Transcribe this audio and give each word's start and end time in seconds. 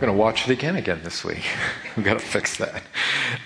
Going 0.00 0.14
to 0.14 0.18
watch 0.18 0.48
it 0.48 0.50
again 0.50 0.76
again 0.76 1.02
this 1.04 1.22
week. 1.22 1.44
We've 1.96 2.06
got 2.06 2.18
to 2.18 2.24
fix 2.24 2.56
that. 2.56 2.82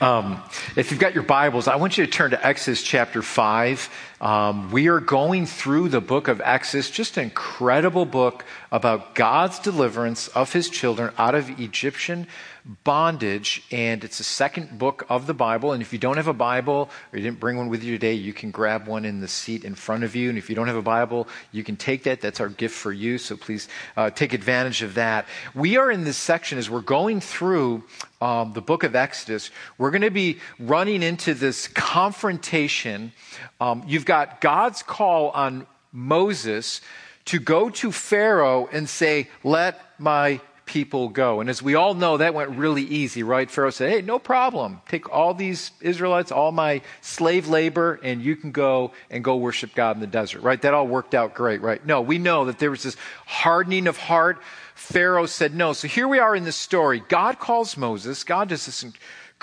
Um, 0.00 0.40
if 0.76 0.92
you've 0.92 1.00
got 1.00 1.12
your 1.12 1.24
Bibles, 1.24 1.66
I 1.66 1.74
want 1.74 1.98
you 1.98 2.06
to 2.06 2.12
turn 2.12 2.30
to 2.30 2.46
Exodus 2.46 2.80
chapter 2.84 3.22
5. 3.22 3.90
Um, 4.20 4.70
we 4.70 4.86
are 4.86 5.00
going 5.00 5.46
through 5.46 5.88
the 5.88 6.00
book 6.00 6.28
of 6.28 6.40
Exodus, 6.44 6.90
just 6.90 7.16
an 7.16 7.24
incredible 7.24 8.04
book 8.04 8.44
about 8.70 9.16
God's 9.16 9.58
deliverance 9.58 10.28
of 10.28 10.52
his 10.52 10.70
children 10.70 11.12
out 11.18 11.34
of 11.34 11.58
Egyptian 11.58 12.28
bondage, 12.82 13.62
and 13.70 14.02
it's 14.04 14.18
the 14.18 14.24
second 14.24 14.78
book 14.78 15.04
of 15.10 15.26
the 15.26 15.34
Bible. 15.34 15.72
And 15.72 15.82
if 15.82 15.92
you 15.92 15.98
don't 15.98 16.16
have 16.16 16.28
a 16.28 16.32
Bible 16.32 16.88
or 17.12 17.18
you 17.18 17.22
didn't 17.22 17.38
bring 17.38 17.58
one 17.58 17.68
with 17.68 17.84
you 17.84 17.92
today, 17.92 18.14
you 18.14 18.32
can 18.32 18.50
grab 18.50 18.86
one 18.86 19.04
in 19.04 19.20
the 19.20 19.28
seat 19.28 19.64
in 19.64 19.74
front 19.74 20.02
of 20.02 20.16
you. 20.16 20.30
And 20.30 20.38
if 20.38 20.48
you 20.48 20.56
don't 20.56 20.66
have 20.68 20.76
a 20.76 20.82
Bible, 20.82 21.28
you 21.52 21.62
can 21.62 21.76
take 21.76 22.04
that. 22.04 22.22
That's 22.22 22.40
our 22.40 22.48
gift 22.48 22.74
for 22.74 22.90
you. 22.90 23.18
So 23.18 23.36
please 23.36 23.68
uh, 23.96 24.10
take 24.10 24.32
advantage 24.32 24.82
of 24.82 24.94
that. 24.94 25.26
We 25.54 25.76
are 25.76 25.90
in 25.90 26.04
this 26.04 26.16
section 26.16 26.56
as 26.56 26.70
we're 26.70 26.80
going 26.80 27.20
through 27.20 27.84
um, 28.22 28.54
the 28.54 28.62
book 28.62 28.82
of 28.82 28.96
Exodus. 28.96 29.50
We're 29.76 29.90
going 29.90 30.02
to 30.02 30.10
be 30.10 30.38
running 30.58 31.02
into 31.02 31.34
this 31.34 31.68
confrontation. 31.68 33.12
Um, 33.60 33.84
you've 33.86 34.06
got 34.06 34.40
God's 34.40 34.82
call 34.82 35.30
on 35.30 35.66
Moses 35.92 36.80
to 37.26 37.38
go 37.38 37.68
to 37.70 37.92
Pharaoh 37.92 38.68
and 38.72 38.88
say, 38.88 39.28
Let 39.42 39.80
my 39.98 40.40
people 40.66 41.08
go. 41.08 41.40
And 41.40 41.50
as 41.50 41.62
we 41.62 41.74
all 41.74 41.94
know, 41.94 42.16
that 42.16 42.34
went 42.34 42.50
really 42.50 42.82
easy, 42.82 43.22
right? 43.22 43.50
Pharaoh 43.50 43.70
said, 43.70 43.90
Hey, 43.90 44.02
no 44.02 44.18
problem. 44.18 44.80
Take 44.88 45.10
all 45.10 45.34
these 45.34 45.70
Israelites, 45.80 46.32
all 46.32 46.52
my 46.52 46.82
slave 47.00 47.48
labor, 47.48 48.00
and 48.02 48.22
you 48.22 48.36
can 48.36 48.52
go 48.52 48.92
and 49.10 49.22
go 49.22 49.36
worship 49.36 49.74
God 49.74 49.96
in 49.96 50.00
the 50.00 50.06
desert, 50.06 50.42
right? 50.42 50.60
That 50.62 50.74
all 50.74 50.86
worked 50.86 51.14
out 51.14 51.34
great, 51.34 51.60
right? 51.60 51.84
No, 51.84 52.00
we 52.00 52.18
know 52.18 52.46
that 52.46 52.58
there 52.58 52.70
was 52.70 52.82
this 52.82 52.96
hardening 53.26 53.86
of 53.86 53.96
heart. 53.96 54.40
Pharaoh 54.74 55.26
said 55.26 55.54
no. 55.54 55.72
So 55.72 55.88
here 55.88 56.08
we 56.08 56.18
are 56.18 56.34
in 56.34 56.44
this 56.44 56.56
story. 56.56 57.02
God 57.08 57.38
calls 57.38 57.76
Moses. 57.76 58.24
God 58.24 58.48
does 58.48 58.66
this 58.66 58.84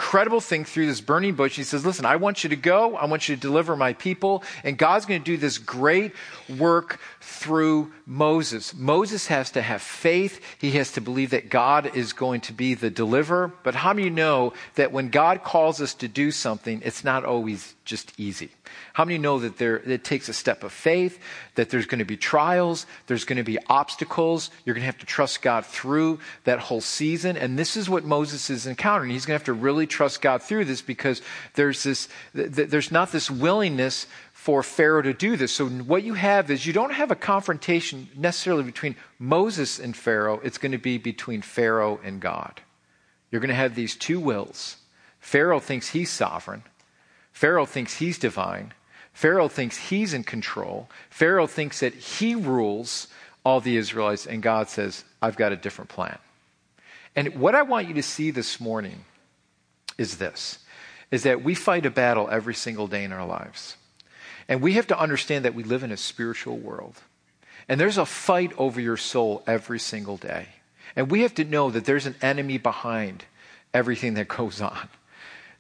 incredible 0.01 0.41
thing 0.41 0.65
through 0.65 0.87
this 0.87 0.99
burning 0.99 1.35
bush. 1.35 1.55
He 1.55 1.63
says, 1.63 1.85
Listen, 1.85 2.05
I 2.05 2.15
want 2.15 2.43
you 2.43 2.49
to 2.49 2.55
go. 2.55 2.95
I 2.95 3.05
want 3.05 3.29
you 3.29 3.35
to 3.35 3.41
deliver 3.41 3.75
my 3.75 3.93
people. 3.93 4.43
And 4.63 4.77
God's 4.77 5.05
going 5.05 5.21
to 5.21 5.25
do 5.25 5.37
this 5.37 5.57
great 5.57 6.13
work 6.57 6.99
through 7.21 7.91
Moses. 8.05 8.73
Moses 8.73 9.27
has 9.27 9.51
to 9.51 9.61
have 9.61 9.81
faith. 9.81 10.41
He 10.59 10.71
has 10.71 10.91
to 10.93 11.01
believe 11.01 11.29
that 11.29 11.49
God 11.49 11.95
is 11.95 12.13
going 12.13 12.41
to 12.41 12.53
be 12.53 12.73
the 12.73 12.89
deliverer. 12.89 13.53
But 13.63 13.75
how 13.75 13.93
many 13.93 14.09
know 14.09 14.53
that 14.75 14.91
when 14.91 15.09
God 15.09 15.43
calls 15.43 15.81
us 15.81 15.93
to 15.95 16.07
do 16.07 16.31
something, 16.31 16.81
it's 16.83 17.03
not 17.03 17.23
always 17.23 17.75
just 17.85 18.11
easy? 18.17 18.49
How 18.93 19.05
many 19.05 19.17
know 19.17 19.39
that 19.39 19.57
there, 19.57 19.77
it 19.77 20.03
takes 20.03 20.29
a 20.29 20.33
step 20.33 20.63
of 20.63 20.71
faith, 20.71 21.19
that 21.55 21.69
there's 21.69 21.85
going 21.85 21.99
to 21.99 22.05
be 22.05 22.17
trials, 22.17 22.85
there's 23.07 23.25
going 23.25 23.37
to 23.37 23.43
be 23.43 23.57
obstacles, 23.67 24.49
you're 24.65 24.73
going 24.73 24.81
to 24.81 24.87
have 24.87 24.97
to 24.99 25.05
trust 25.05 25.41
God 25.41 25.65
through 25.65 26.19
that 26.43 26.59
whole 26.59 26.81
season. 26.81 27.37
And 27.37 27.57
this 27.57 27.77
is 27.77 27.89
what 27.89 28.03
Moses 28.03 28.49
is 28.49 28.67
encountering. 28.67 29.11
He's 29.11 29.25
going 29.25 29.37
to 29.37 29.41
have 29.41 29.45
to 29.45 29.53
really 29.53 29.87
trust 29.87 30.21
God 30.21 30.41
through 30.41 30.65
this 30.65 30.81
because 30.81 31.21
there's 31.55 31.83
this, 31.83 32.07
there's 32.33 32.91
not 32.91 33.11
this 33.11 33.29
willingness 33.29 34.07
for 34.41 34.63
Pharaoh 34.63 35.03
to 35.03 35.13
do 35.13 35.37
this. 35.37 35.53
So 35.53 35.67
what 35.69 36.01
you 36.01 36.15
have 36.15 36.49
is 36.49 36.65
you 36.65 36.73
don't 36.73 36.93
have 36.93 37.11
a 37.11 37.15
confrontation 37.15 38.09
necessarily 38.17 38.63
between 38.63 38.95
Moses 39.19 39.77
and 39.77 39.95
Pharaoh. 39.95 40.39
It's 40.43 40.57
going 40.57 40.71
to 40.71 40.79
be 40.79 40.97
between 40.97 41.43
Pharaoh 41.43 41.99
and 42.03 42.19
God. 42.19 42.59
You're 43.29 43.39
going 43.39 43.49
to 43.49 43.53
have 43.53 43.75
these 43.75 43.95
two 43.95 44.19
wills. 44.19 44.77
Pharaoh 45.19 45.59
thinks 45.59 45.89
he's 45.89 46.09
sovereign. 46.09 46.63
Pharaoh 47.31 47.67
thinks 47.67 47.97
he's 47.97 48.17
divine. 48.17 48.73
Pharaoh 49.13 49.47
thinks 49.47 49.77
he's 49.77 50.11
in 50.11 50.23
control. 50.23 50.89
Pharaoh 51.11 51.45
thinks 51.45 51.79
that 51.81 51.93
he 51.93 52.33
rules 52.33 53.09
all 53.45 53.61
the 53.61 53.77
Israelites, 53.77 54.25
and 54.25 54.41
God 54.41 54.69
says, 54.69 55.03
I've 55.21 55.37
got 55.37 55.51
a 55.51 55.55
different 55.55 55.91
plan. 55.91 56.17
And 57.15 57.35
what 57.35 57.53
I 57.53 57.61
want 57.61 57.89
you 57.89 57.93
to 57.93 58.03
see 58.03 58.31
this 58.31 58.59
morning 58.59 59.05
is 59.99 60.17
this 60.17 60.57
is 61.11 61.23
that 61.23 61.43
we 61.43 61.53
fight 61.53 61.85
a 61.85 61.91
battle 61.91 62.27
every 62.31 62.55
single 62.55 62.87
day 62.87 63.03
in 63.03 63.11
our 63.11 63.27
lives. 63.27 63.75
And 64.47 64.61
we 64.61 64.73
have 64.73 64.87
to 64.87 64.99
understand 64.99 65.45
that 65.45 65.55
we 65.55 65.63
live 65.63 65.83
in 65.83 65.91
a 65.91 65.97
spiritual 65.97 66.57
world. 66.57 66.95
And 67.67 67.79
there's 67.79 67.97
a 67.97 68.05
fight 68.05 68.51
over 68.57 68.81
your 68.81 68.97
soul 68.97 69.43
every 69.47 69.79
single 69.79 70.17
day. 70.17 70.47
And 70.95 71.09
we 71.09 71.21
have 71.21 71.35
to 71.35 71.43
know 71.43 71.69
that 71.69 71.85
there's 71.85 72.05
an 72.05 72.15
enemy 72.21 72.57
behind 72.57 73.25
everything 73.73 74.15
that 74.15 74.27
goes 74.27 74.61
on. 74.61 74.89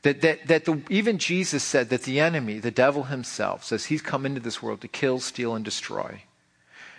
That, 0.03 0.21
that, 0.21 0.47
that 0.47 0.65
the, 0.65 0.81
even 0.89 1.19
Jesus 1.19 1.63
said 1.63 1.89
that 1.89 2.03
the 2.03 2.19
enemy, 2.19 2.59
the 2.59 2.71
devil 2.71 3.03
himself, 3.03 3.63
says 3.63 3.85
he's 3.85 4.01
come 4.01 4.25
into 4.25 4.41
this 4.41 4.61
world 4.61 4.81
to 4.81 4.87
kill, 4.87 5.19
steal, 5.19 5.55
and 5.55 5.63
destroy. 5.63 6.23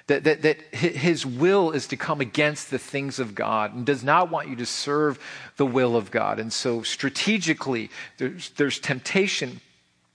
That, 0.07 0.25
that, 0.25 0.43
that 0.43 0.61
his 0.75 1.25
will 1.27 1.73
is 1.73 1.87
to 1.89 1.97
come 1.97 2.21
against 2.21 2.71
the 2.71 2.79
things 2.79 3.19
of 3.19 3.35
God 3.35 3.75
and 3.75 3.87
does 3.87 4.03
not 4.03 4.31
want 4.31 4.49
you 4.49 4.57
to 4.57 4.67
serve 4.67 5.19
the 5.57 5.67
will 5.67 5.97
of 5.97 6.11
God. 6.11 6.39
And 6.39 6.53
so, 6.53 6.83
strategically, 6.83 7.91
there's, 8.19 8.51
there's 8.51 8.79
temptation 8.79 9.61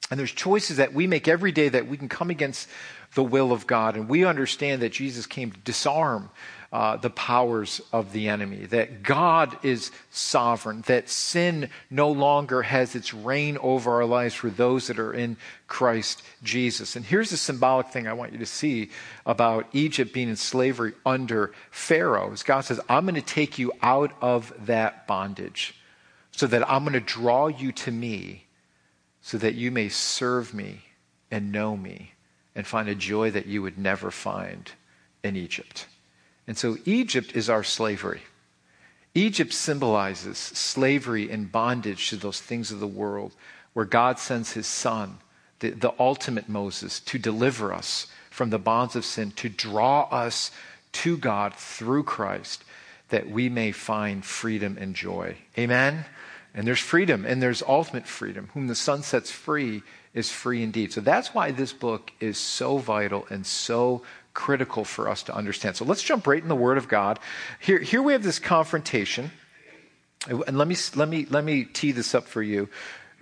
and 0.09 0.19
there's 0.19 0.31
choices 0.31 0.77
that 0.77 0.93
we 0.93 1.05
make 1.07 1.27
every 1.27 1.51
day 1.51 1.69
that 1.69 1.87
we 1.87 1.97
can 1.97 2.07
come 2.07 2.29
against 2.29 2.69
the 3.13 3.23
will 3.23 3.51
of 3.51 3.67
God. 3.67 3.95
And 3.95 4.07
we 4.07 4.25
understand 4.25 4.81
that 4.81 4.93
Jesus 4.93 5.25
came 5.25 5.51
to 5.51 5.59
disarm 5.59 6.29
uh, 6.71 6.97
the 6.97 7.09
powers 7.09 7.81
of 7.93 8.11
the 8.11 8.27
enemy, 8.27 8.65
that 8.65 9.01
God 9.01 9.57
is 9.63 9.91
sovereign, 10.11 10.81
that 10.87 11.09
sin 11.09 11.69
no 11.89 12.11
longer 12.11 12.61
has 12.61 12.95
its 12.95 13.13
reign 13.13 13.57
over 13.61 13.93
our 13.93 14.05
lives 14.05 14.33
for 14.33 14.49
those 14.49 14.87
that 14.87 14.99
are 14.99 15.13
in 15.13 15.37
Christ 15.67 16.23
Jesus. 16.43 16.95
And 16.95 17.05
here's 17.05 17.29
the 17.29 17.37
symbolic 17.37 17.87
thing 17.87 18.07
I 18.07 18.13
want 18.13 18.33
you 18.33 18.39
to 18.39 18.45
see 18.45 18.89
about 19.25 19.67
Egypt 19.71 20.13
being 20.13 20.29
in 20.29 20.35
slavery 20.35 20.93
under 21.05 21.53
Pharaoh. 21.71 22.33
Is 22.33 22.43
God 22.43 22.61
says, 22.61 22.81
I'm 22.89 23.05
going 23.05 23.15
to 23.15 23.21
take 23.21 23.57
you 23.57 23.71
out 23.81 24.11
of 24.21 24.53
that 24.65 25.07
bondage 25.07 25.73
so 26.31 26.47
that 26.47 26.69
I'm 26.69 26.83
going 26.83 26.93
to 26.93 26.99
draw 26.99 27.47
you 27.47 27.71
to 27.71 27.91
me 27.91 28.46
so 29.27 29.37
that 29.37 29.55
you 29.55 29.71
may 29.71 29.89
serve 29.89 30.53
me 30.53 30.83
and 31.29 31.51
know 31.51 31.75
me 31.75 32.13
and 32.55 32.65
find 32.65 32.87
a 32.87 32.95
joy 32.95 33.29
that 33.29 33.45
you 33.45 33.61
would 33.61 33.77
never 33.77 34.09
find 34.09 34.71
in 35.21 35.35
Egypt. 35.35 35.85
And 36.47 36.57
so 36.57 36.77
Egypt 36.85 37.35
is 37.35 37.49
our 37.49 37.61
slavery. 37.61 38.21
Egypt 39.13 39.51
symbolizes 39.51 40.37
slavery 40.37 41.29
and 41.29 41.51
bondage 41.51 42.09
to 42.09 42.15
those 42.15 42.39
things 42.39 42.71
of 42.71 42.79
the 42.79 42.87
world 42.87 43.33
where 43.73 43.83
God 43.83 44.17
sends 44.17 44.53
his 44.53 44.65
son, 44.65 45.17
the, 45.59 45.71
the 45.71 45.93
ultimate 45.99 46.47
Moses, 46.47 47.01
to 47.01 47.19
deliver 47.19 47.73
us 47.73 48.07
from 48.29 48.49
the 48.49 48.57
bonds 48.57 48.95
of 48.95 49.03
sin, 49.03 49.31
to 49.31 49.49
draw 49.49 50.03
us 50.03 50.51
to 50.93 51.17
God 51.17 51.53
through 51.53 52.03
Christ, 52.03 52.63
that 53.09 53.29
we 53.29 53.49
may 53.49 53.73
find 53.73 54.23
freedom 54.23 54.77
and 54.79 54.95
joy. 54.95 55.35
Amen? 55.57 56.05
And 56.57 56.65
there's 56.65 56.79
freedom, 56.79 57.23
and 57.23 57.39
there's 57.39 57.61
ultimate 57.61 58.07
freedom. 58.07 58.49
Whom 58.55 58.65
the 58.65 58.73
Son 58.73 59.03
sets 59.03 59.29
free 59.29 59.83
is 60.15 60.31
free 60.31 60.63
indeed. 60.63 60.91
So 60.91 61.01
that's 61.01 61.31
why 61.31 61.51
this 61.51 61.71
book 61.71 62.11
is 62.19 62.39
so 62.39 62.79
vital 62.79 63.27
and 63.29 63.45
so 63.45 64.01
critical 64.33 64.83
for 64.83 65.07
us 65.07 65.21
to 65.23 65.35
understand. 65.35 65.75
So 65.75 65.85
let's 65.85 66.01
jump 66.01 66.25
right 66.25 66.41
in 66.41 66.49
the 66.49 66.55
Word 66.55 66.79
of 66.79 66.87
God. 66.87 67.19
Here, 67.59 67.77
here 67.77 68.01
we 68.01 68.13
have 68.13 68.23
this 68.23 68.39
confrontation. 68.39 69.29
And 70.27 70.57
let 70.57 70.67
me, 70.67 70.75
let, 70.95 71.07
me, 71.07 71.27
let 71.29 71.43
me 71.43 71.63
tee 71.63 71.91
this 71.91 72.15
up 72.15 72.27
for 72.27 72.41
you. 72.41 72.69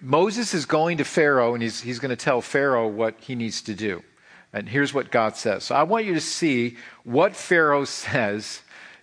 Moses 0.02 0.54
is 0.54 0.66
going 0.66 1.00
to 1.00 1.04
Pharaoh, 1.04 1.56
and 1.56 1.62
he's, 1.62 1.82
he's 1.82 2.00
going 2.00 2.12
to 2.12 2.16
tell 2.16 2.40
Pharaoh 2.40 2.88
what 2.88 3.16
he 3.20 3.36
needs 3.36 3.62
to 3.64 3.74
do. 3.74 4.02
And 4.54 4.70
here's 4.70 4.94
what 4.94 5.12
God 5.12 5.36
says. 5.36 5.66
So 5.66 5.76
I 5.76 5.84
want 5.84 6.06
you 6.06 6.14
to 6.14 6.22
see 6.22 6.78
what 7.04 7.36
Pharaoh 7.36 7.84
says 7.84 8.62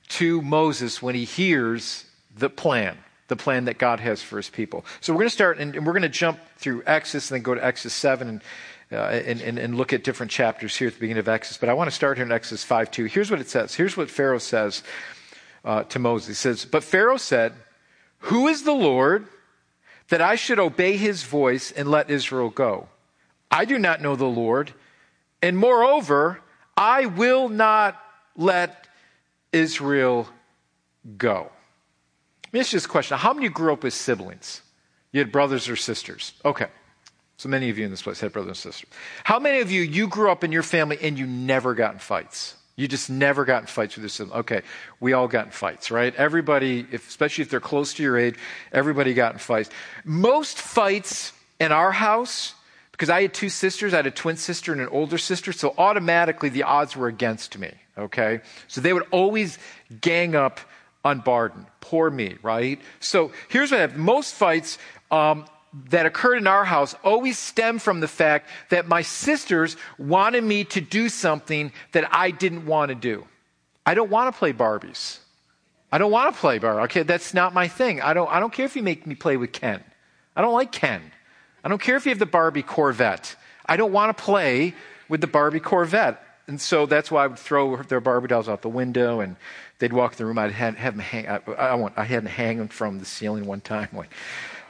to 0.08 0.40
Moses 0.40 1.02
when 1.02 1.14
he 1.14 1.24
hears 1.24 2.06
the 2.34 2.48
plan, 2.48 2.96
the 3.32 3.36
plan 3.42 3.64
that 3.64 3.78
God 3.78 3.98
has 4.00 4.22
for 4.22 4.36
his 4.36 4.50
people. 4.50 4.84
So 5.00 5.14
we're 5.14 5.20
going 5.20 5.28
to 5.28 5.34
start, 5.34 5.58
and, 5.58 5.86
we're 5.86 5.94
going 5.94 6.02
to 6.02 6.10
jump 6.10 6.38
through 6.58 6.82
Exodus 6.84 7.30
and 7.30 7.36
then 7.36 7.42
go 7.42 7.54
to 7.54 7.64
Exodus 7.64 7.94
7 7.94 8.28
and 8.28 8.42
uh, 8.92 9.22
and, 9.24 9.40
and, 9.40 9.58
and, 9.58 9.74
look 9.74 9.94
at 9.94 10.04
different 10.04 10.30
chapters 10.30 10.76
here 10.76 10.88
at 10.88 10.92
the 10.92 11.00
beginning 11.00 11.20
of 11.20 11.26
Exodus. 11.26 11.56
But 11.56 11.70
I 11.70 11.72
want 11.72 11.88
to 11.88 11.96
start 11.96 12.18
here 12.18 12.26
in 12.26 12.30
Exodus 12.30 12.62
5 12.62 12.90
2. 12.90 13.06
Here's 13.06 13.30
what 13.30 13.40
it 13.40 13.48
says. 13.48 13.74
Here's 13.74 13.96
what 13.96 14.10
Pharaoh 14.10 14.36
says 14.36 14.82
uh, 15.64 15.84
to 15.84 15.98
Moses. 15.98 16.28
He 16.28 16.34
says, 16.34 16.66
But 16.66 16.84
Pharaoh 16.84 17.16
said, 17.16 17.54
Who 18.18 18.48
is 18.48 18.64
the 18.64 18.74
Lord 18.74 19.28
that 20.10 20.20
I 20.20 20.34
should 20.34 20.58
obey 20.58 20.98
his 20.98 21.22
voice 21.22 21.72
and 21.72 21.90
let 21.90 22.10
Israel 22.10 22.50
go? 22.50 22.88
I 23.50 23.64
do 23.64 23.78
not 23.78 24.02
know 24.02 24.14
the 24.14 24.26
Lord. 24.26 24.74
And 25.40 25.56
moreover, 25.56 26.40
I 26.76 27.06
will 27.06 27.48
not 27.48 27.98
let 28.36 28.86
Israel 29.52 30.28
go. 31.16 31.50
Let 32.52 32.58
me 32.58 32.60
ask 32.60 32.72
you 32.74 32.76
this 32.76 32.86
question. 32.86 33.16
How 33.16 33.32
many 33.32 33.48
grew 33.48 33.72
up 33.72 33.82
with 33.82 33.94
siblings? 33.94 34.60
You 35.10 35.20
had 35.20 35.32
brothers 35.32 35.70
or 35.70 35.76
sisters? 35.76 36.34
Okay. 36.44 36.66
So 37.38 37.48
many 37.48 37.70
of 37.70 37.78
you 37.78 37.86
in 37.86 37.90
this 37.90 38.02
place 38.02 38.20
had 38.20 38.32
brothers 38.32 38.48
and 38.50 38.56
sisters. 38.56 38.90
How 39.24 39.38
many 39.38 39.60
of 39.60 39.70
you, 39.70 39.80
you 39.80 40.06
grew 40.06 40.30
up 40.30 40.44
in 40.44 40.52
your 40.52 40.62
family 40.62 40.98
and 41.00 41.18
you 41.18 41.26
never 41.26 41.74
got 41.74 41.94
in 41.94 41.98
fights? 41.98 42.56
You 42.76 42.88
just 42.88 43.08
never 43.08 43.46
got 43.46 43.62
in 43.62 43.66
fights 43.68 43.96
with 43.96 44.02
your 44.02 44.10
siblings. 44.10 44.40
Okay, 44.40 44.62
we 45.00 45.14
all 45.14 45.28
got 45.28 45.46
in 45.46 45.50
fights, 45.50 45.90
right? 45.90 46.14
Everybody, 46.14 46.86
if, 46.92 47.08
especially 47.08 47.42
if 47.42 47.50
they're 47.50 47.58
close 47.58 47.94
to 47.94 48.02
your 48.02 48.18
age, 48.18 48.36
everybody 48.70 49.14
got 49.14 49.32
in 49.32 49.38
fights. 49.38 49.70
Most 50.04 50.58
fights 50.58 51.32
in 51.58 51.72
our 51.72 51.90
house, 51.90 52.54
because 52.92 53.08
I 53.08 53.22
had 53.22 53.34
two 53.34 53.48
sisters, 53.48 53.94
I 53.94 53.96
had 53.96 54.06
a 54.06 54.10
twin 54.10 54.36
sister 54.36 54.72
and 54.72 54.80
an 54.80 54.88
older 54.88 55.18
sister, 55.18 55.52
so 55.52 55.74
automatically 55.78 56.48
the 56.48 56.64
odds 56.64 56.96
were 56.96 57.08
against 57.08 57.58
me, 57.58 57.72
okay? 57.96 58.40
So 58.68 58.80
they 58.80 58.92
would 58.92 59.06
always 59.10 59.58
gang 60.00 60.34
up 60.34 60.60
on 61.04 61.20
Barden. 61.20 61.66
before 61.80 62.10
me, 62.10 62.36
right? 62.42 62.80
So 63.00 63.32
here's 63.48 63.70
what 63.70 63.78
I 63.78 63.80
have. 63.82 63.96
Most 63.96 64.34
fights 64.34 64.78
um, 65.10 65.44
that 65.90 66.06
occurred 66.06 66.36
in 66.36 66.46
our 66.46 66.64
house 66.64 66.94
always 67.04 67.38
stem 67.38 67.78
from 67.78 68.00
the 68.00 68.08
fact 68.08 68.48
that 68.70 68.88
my 68.88 69.02
sisters 69.02 69.76
wanted 69.98 70.42
me 70.42 70.64
to 70.64 70.80
do 70.80 71.10
something 71.10 71.70
that 71.92 72.08
I 72.14 72.30
didn't 72.30 72.64
want 72.64 72.88
to 72.90 72.94
do. 72.94 73.26
I 73.84 73.94
don't 73.94 74.10
want 74.10 74.32
to 74.32 74.38
play 74.38 74.52
Barbies. 74.54 75.18
I 75.90 75.98
don't 75.98 76.10
want 76.10 76.34
to 76.34 76.40
play 76.40 76.58
Barbie. 76.58 76.84
Okay, 76.84 77.02
that's 77.02 77.34
not 77.34 77.52
my 77.52 77.68
thing. 77.68 78.00
I 78.00 78.14
don't, 78.14 78.30
I 78.30 78.40
don't 78.40 78.52
care 78.52 78.64
if 78.64 78.74
you 78.74 78.82
make 78.82 79.06
me 79.06 79.14
play 79.14 79.36
with 79.36 79.52
Ken. 79.52 79.84
I 80.34 80.40
don't 80.40 80.54
like 80.54 80.72
Ken. 80.72 81.02
I 81.62 81.68
don't 81.68 81.80
care 81.80 81.96
if 81.96 82.06
you 82.06 82.10
have 82.10 82.18
the 82.18 82.26
Barbie 82.26 82.62
Corvette. 82.62 83.36
I 83.66 83.76
don't 83.76 83.92
want 83.92 84.16
to 84.16 84.22
play 84.22 84.74
with 85.08 85.20
the 85.20 85.26
Barbie 85.26 85.60
Corvette. 85.60 86.24
And 86.46 86.60
so 86.60 86.86
that's 86.86 87.10
why 87.10 87.24
I 87.24 87.26
would 87.28 87.38
throw 87.38 87.76
their 87.82 88.00
Barbie 88.00 88.28
dolls 88.28 88.48
out 88.48 88.62
the 88.62 88.68
window 88.68 89.20
and 89.20 89.36
they'd 89.78 89.92
walk 89.92 90.12
in 90.12 90.18
the 90.18 90.26
room. 90.26 90.38
I'd 90.38 90.52
have, 90.52 90.76
have 90.76 90.94
them 90.94 91.00
hang, 91.00 91.28
I, 91.28 91.40
I, 91.52 91.74
want, 91.74 91.94
I 91.96 92.04
had 92.04 92.24
them 92.24 92.32
hang 92.32 92.58
them 92.58 92.68
from 92.68 92.98
the 92.98 93.04
ceiling 93.04 93.46
one 93.46 93.60
time 93.60 93.88
when 93.92 94.08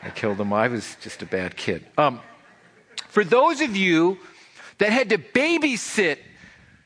I 0.02 0.10
killed 0.10 0.38
them. 0.38 0.52
I 0.52 0.68
was 0.68 0.96
just 1.00 1.22
a 1.22 1.26
bad 1.26 1.56
kid. 1.56 1.84
Um, 1.96 2.20
for 3.08 3.24
those 3.24 3.60
of 3.60 3.76
you 3.76 4.18
that 4.78 4.92
had 4.92 5.10
to 5.10 5.18
babysit 5.18 6.18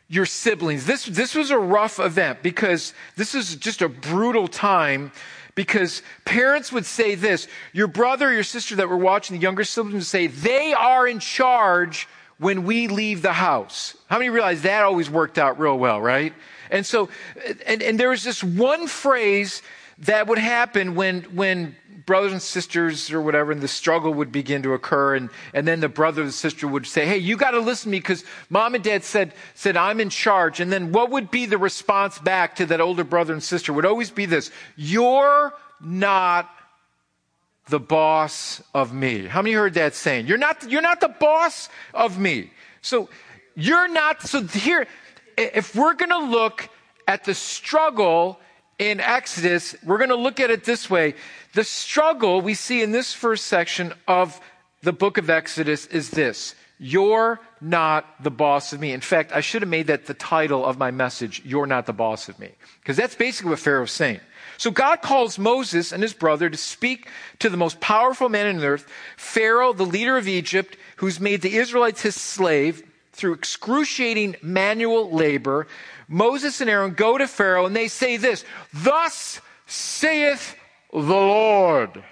your 0.09 0.27
siblings. 0.27 0.87
This, 0.87 1.05
this 1.05 1.35
was 1.35 1.51
a 1.51 1.59
rough 1.59 1.99
event 1.99 2.43
because 2.43 2.95
this 3.17 3.35
is 3.35 3.57
just 3.57 3.83
a 3.83 3.89
brutal 3.89 4.47
time 4.47 5.11
because 5.55 6.03
parents 6.25 6.71
would 6.71 6.87
say 6.87 7.15
this 7.15 7.49
your 7.73 7.89
brother 7.89 8.29
or 8.29 8.33
your 8.33 8.45
sister 8.45 8.77
that 8.77 8.89
were 8.89 8.97
watching 8.97 9.37
the 9.37 9.43
younger 9.43 9.65
siblings 9.65 9.95
would 9.95 10.05
say 10.05 10.27
they 10.29 10.73
are 10.75 11.09
in 11.09 11.19
charge 11.19 12.07
when 12.39 12.65
we 12.65 12.89
leave 12.89 13.23
the 13.23 13.33
house 13.33 13.97
how 14.09 14.19
many 14.19 14.31
realize 14.31 14.63
that 14.63 14.85
always 14.85 15.11
worked 15.11 15.39
out 15.39 15.59
real 15.59 15.79
well 15.79 16.01
right 16.01 16.33
and 16.71 16.85
so 16.85 17.09
and, 17.67 17.83
and 17.83 17.99
there 18.01 18.11
was 18.11 18.25
this 18.25 18.43
one 18.43 18.87
phrase 18.87 19.63
that 19.99 20.27
would 20.27 20.39
happen 20.39 20.95
when 20.95 21.23
when 21.35 21.75
brothers 22.07 22.31
and 22.31 22.41
sisters 22.41 23.11
or 23.11 23.21
whatever, 23.21 23.51
and 23.51 23.61
the 23.61 23.69
struggle 23.69 24.15
would 24.15 24.31
begin 24.31 24.63
to 24.63 24.73
occur. 24.73 25.17
And, 25.17 25.29
and 25.53 25.67
then 25.67 25.81
the 25.81 25.89
brother 25.89 26.23
or 26.23 26.31
sister 26.31 26.69
would 26.69 26.87
say, 26.87 27.05
Hey, 27.05 27.19
you 27.19 27.37
got 27.37 27.51
to 27.51 27.59
listen 27.59 27.91
to 27.91 27.91
me 27.91 27.99
because 27.99 28.25
mom 28.49 28.77
and 28.77 28.83
dad 28.83 29.05
said, 29.05 29.35
said, 29.55 29.77
I'm 29.77 30.01
in 30.01 30.09
charge. 30.09 30.61
And 30.61 30.73
then 30.73 30.93
what 30.93 31.11
would 31.11 31.31
be 31.31 31.47
the 31.47 31.59
response 31.59 32.19
back 32.19 32.57
to 32.57 32.67
that 32.67 32.81
older 32.81 33.05
brother 33.05 33.33
and 33.33 33.43
sister 33.43 33.73
would 33.73 33.85
always 33.85 34.11
be 34.11 34.25
this 34.25 34.51
You're 34.77 35.53
not 35.81 36.49
the 37.69 37.81
boss 37.81 38.63
of 38.75 38.93
me. 38.93 39.27
How 39.27 39.43
many 39.43 39.55
heard 39.55 39.75
that 39.75 39.95
saying? 39.95 40.27
You're 40.27 40.39
not, 40.39 40.69
you're 40.71 40.83
not 40.83 41.01
the 41.01 41.09
boss 41.09 41.69
of 41.93 42.19
me. 42.19 42.51
So 42.81 43.09
you're 43.57 43.89
not, 43.89 44.23
so 44.23 44.43
here, 44.43 44.87
if 45.37 45.75
we're 45.75 45.95
going 45.95 46.11
to 46.11 46.19
look 46.19 46.69
at 47.09 47.25
the 47.25 47.35
struggle 47.35 48.39
in 48.79 49.01
Exodus, 49.01 49.75
we're 49.85 49.99
going 49.99 50.11
to 50.11 50.17
look 50.17 50.39
at 50.39 50.51
it 50.51 50.65
this 50.65 50.89
way. 50.89 51.15
The 51.55 51.65
struggle 51.65 52.41
we 52.41 52.55
see 52.55 52.83
in 52.83 52.93
this 52.93 53.13
first 53.13 53.47
section 53.47 53.93
of 54.07 54.41
the 54.83 54.93
book 54.93 55.19
of 55.19 55.31
Exodus 55.31 55.87
is 55.87 56.11
this 56.11 56.55
You're 56.79 57.41
not 57.61 58.23
the 58.23 58.31
boss 58.31 58.73
of 58.73 58.81
me. 58.81 58.93
In 58.93 59.01
fact, 59.01 59.33
I 59.33 59.41
should 59.41 59.63
have 59.63 59.69
made 59.69 59.89
that 59.89 60.07
the 60.07 60.15
title 60.15 60.65
of 60.65 60.79
my 60.79 60.91
message, 60.91 61.43
You're 61.45 61.67
not 61.67 61.87
the 61.87 61.93
boss 61.93 62.29
of 62.29 62.39
me. 62.39 62.51
Because 62.81 62.97
that's 62.97 63.15
basically 63.15 63.51
what 63.51 63.59
Pharaoh's 63.59 63.91
saying. 63.91 64.21
So 64.59 64.71
God 64.71 65.03
calls 65.03 65.39
Moses 65.39 65.93
and 65.93 66.03
his 66.03 66.15
brother 66.15 66.49
to 66.49 66.57
speak 66.57 67.09
to 67.41 67.51
the 67.51 67.57
most 67.57 67.81
powerful 67.81 68.29
man 68.29 68.57
on 68.57 68.65
earth, 68.65 68.87
Pharaoh, 69.17 69.73
the 69.73 69.85
leader 69.85 70.17
of 70.17 70.29
Egypt, 70.29 70.77
who's 70.97 71.21
made 71.21 71.43
the 71.43 71.57
Israelites 71.57 72.03
his 72.03 72.15
slave 72.15 72.83
through 73.13 73.35
excruciating 73.35 74.37
manual 74.43 75.11
labor. 75.11 75.67
Moses 76.09 76.61
and 76.61 76.71
Aaron 76.71 76.93
go 76.93 77.19
to 77.19 77.27
Pharaoh 77.27 77.67
and 77.67 77.75
they 77.75 77.89
say 77.89 78.17
this, 78.17 78.45
Thus 78.73 79.41
saith 79.67 80.57
the 80.93 80.99
Lord, 81.01 82.03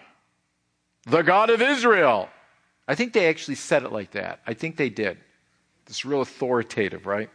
the 1.06 1.22
God 1.22 1.50
of 1.50 1.62
Israel. 1.62 2.28
I 2.86 2.94
think 2.94 3.12
they 3.12 3.28
actually 3.28 3.54
said 3.54 3.82
it 3.84 3.92
like 3.92 4.12
that. 4.12 4.40
I 4.46 4.54
think 4.54 4.76
they 4.76 4.90
did. 4.90 5.18
It's 5.86 6.04
real 6.04 6.20
authoritative, 6.20 7.06
right? 7.06 7.30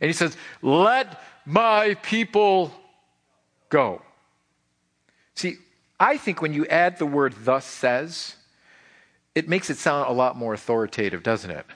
And 0.00 0.08
he 0.08 0.12
says, 0.12 0.36
Let 0.62 1.20
my 1.44 1.94
people 2.02 2.72
go. 3.68 4.02
See, 5.36 5.58
I 6.00 6.16
think 6.16 6.42
when 6.42 6.52
you 6.52 6.66
add 6.66 6.98
the 6.98 7.06
word 7.06 7.34
thus 7.44 7.64
says, 7.64 8.34
it 9.34 9.48
makes 9.48 9.70
it 9.70 9.76
sound 9.76 10.08
a 10.08 10.12
lot 10.12 10.36
more 10.36 10.54
authoritative, 10.54 11.22
doesn't 11.22 11.50
it? 11.50 11.66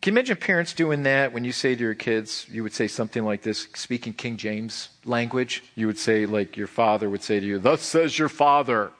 Can 0.00 0.14
you 0.14 0.18
imagine 0.18 0.36
parents 0.36 0.72
doing 0.72 1.04
that 1.04 1.32
when 1.32 1.44
you 1.44 1.52
say 1.52 1.76
to 1.76 1.80
your 1.80 1.94
kids, 1.94 2.46
you 2.50 2.64
would 2.64 2.72
say 2.72 2.88
something 2.88 3.24
like 3.24 3.42
this, 3.42 3.68
speaking 3.74 4.14
King 4.14 4.36
James 4.36 4.88
language? 5.04 5.62
You 5.76 5.86
would 5.86 5.98
say, 5.98 6.26
like 6.26 6.56
your 6.56 6.66
father 6.66 7.08
would 7.08 7.22
say 7.22 7.38
to 7.38 7.46
you, 7.46 7.60
Thus 7.60 7.82
says 7.82 8.18
your 8.18 8.28
father, 8.28 8.90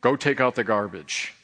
go 0.00 0.16
take 0.16 0.40
out 0.40 0.56
the 0.56 0.64
garbage. 0.64 1.34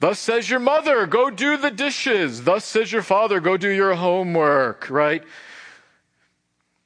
Thus 0.00 0.18
says 0.18 0.50
your 0.50 0.60
mother, 0.60 1.06
go 1.06 1.30
do 1.30 1.56
the 1.56 1.70
dishes. 1.70 2.44
Thus 2.44 2.64
says 2.66 2.92
your 2.92 3.02
father, 3.02 3.40
go 3.40 3.56
do 3.56 3.70
your 3.70 3.94
homework, 3.94 4.90
right? 4.90 5.22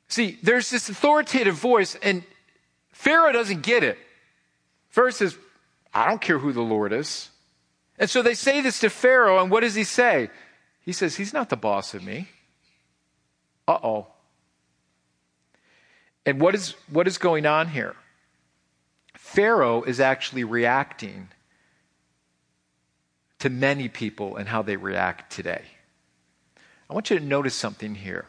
See, 0.06 0.38
there's 0.42 0.70
this 0.70 0.88
authoritative 0.88 1.56
voice, 1.56 1.96
and 2.00 2.22
Pharaoh 3.00 3.32
doesn't 3.32 3.62
get 3.62 3.82
it. 3.82 3.96
Pharaoh 4.90 5.08
says, 5.08 5.34
I 5.94 6.06
don't 6.06 6.20
care 6.20 6.38
who 6.38 6.52
the 6.52 6.60
Lord 6.60 6.92
is. 6.92 7.30
And 7.98 8.10
so 8.10 8.20
they 8.20 8.34
say 8.34 8.60
this 8.60 8.80
to 8.80 8.90
Pharaoh, 8.90 9.40
and 9.40 9.50
what 9.50 9.60
does 9.60 9.74
he 9.74 9.84
say? 9.84 10.28
He 10.82 10.92
says, 10.92 11.16
He's 11.16 11.32
not 11.32 11.48
the 11.48 11.56
boss 11.56 11.94
of 11.94 12.04
me. 12.04 12.28
Uh 13.66 13.78
oh. 13.82 14.06
And 16.26 16.42
what 16.42 16.54
is, 16.54 16.74
what 16.90 17.06
is 17.06 17.16
going 17.16 17.46
on 17.46 17.68
here? 17.68 17.96
Pharaoh 19.14 19.82
is 19.82 19.98
actually 19.98 20.44
reacting 20.44 21.28
to 23.38 23.48
many 23.48 23.88
people 23.88 24.36
and 24.36 24.46
how 24.46 24.60
they 24.60 24.76
react 24.76 25.32
today. 25.32 25.62
I 26.90 26.92
want 26.92 27.08
you 27.08 27.18
to 27.18 27.24
notice 27.24 27.54
something 27.54 27.94
here. 27.94 28.26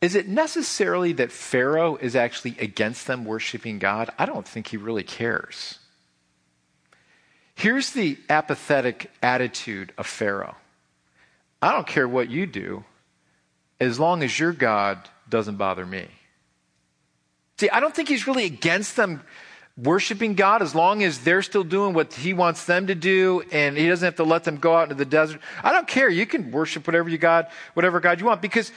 Is 0.00 0.14
it 0.14 0.28
necessarily 0.28 1.12
that 1.14 1.30
Pharaoh 1.30 1.96
is 1.96 2.16
actually 2.16 2.56
against 2.58 3.06
them 3.06 3.24
worshiping 3.24 3.78
God? 3.78 4.10
I 4.18 4.24
don't 4.24 4.48
think 4.48 4.68
he 4.68 4.76
really 4.76 5.02
cares. 5.02 5.78
Here's 7.54 7.90
the 7.90 8.16
apathetic 8.30 9.10
attitude 9.22 9.92
of 9.98 10.06
Pharaoh 10.06 10.56
I 11.60 11.72
don't 11.72 11.86
care 11.86 12.08
what 12.08 12.30
you 12.30 12.46
do 12.46 12.84
as 13.78 14.00
long 14.00 14.22
as 14.22 14.38
your 14.38 14.52
God 14.52 15.08
doesn't 15.28 15.56
bother 15.56 15.84
me. 15.84 16.08
See, 17.58 17.68
I 17.68 17.80
don't 17.80 17.94
think 17.94 18.08
he's 18.08 18.26
really 18.26 18.46
against 18.46 18.96
them 18.96 19.22
worshiping 19.76 20.34
God 20.34 20.62
as 20.62 20.74
long 20.74 21.02
as 21.02 21.18
they're 21.18 21.42
still 21.42 21.64
doing 21.64 21.92
what 21.92 22.14
he 22.14 22.32
wants 22.32 22.64
them 22.64 22.86
to 22.86 22.94
do 22.94 23.42
and 23.52 23.76
he 23.76 23.88
doesn't 23.88 24.06
have 24.06 24.16
to 24.16 24.24
let 24.24 24.44
them 24.44 24.56
go 24.56 24.74
out 24.74 24.84
into 24.84 24.94
the 24.94 25.04
desert. 25.04 25.40
I 25.62 25.72
don't 25.72 25.86
care. 25.86 26.08
You 26.08 26.24
can 26.24 26.50
worship 26.50 26.86
whatever 26.86 27.10
you 27.10 27.18
God, 27.18 27.48
whatever 27.74 28.00
God 28.00 28.20
you 28.20 28.26
want 28.26 28.40
because, 28.40 28.72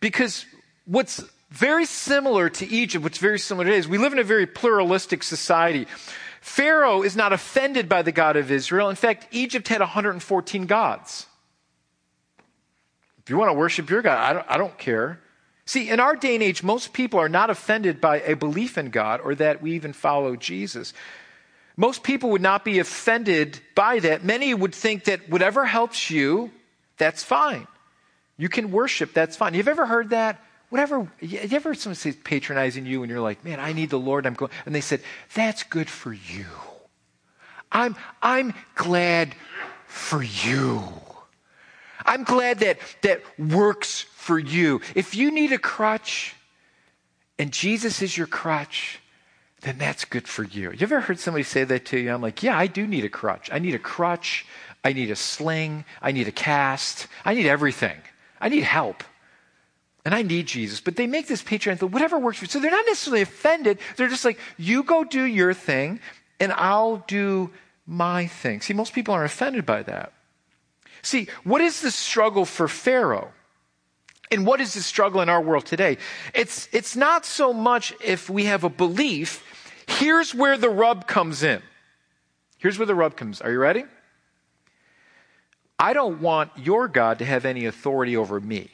because 0.00 0.46
what's 0.88 1.22
very 1.50 1.84
similar 1.84 2.48
to 2.48 2.66
Egypt, 2.66 3.04
what's 3.04 3.18
very 3.18 3.38
similar 3.38 3.66
today 3.66 3.78
is 3.78 3.86
we 3.86 3.98
live 3.98 4.12
in 4.12 4.18
a 4.18 4.24
very 4.24 4.46
pluralistic 4.46 5.22
society. 5.22 5.86
Pharaoh 6.40 7.02
is 7.02 7.14
not 7.14 7.32
offended 7.32 7.88
by 7.88 8.02
the 8.02 8.12
God 8.12 8.36
of 8.36 8.50
Israel. 8.50 8.88
In 8.88 8.96
fact, 8.96 9.28
Egypt 9.30 9.68
had 9.68 9.80
114 9.80 10.66
gods. 10.66 11.26
If 13.22 13.30
you 13.30 13.36
want 13.36 13.50
to 13.50 13.58
worship 13.58 13.90
your 13.90 14.02
God, 14.02 14.18
I 14.18 14.32
don't, 14.32 14.46
I 14.48 14.56
don't 14.56 14.78
care. 14.78 15.20
See, 15.66 15.90
in 15.90 16.00
our 16.00 16.16
day 16.16 16.34
and 16.34 16.42
age, 16.42 16.62
most 16.62 16.94
people 16.94 17.20
are 17.20 17.28
not 17.28 17.50
offended 17.50 18.00
by 18.00 18.20
a 18.20 18.34
belief 18.34 18.78
in 18.78 18.88
God 18.88 19.20
or 19.20 19.34
that 19.34 19.60
we 19.60 19.72
even 19.72 19.92
follow 19.92 20.34
Jesus. 20.34 20.94
Most 21.76 22.02
people 22.02 22.30
would 22.30 22.40
not 22.40 22.64
be 22.64 22.78
offended 22.78 23.60
by 23.74 23.98
that. 23.98 24.24
Many 24.24 24.54
would 24.54 24.74
think 24.74 25.04
that 25.04 25.28
whatever 25.28 25.66
helps 25.66 26.10
you, 26.10 26.50
that's 26.96 27.22
fine. 27.22 27.66
You 28.38 28.48
can 28.48 28.70
worship, 28.70 29.12
that's 29.12 29.36
fine. 29.36 29.52
You've 29.52 29.68
ever 29.68 29.84
heard 29.84 30.10
that? 30.10 30.40
Whatever, 30.70 31.10
you 31.20 31.38
ever 31.52 31.74
someone 31.74 31.96
say 31.96 32.12
patronizing 32.12 32.84
you 32.84 33.02
and 33.02 33.10
you're 33.10 33.20
like, 33.20 33.44
man, 33.44 33.58
I 33.58 33.72
need 33.72 33.90
the 33.90 33.98
Lord, 33.98 34.26
I'm 34.26 34.34
going, 34.34 34.50
and 34.66 34.74
they 34.74 34.82
said, 34.82 35.00
that's 35.34 35.62
good 35.62 35.88
for 35.88 36.12
you. 36.12 36.46
I'm, 37.72 37.96
I'm 38.22 38.54
glad 38.74 39.34
for 39.86 40.22
you. 40.22 40.82
I'm 42.04 42.24
glad 42.24 42.60
that 42.60 42.78
that 43.02 43.22
works 43.38 44.02
for 44.14 44.38
you. 44.38 44.80
If 44.94 45.14
you 45.14 45.30
need 45.30 45.52
a 45.52 45.58
crutch 45.58 46.34
and 47.38 47.52
Jesus 47.52 48.02
is 48.02 48.16
your 48.16 48.26
crutch, 48.26 49.00
then 49.62 49.76
that's 49.78 50.04
good 50.04 50.28
for 50.28 50.44
you. 50.44 50.70
You 50.70 50.78
ever 50.82 51.00
heard 51.00 51.18
somebody 51.18 51.44
say 51.44 51.64
that 51.64 51.84
to 51.86 51.98
you? 51.98 52.12
I'm 52.12 52.22
like, 52.22 52.42
yeah, 52.42 52.56
I 52.56 52.66
do 52.66 52.86
need 52.86 53.04
a 53.04 53.08
crutch. 53.08 53.50
I 53.52 53.58
need 53.58 53.74
a 53.74 53.78
crutch. 53.78 54.46
I 54.84 54.92
need 54.92 55.10
a 55.10 55.16
sling. 55.16 55.84
I 56.00 56.12
need 56.12 56.28
a 56.28 56.32
cast. 56.32 57.08
I 57.24 57.34
need 57.34 57.46
everything. 57.46 57.96
I 58.40 58.48
need 58.48 58.62
help. 58.62 59.02
And 60.08 60.14
I 60.14 60.22
need 60.22 60.46
Jesus. 60.46 60.80
But 60.80 60.96
they 60.96 61.06
make 61.06 61.26
this 61.26 61.42
patriarchal, 61.42 61.90
whatever 61.90 62.18
works 62.18 62.38
for 62.38 62.46
you. 62.46 62.48
So 62.48 62.60
they're 62.60 62.70
not 62.70 62.86
necessarily 62.86 63.20
offended. 63.20 63.78
They're 63.96 64.08
just 64.08 64.24
like, 64.24 64.38
you 64.56 64.82
go 64.82 65.04
do 65.04 65.22
your 65.22 65.52
thing 65.52 66.00
and 66.40 66.50
I'll 66.52 67.04
do 67.06 67.50
my 67.86 68.26
thing. 68.26 68.62
See, 68.62 68.72
most 68.72 68.94
people 68.94 69.12
aren't 69.12 69.30
offended 69.30 69.66
by 69.66 69.82
that. 69.82 70.14
See, 71.02 71.28
what 71.44 71.60
is 71.60 71.82
the 71.82 71.90
struggle 71.90 72.46
for 72.46 72.68
Pharaoh? 72.68 73.32
And 74.30 74.46
what 74.46 74.62
is 74.62 74.72
the 74.72 74.80
struggle 74.80 75.20
in 75.20 75.28
our 75.28 75.42
world 75.42 75.66
today? 75.66 75.98
It's, 76.32 76.70
it's 76.72 76.96
not 76.96 77.26
so 77.26 77.52
much 77.52 77.92
if 78.02 78.30
we 78.30 78.46
have 78.46 78.64
a 78.64 78.70
belief. 78.70 79.44
Here's 79.86 80.34
where 80.34 80.56
the 80.56 80.70
rub 80.70 81.06
comes 81.06 81.42
in. 81.42 81.60
Here's 82.56 82.78
where 82.78 82.86
the 82.86 82.94
rub 82.94 83.14
comes. 83.14 83.42
Are 83.42 83.52
you 83.52 83.58
ready? 83.58 83.84
I 85.78 85.92
don't 85.92 86.22
want 86.22 86.50
your 86.56 86.88
God 86.88 87.18
to 87.18 87.26
have 87.26 87.44
any 87.44 87.66
authority 87.66 88.16
over 88.16 88.40
me. 88.40 88.70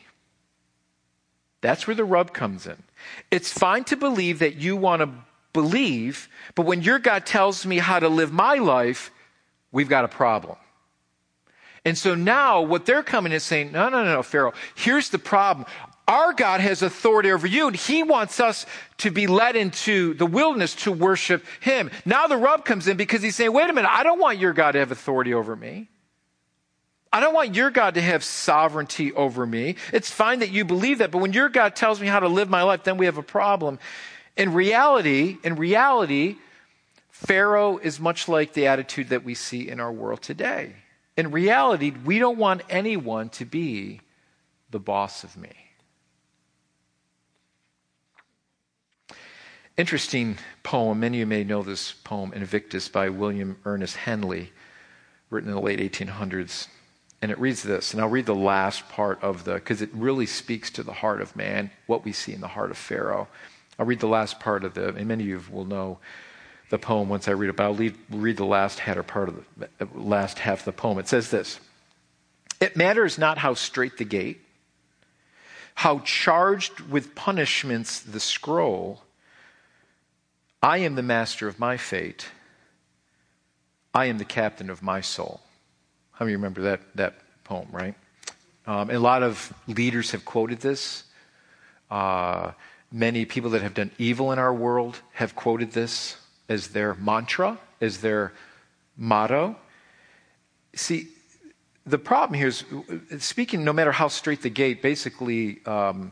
That's 1.65 1.87
where 1.87 1.97
the 1.97 2.05
rub 2.05 2.35
comes 2.35 2.67
in. 2.67 2.77
It's 3.31 3.51
fine 3.51 3.85
to 3.85 3.97
believe 3.97 4.41
that 4.41 4.57
you 4.57 4.77
want 4.77 5.01
to 5.01 5.09
believe, 5.55 6.29
but 6.55 6.67
when 6.67 6.83
your 6.83 6.99
God 6.99 7.25
tells 7.25 7.65
me 7.65 7.79
how 7.79 7.99
to 7.99 8.11
live 8.11 8.31
my 8.35 8.57
life, 8.57 9.11
we've 9.73 9.89
got 9.89 10.05
a 10.05 10.09
problem. 10.09 10.59
And 11.87 11.97
so 11.97 12.15
now 12.15 12.61
what 12.61 12.85
they're 12.85 13.03
coming 13.03 13.33
is 13.33 13.45
saying, 13.45 13.73
no, 13.73 13.89
no, 13.89 14.05
no, 14.05 14.13
no, 14.13 14.23
Pharaoh, 14.23 14.53
here's 14.75 15.09
the 15.09 15.19
problem. 15.19 15.67
Our 16.07 16.35
God 16.35 16.61
has 16.61 16.83
authority 16.83 17.33
over 17.33 17.47
you, 17.47 17.69
and 17.69 17.77
He 17.77 18.03
wants 18.03 18.41
us 18.41 18.67
to 18.99 19.11
be 19.11 19.27
led 19.27 19.57
into 19.57 20.13
the 20.13 20.27
wilderness 20.27 20.75
to 20.85 20.93
worship 20.93 21.47
Him. 21.61 21.91
Now 22.05 22.27
the 22.27 22.37
rub 22.37 22.67
comes 22.67 22.89
in 22.89 22.99
because 22.99 23.23
He's 23.23 23.37
saying, 23.37 23.55
wait 23.55 23.71
a 23.71 23.73
minute, 23.73 23.91
I 23.91 24.03
don't 24.03 24.21
want 24.21 24.37
your 24.37 24.53
God 24.53 24.73
to 24.73 24.81
have 24.81 24.93
authority 24.93 25.33
over 25.33 25.57
me. 25.57 25.89
I 27.15 27.21
don't 27.21 27.33
want 27.33 27.55
your 27.55 27.71
God 27.71 27.95
to 27.95 28.03
have 28.03 28.25
sovereignty 28.25 29.13
over 29.13 29.47
me. 29.47 29.77
It's 29.93 30.11
fine 30.11 30.41
that 30.41 30.51
you 30.51 30.65
believe 30.65 30.99
that, 30.99 31.13
but 31.13 31.19
when 31.19 31.33
your 31.33 31.49
God 31.49 31.77
tells 31.77 32.01
me 32.01 32.09
how 32.09 32.19
to 32.19 32.27
live 32.27 32.51
my 32.51 32.65
life, 32.65 32.83
then 32.83 32.97
we 32.97 33.07
have 33.07 33.19
a 33.19 33.23
problem. 33.23 33.79
In 34.37 34.53
reality, 34.53 35.37
in 35.45 35.55
reality, 35.55 36.39
Pharaoh 37.11 37.79
is 37.79 38.01
much 38.01 38.27
like 38.27 38.53
the 38.53 38.67
attitude 38.67 39.11
that 39.11 39.23
we 39.23 39.35
see 39.35 39.69
in 39.69 39.79
our 39.79 39.93
world 39.93 40.23
today. 40.23 40.73
In 41.17 41.31
reality, 41.31 41.93
we 42.05 42.19
don't 42.19 42.37
want 42.37 42.63
anyone 42.69 43.29
to 43.29 43.45
be 43.45 44.01
the 44.71 44.81
boss 44.81 45.23
of 45.23 45.37
me. 45.37 45.53
Interesting 49.77 50.37
poem. 50.65 50.99
Many 50.99 51.19
of 51.19 51.21
you 51.21 51.27
may 51.27 51.45
know 51.45 51.63
this 51.63 51.93
poem, 51.93 52.33
Invictus, 52.33 52.89
by 52.89 53.09
William 53.09 53.57
Ernest 53.65 53.99
Henley, 53.99 54.51
written 55.31 55.51
in 55.51 55.55
the 55.55 55.63
late 55.63 55.79
1800s. 55.79 56.67
And 57.25 57.33
it 57.33 57.39
reads 57.39 57.63
this, 57.63 57.95
and 57.95 58.03
I'll 58.03 58.11
read 58.11 58.27
the 58.27 58.35
last 58.35 58.87
part 58.91 59.19
of 59.23 59.45
the, 59.45 59.55
because 59.55 59.81
it 59.81 59.89
really 59.95 60.27
speaks 60.27 60.71
to 60.73 60.83
the 60.83 60.93
heart 60.93 61.23
of 61.23 61.35
man, 61.35 61.71
what 61.87 62.05
we 62.05 62.13
see 62.13 62.35
in 62.35 62.43
the 62.43 62.49
heart 62.49 62.71
of 62.71 62.77
Pharaoh. 62.77 63.29
I'll 63.79 63.87
read 63.87 64.01
the 64.01 64.09
last 64.09 64.41
part 64.41 64.63
of 64.63 64.75
the, 64.75 64.89
and 64.89 65.09
many 65.09 65.33
of 65.33 65.49
you 65.49 65.57
will 65.57 65.65
know 65.65 66.01
the 66.69 66.79
poem 66.79 67.09
once 67.09 67.27
I 67.27 67.31
read 67.31 67.49
it, 67.49 67.57
but 67.57 67.65
I'll 67.65 67.91
read 68.11 68.37
the 68.37 68.45
last 68.45 68.79
header 68.79 69.03
part 69.03 69.31
of 69.31 69.43
the 69.57 69.89
last 69.95 70.39
half 70.39 70.59
of 70.59 70.65
the 70.67 70.73
poem. 70.73 70.99
It 70.99 71.09
says 71.09 71.31
this 71.31 71.61
It 72.61 72.77
matters 72.77 73.17
not 73.17 73.39
how 73.39 73.55
straight 73.55 73.97
the 73.97 74.05
gate, 74.05 74.43
how 75.77 76.01
charged 76.01 76.81
with 76.81 77.15
punishments 77.15 78.01
the 78.01 78.21
scroll. 78.21 79.01
I 80.63 80.77
am 80.77 80.95
the 80.95 81.03
master 81.03 81.49
of 81.49 81.59
my 81.59 81.79
fate. 81.79 82.29
I 83.95 84.05
am 84.05 84.19
the 84.19 84.27
captain 84.27 84.69
of 84.69 84.83
my 84.83 85.01
soul. 85.01 85.41
How 86.25 86.27
many 86.27 86.37
remember 86.37 86.63
that, 86.63 86.81
that 86.95 87.17
poem, 87.45 87.69
right? 87.71 87.95
Um, 88.67 88.89
a 88.89 88.99
lot 88.99 89.23
of 89.23 89.53
leaders 89.69 90.13
have 90.13 90.25
quoted 90.25 90.59
this. 90.59 91.05
Uh, 91.91 92.53
many 92.91 93.27
people 93.27 93.51
that 93.51 93.61
have 93.61 93.75
done 93.75 93.91
evil 93.99 94.33
in 94.33 94.39
our 94.39 94.55
world 94.55 95.03
have 95.13 95.37
quoted 95.37 95.73
this 95.73 96.17
as 96.49 96.69
their 96.69 96.95
mantra, 96.95 97.59
as 97.83 97.99
their 98.01 98.33
motto. 98.97 99.55
See, 100.75 101.09
the 101.85 101.99
problem 101.99 102.39
here 102.39 102.49
is 102.49 102.65
speaking 103.19 103.63
no 103.63 103.75
matter 103.75 103.93
how 103.93 104.09
straight 104.09 104.41
the 104.41 104.49
gate, 104.49 104.81
basically, 104.81 105.63
um, 105.67 106.11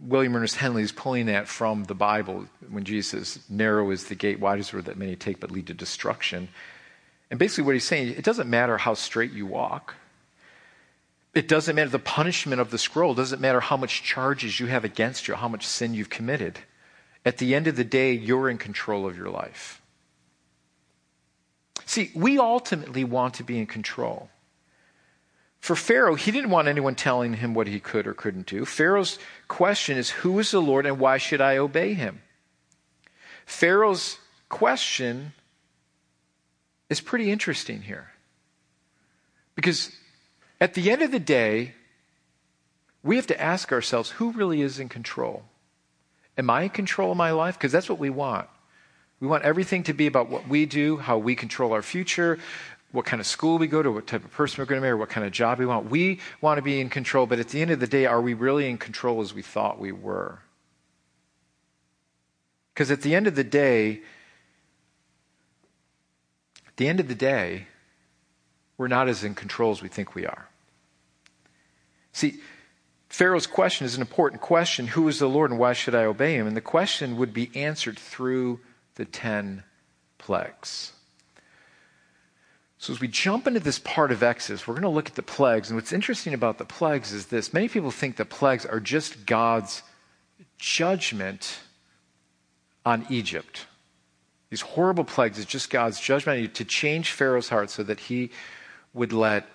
William 0.00 0.34
Ernest 0.34 0.56
Henley 0.56 0.82
is 0.82 0.90
pulling 0.90 1.26
that 1.26 1.46
from 1.46 1.84
the 1.84 1.94
Bible 1.94 2.46
when 2.68 2.82
Jesus 2.82 3.10
says, 3.10 3.44
Narrow 3.48 3.92
is 3.92 4.08
the 4.08 4.16
gate, 4.16 4.40
wide 4.40 4.58
is 4.58 4.72
the 4.72 4.78
road 4.78 4.86
that 4.86 4.96
many 4.96 5.14
take, 5.14 5.38
but 5.38 5.52
lead 5.52 5.68
to 5.68 5.74
destruction. 5.74 6.48
And 7.30 7.38
basically, 7.38 7.64
what 7.64 7.74
he's 7.74 7.84
saying, 7.84 8.08
it 8.08 8.24
doesn't 8.24 8.48
matter 8.48 8.78
how 8.78 8.94
straight 8.94 9.32
you 9.32 9.46
walk. 9.46 9.94
It 11.34 11.46
doesn't 11.46 11.76
matter 11.76 11.90
the 11.90 11.98
punishment 11.98 12.60
of 12.60 12.70
the 12.70 12.78
scroll. 12.78 13.12
It 13.12 13.16
doesn't 13.16 13.40
matter 13.40 13.60
how 13.60 13.76
much 13.76 14.02
charges 14.02 14.58
you 14.58 14.66
have 14.66 14.84
against 14.84 15.28
you, 15.28 15.34
how 15.34 15.48
much 15.48 15.66
sin 15.66 15.94
you've 15.94 16.10
committed. 16.10 16.58
At 17.24 17.38
the 17.38 17.54
end 17.54 17.66
of 17.66 17.76
the 17.76 17.84
day, 17.84 18.12
you're 18.12 18.48
in 18.48 18.58
control 18.58 19.06
of 19.06 19.16
your 19.16 19.28
life. 19.28 19.82
See, 21.84 22.10
we 22.14 22.38
ultimately 22.38 23.04
want 23.04 23.34
to 23.34 23.44
be 23.44 23.58
in 23.58 23.66
control. 23.66 24.30
For 25.60 25.76
Pharaoh, 25.76 26.14
he 26.14 26.30
didn't 26.30 26.50
want 26.50 26.68
anyone 26.68 26.94
telling 26.94 27.34
him 27.34 27.54
what 27.54 27.66
he 27.66 27.80
could 27.80 28.06
or 28.06 28.14
couldn't 28.14 28.46
do. 28.46 28.64
Pharaoh's 28.64 29.18
question 29.48 29.98
is, 29.98 30.10
Who 30.10 30.38
is 30.38 30.50
the 30.50 30.62
Lord 30.62 30.86
and 30.86 30.98
why 30.98 31.18
should 31.18 31.40
I 31.40 31.56
obey 31.56 31.94
him? 31.94 32.22
Pharaoh's 33.44 34.18
question 34.48 35.32
is 36.88 37.00
pretty 37.00 37.30
interesting 37.30 37.82
here. 37.82 38.10
Because 39.54 39.92
at 40.60 40.74
the 40.74 40.90
end 40.90 41.02
of 41.02 41.10
the 41.10 41.18
day, 41.18 41.74
we 43.02 43.16
have 43.16 43.26
to 43.28 43.40
ask 43.40 43.72
ourselves 43.72 44.10
who 44.10 44.32
really 44.32 44.60
is 44.60 44.78
in 44.78 44.88
control? 44.88 45.44
Am 46.36 46.50
I 46.50 46.62
in 46.62 46.70
control 46.70 47.10
of 47.10 47.16
my 47.16 47.32
life? 47.32 47.56
Because 47.58 47.72
that's 47.72 47.88
what 47.88 47.98
we 47.98 48.10
want. 48.10 48.48
We 49.20 49.26
want 49.26 49.44
everything 49.44 49.82
to 49.84 49.92
be 49.92 50.06
about 50.06 50.30
what 50.30 50.48
we 50.48 50.66
do, 50.66 50.96
how 50.98 51.18
we 51.18 51.34
control 51.34 51.72
our 51.72 51.82
future, 51.82 52.38
what 52.92 53.04
kind 53.04 53.20
of 53.20 53.26
school 53.26 53.58
we 53.58 53.66
go 53.66 53.82
to, 53.82 53.90
what 53.90 54.06
type 54.06 54.24
of 54.24 54.30
person 54.30 54.60
we're 54.60 54.66
going 54.66 54.80
to 54.80 54.82
marry, 54.82 54.94
what 54.94 55.08
kind 55.08 55.26
of 55.26 55.32
job 55.32 55.58
we 55.58 55.66
want. 55.66 55.90
We 55.90 56.20
want 56.40 56.58
to 56.58 56.62
be 56.62 56.80
in 56.80 56.88
control, 56.88 57.26
but 57.26 57.38
at 57.38 57.48
the 57.48 57.60
end 57.60 57.70
of 57.70 57.80
the 57.80 57.86
day, 57.86 58.06
are 58.06 58.20
we 58.20 58.34
really 58.34 58.68
in 58.68 58.78
control 58.78 59.20
as 59.20 59.34
we 59.34 59.42
thought 59.42 59.78
we 59.78 59.92
were? 59.92 60.40
Because 62.72 62.90
at 62.90 63.02
the 63.02 63.14
end 63.14 63.26
of 63.26 63.34
the 63.34 63.44
day, 63.44 64.02
the 66.78 66.88
end 66.88 67.00
of 67.00 67.08
the 67.08 67.14
day, 67.14 67.66
we're 68.78 68.88
not 68.88 69.08
as 69.08 69.24
in 69.24 69.34
control 69.34 69.72
as 69.72 69.82
we 69.82 69.88
think 69.88 70.14
we 70.14 70.24
are. 70.24 70.48
See, 72.12 72.40
Pharaoh's 73.08 73.46
question 73.46 73.84
is 73.84 73.94
an 73.94 74.00
important 74.00 74.40
question 74.40 74.88
Who 74.88 75.06
is 75.08 75.18
the 75.18 75.28
Lord 75.28 75.50
and 75.50 75.60
why 75.60 75.72
should 75.72 75.94
I 75.94 76.04
obey 76.04 76.34
him? 76.34 76.46
And 76.46 76.56
the 76.56 76.62
question 76.62 77.16
would 77.16 77.34
be 77.34 77.50
answered 77.54 77.98
through 77.98 78.60
the 78.94 79.04
10 79.04 79.64
plagues. 80.18 80.92
So, 82.78 82.92
as 82.92 83.00
we 83.00 83.08
jump 83.08 83.48
into 83.48 83.60
this 83.60 83.80
part 83.80 84.12
of 84.12 84.22
Exodus, 84.22 84.66
we're 84.66 84.74
going 84.74 84.82
to 84.82 84.88
look 84.88 85.08
at 85.08 85.16
the 85.16 85.22
plagues. 85.22 85.68
And 85.68 85.76
what's 85.76 85.92
interesting 85.92 86.32
about 86.32 86.58
the 86.58 86.64
plagues 86.64 87.12
is 87.12 87.26
this 87.26 87.52
many 87.52 87.68
people 87.68 87.90
think 87.90 88.16
the 88.16 88.24
plagues 88.24 88.64
are 88.64 88.80
just 88.80 89.26
God's 89.26 89.82
judgment 90.58 91.58
on 92.86 93.04
Egypt. 93.10 93.66
These 94.50 94.62
horrible 94.62 95.04
plagues 95.04 95.38
is 95.38 95.44
just 95.44 95.70
God's 95.70 96.00
judgment 96.00 96.54
to 96.54 96.64
change 96.64 97.12
Pharaoh's 97.12 97.48
heart 97.48 97.70
so 97.70 97.82
that 97.82 98.00
he 98.00 98.30
would 98.94 99.12
let 99.12 99.46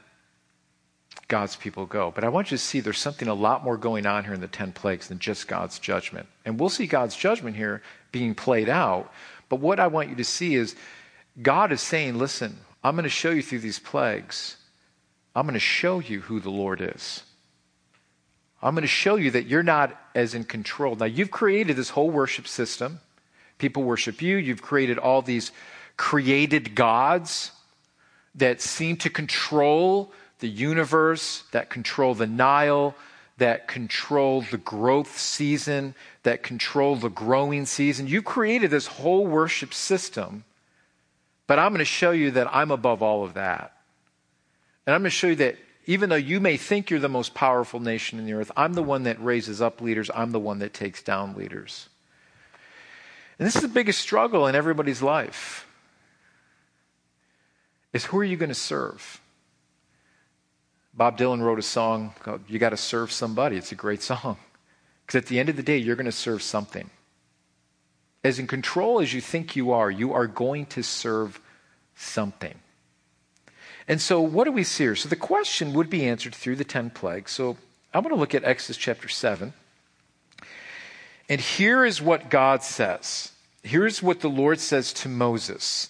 God's 1.28 1.56
people 1.56 1.86
go. 1.86 2.12
But 2.14 2.24
I 2.24 2.30
want 2.30 2.52
you 2.52 2.58
to 2.58 2.64
see 2.64 2.80
there's 2.80 3.00
something 3.00 3.28
a 3.28 3.34
lot 3.34 3.64
more 3.64 3.78
going 3.78 4.06
on 4.06 4.24
here 4.24 4.34
in 4.34 4.42
the 4.42 4.48
10 4.48 4.72
plagues 4.74 5.08
than 5.08 5.20
just 5.20 5.48
God's 5.48 5.80
judgment. 5.80 6.28
And 6.46 6.60
we'll 6.60 6.70
see 6.70 6.86
God's 6.86 7.16
judgment 7.16 7.56
here 7.56 7.82
being 8.12 8.36
played 8.36 8.70
out. 8.70 9.12
But 9.50 9.60
what 9.60 9.80
I 9.80 9.88
want 9.88 10.10
you 10.10 10.16
to 10.16 10.24
see 10.24 10.56
is 10.56 10.76
God 11.42 11.72
is 11.72 11.82
saying, 11.82 12.18
listen, 12.18 12.60
I'm 12.84 12.96
going 12.96 13.04
to 13.04 13.10
show 13.10 13.32
you 13.32 13.42
through 13.42 13.60
these 13.60 13.80
plagues, 13.80 14.58
I'm 15.36 15.46
going 15.46 15.54
to 15.54 15.60
show 15.60 16.00
you 16.00 16.22
who 16.22 16.40
the 16.40 16.52
Lord 16.52 16.82
is. 16.82 17.24
I'm 18.62 18.76
going 18.76 18.84
to 18.84 18.88
show 18.88 19.16
you 19.16 19.32
that 19.32 19.48
you're 19.48 19.64
not 19.64 20.00
as 20.16 20.36
in 20.36 20.44
control. 20.44 20.96
Now, 20.96 21.06
you've 21.06 21.32
created 21.32 21.76
this 21.76 21.90
whole 21.90 22.10
worship 22.10 22.48
system. 22.48 23.00
People 23.64 23.84
worship 23.84 24.22
you. 24.22 24.36
You've 24.36 24.62
created 24.62 24.98
all 24.98 25.22
these 25.22 25.54
created 25.96 26.76
gods 26.76 27.54
that 28.36 28.60
seem 28.60 28.98
to 28.98 29.10
control 29.10 30.12
the 30.40 30.50
universe, 30.50 31.46
that 31.54 31.70
control 31.70 32.14
the 32.14 32.28
Nile, 32.28 32.94
that 33.38 33.70
control 33.70 34.42
the 34.42 34.58
growth 34.58 35.18
season, 35.18 35.96
that 36.24 36.44
control 36.44 36.98
the 36.98 37.08
growing 37.08 37.66
season. 37.66 38.06
You 38.06 38.22
created 38.22 38.70
this 38.70 38.86
whole 38.86 39.26
worship 39.26 39.74
system, 39.74 40.44
but 41.48 41.58
I'm 41.58 41.70
going 41.70 41.80
to 41.80 41.86
show 41.86 42.12
you 42.12 42.32
that 42.32 42.54
I'm 42.54 42.70
above 42.70 43.02
all 43.02 43.24
of 43.24 43.36
that. 43.36 43.78
And 44.86 44.94
I'm 44.94 45.04
going 45.04 45.10
to 45.10 45.16
show 45.16 45.28
you 45.28 45.36
that 45.38 45.56
even 45.86 46.10
though 46.10 46.18
you 46.18 46.42
may 46.42 46.58
think 46.58 46.90
you're 46.90 47.00
the 47.00 47.08
most 47.08 47.34
powerful 47.34 47.80
nation 47.80 48.20
in 48.20 48.26
the 48.26 48.34
earth, 48.34 48.52
I'm 48.58 48.74
the 48.74 48.84
one 48.84 49.04
that 49.04 49.24
raises 49.24 49.62
up 49.62 49.80
leaders, 49.80 50.12
I'm 50.14 50.32
the 50.34 50.40
one 50.42 50.60
that 50.60 50.74
takes 50.74 51.02
down 51.02 51.38
leaders. 51.38 51.88
And 53.38 53.48
this 53.48 53.56
is 53.56 53.62
the 53.62 53.68
biggest 53.68 54.00
struggle 54.00 54.48
in 54.48 54.56
everybody's 54.56 55.02
life. 55.02 55.68
Is 57.94 58.06
who 58.06 58.20
are 58.20 58.24
you 58.24 58.38
going 58.38 58.50
to 58.50 58.56
serve? 58.56 59.22
Bob 60.94 61.18
Dylan 61.18 61.42
wrote 61.42 61.60
a 61.60 61.64
song 61.64 62.14
called 62.20 62.42
You 62.48 62.60
Got 62.60 62.70
to 62.70 62.78
Serve 62.78 63.12
Somebody. 63.12 63.58
It's 63.58 63.72
a 63.72 63.76
great 63.76 64.02
song. 64.02 64.38
Because 65.06 65.24
at 65.24 65.28
the 65.28 65.40
end 65.40 65.50
of 65.50 65.56
the 65.56 65.64
day, 65.64 65.78
you're 65.78 65.96
going 65.96 66.06
to 66.06 66.12
serve 66.12 66.42
something. 66.42 66.90
As 68.24 68.40
in 68.40 68.48
control 68.48 69.02
as 69.02 69.14
you 69.14 69.20
think 69.20 69.56
you 69.56 69.72
are, 69.72 69.92
you 69.92 70.14
are 70.14 70.28
going 70.28 70.66
to 70.68 70.84
serve 70.84 71.42
something. 71.96 72.56
And 73.88 74.00
so, 74.00 74.22
what 74.22 74.46
do 74.46 74.52
we 74.52 74.64
see 74.64 74.86
here? 74.86 74.96
So, 74.96 75.10
the 75.10 75.18
question 75.18 75.74
would 75.74 75.90
be 75.90 76.06
answered 76.06 76.34
through 76.34 76.56
the 76.56 76.64
10 76.64 76.92
plagues. 76.92 77.32
So, 77.32 77.58
I 77.94 78.00
want 78.00 78.10
to 78.10 78.16
look 78.16 78.34
at 78.34 78.46
Exodus 78.46 78.78
chapter 78.78 79.10
7. 79.10 79.54
And 81.34 81.42
here 81.42 81.84
is 81.84 82.00
what 82.00 82.30
God 82.30 82.62
says 82.62 83.32
here's 83.64 84.04
what 84.04 84.20
the 84.20 84.30
Lord 84.30 84.60
says 84.60 84.94
to 84.94 85.10
Moses. 85.10 85.90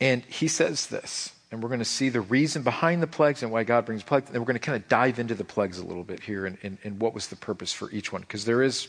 And 0.00 0.22
he 0.26 0.46
says 0.46 0.86
this, 0.86 1.32
and 1.50 1.60
we're 1.60 1.68
going 1.68 1.80
to 1.80 1.84
see 1.84 2.10
the 2.10 2.20
reason 2.20 2.62
behind 2.62 3.02
the 3.02 3.08
plagues 3.08 3.42
and 3.42 3.50
why 3.50 3.64
God 3.64 3.86
brings 3.86 4.04
plagues. 4.04 4.30
And 4.30 4.38
we're 4.38 4.44
going 4.44 4.54
to 4.54 4.60
kind 4.60 4.80
of 4.80 4.88
dive 4.88 5.18
into 5.18 5.34
the 5.34 5.42
plagues 5.42 5.78
a 5.78 5.84
little 5.84 6.04
bit 6.04 6.20
here 6.20 6.46
and, 6.46 6.58
and, 6.62 6.78
and 6.84 7.00
what 7.00 7.12
was 7.12 7.26
the 7.26 7.34
purpose 7.34 7.72
for 7.72 7.90
each 7.90 8.12
one, 8.12 8.20
because 8.20 8.44
there 8.44 8.62
is 8.62 8.86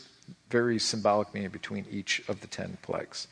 very 0.52 0.78
symbolic 0.78 1.34
meaning 1.34 1.50
between 1.50 1.88
each 1.90 2.22
of 2.28 2.40
the 2.42 2.48
ten 2.48 2.78
plagues. 2.84 3.28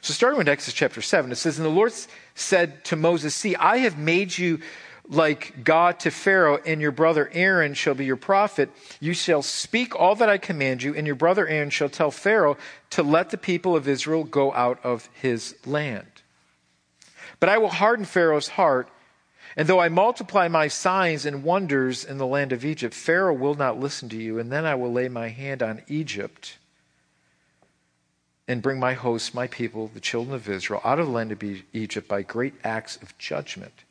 So, 0.00 0.14
starting 0.14 0.38
with 0.38 0.48
Exodus 0.48 0.72
chapter 0.72 1.02
7, 1.02 1.30
it 1.32 1.34
says, 1.34 1.58
And 1.58 1.66
the 1.66 1.70
Lord 1.70 1.92
said 2.34 2.82
to 2.86 2.96
Moses, 2.96 3.34
See, 3.34 3.56
I 3.56 3.78
have 3.78 3.98
made 3.98 4.38
you 4.38 4.60
like 5.08 5.64
God 5.64 6.00
to 6.00 6.10
Pharaoh, 6.10 6.58
and 6.64 6.80
your 6.80 6.92
brother 6.92 7.30
Aaron 7.32 7.74
shall 7.74 7.94
be 7.94 8.06
your 8.06 8.16
prophet. 8.16 8.70
You 9.00 9.12
shall 9.12 9.42
speak 9.42 9.94
all 9.94 10.14
that 10.16 10.28
I 10.28 10.38
command 10.38 10.82
you, 10.82 10.94
and 10.94 11.06
your 11.06 11.16
brother 11.16 11.46
Aaron 11.46 11.70
shall 11.70 11.90
tell 11.90 12.10
Pharaoh 12.10 12.56
to 12.90 13.02
let 13.02 13.30
the 13.30 13.36
people 13.36 13.76
of 13.76 13.86
Israel 13.86 14.24
go 14.24 14.52
out 14.54 14.78
of 14.84 15.08
his 15.12 15.54
land. 15.66 16.06
But 17.38 17.48
I 17.48 17.58
will 17.58 17.68
harden 17.68 18.06
Pharaoh's 18.06 18.48
heart, 18.48 18.88
and 19.56 19.68
though 19.68 19.80
I 19.80 19.88
multiply 19.88 20.48
my 20.48 20.68
signs 20.68 21.26
and 21.26 21.44
wonders 21.44 22.04
in 22.04 22.18
the 22.18 22.26
land 22.26 22.52
of 22.52 22.64
Egypt, 22.64 22.94
Pharaoh 22.94 23.34
will 23.34 23.54
not 23.54 23.78
listen 23.78 24.08
to 24.08 24.16
you, 24.16 24.38
and 24.38 24.50
then 24.50 24.64
I 24.64 24.74
will 24.74 24.92
lay 24.92 25.08
my 25.08 25.28
hand 25.28 25.62
on 25.62 25.82
Egypt 25.86 26.58
and 28.48 28.62
bring 28.62 28.78
my 28.78 28.94
hosts, 28.94 29.32
my 29.32 29.46
people, 29.46 29.90
the 29.92 30.00
children 30.00 30.34
of 30.34 30.48
Israel, 30.48 30.80
out 30.84 30.98
of 30.98 31.06
the 31.06 31.12
land 31.12 31.32
of 31.32 31.42
Egypt 31.72 32.08
by 32.08 32.22
great 32.22 32.54
acts 32.62 32.96
of 32.96 33.16
judgment. 33.18 33.83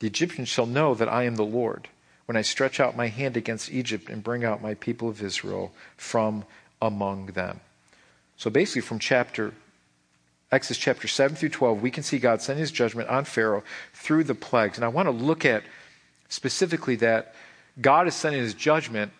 The 0.00 0.06
Egyptians 0.06 0.48
shall 0.48 0.66
know 0.66 0.94
that 0.94 1.08
I 1.08 1.24
am 1.24 1.36
the 1.36 1.44
Lord 1.44 1.88
when 2.26 2.36
I 2.36 2.42
stretch 2.42 2.80
out 2.80 2.96
my 2.96 3.08
hand 3.08 3.36
against 3.36 3.70
Egypt 3.70 4.08
and 4.08 4.22
bring 4.22 4.44
out 4.44 4.62
my 4.62 4.74
people 4.74 5.08
of 5.08 5.22
Israel 5.22 5.72
from 5.96 6.44
among 6.82 7.26
them. 7.26 7.60
So 8.36 8.50
basically, 8.50 8.82
from 8.82 8.98
chapter 8.98 9.52
Exodus 10.52 10.78
chapter 10.78 11.06
7 11.06 11.36
through 11.36 11.50
12, 11.50 11.80
we 11.80 11.90
can 11.92 12.02
see 12.02 12.18
God 12.18 12.42
sending 12.42 12.60
his 12.60 12.72
judgment 12.72 13.08
on 13.08 13.24
Pharaoh 13.24 13.62
through 13.92 14.24
the 14.24 14.34
plagues. 14.34 14.78
And 14.78 14.84
I 14.84 14.88
want 14.88 15.06
to 15.06 15.12
look 15.12 15.44
at 15.44 15.62
specifically 16.28 16.96
that 16.96 17.34
God 17.80 18.08
is 18.08 18.14
sending 18.16 18.42
his 18.42 18.54
judgment, 18.54 19.12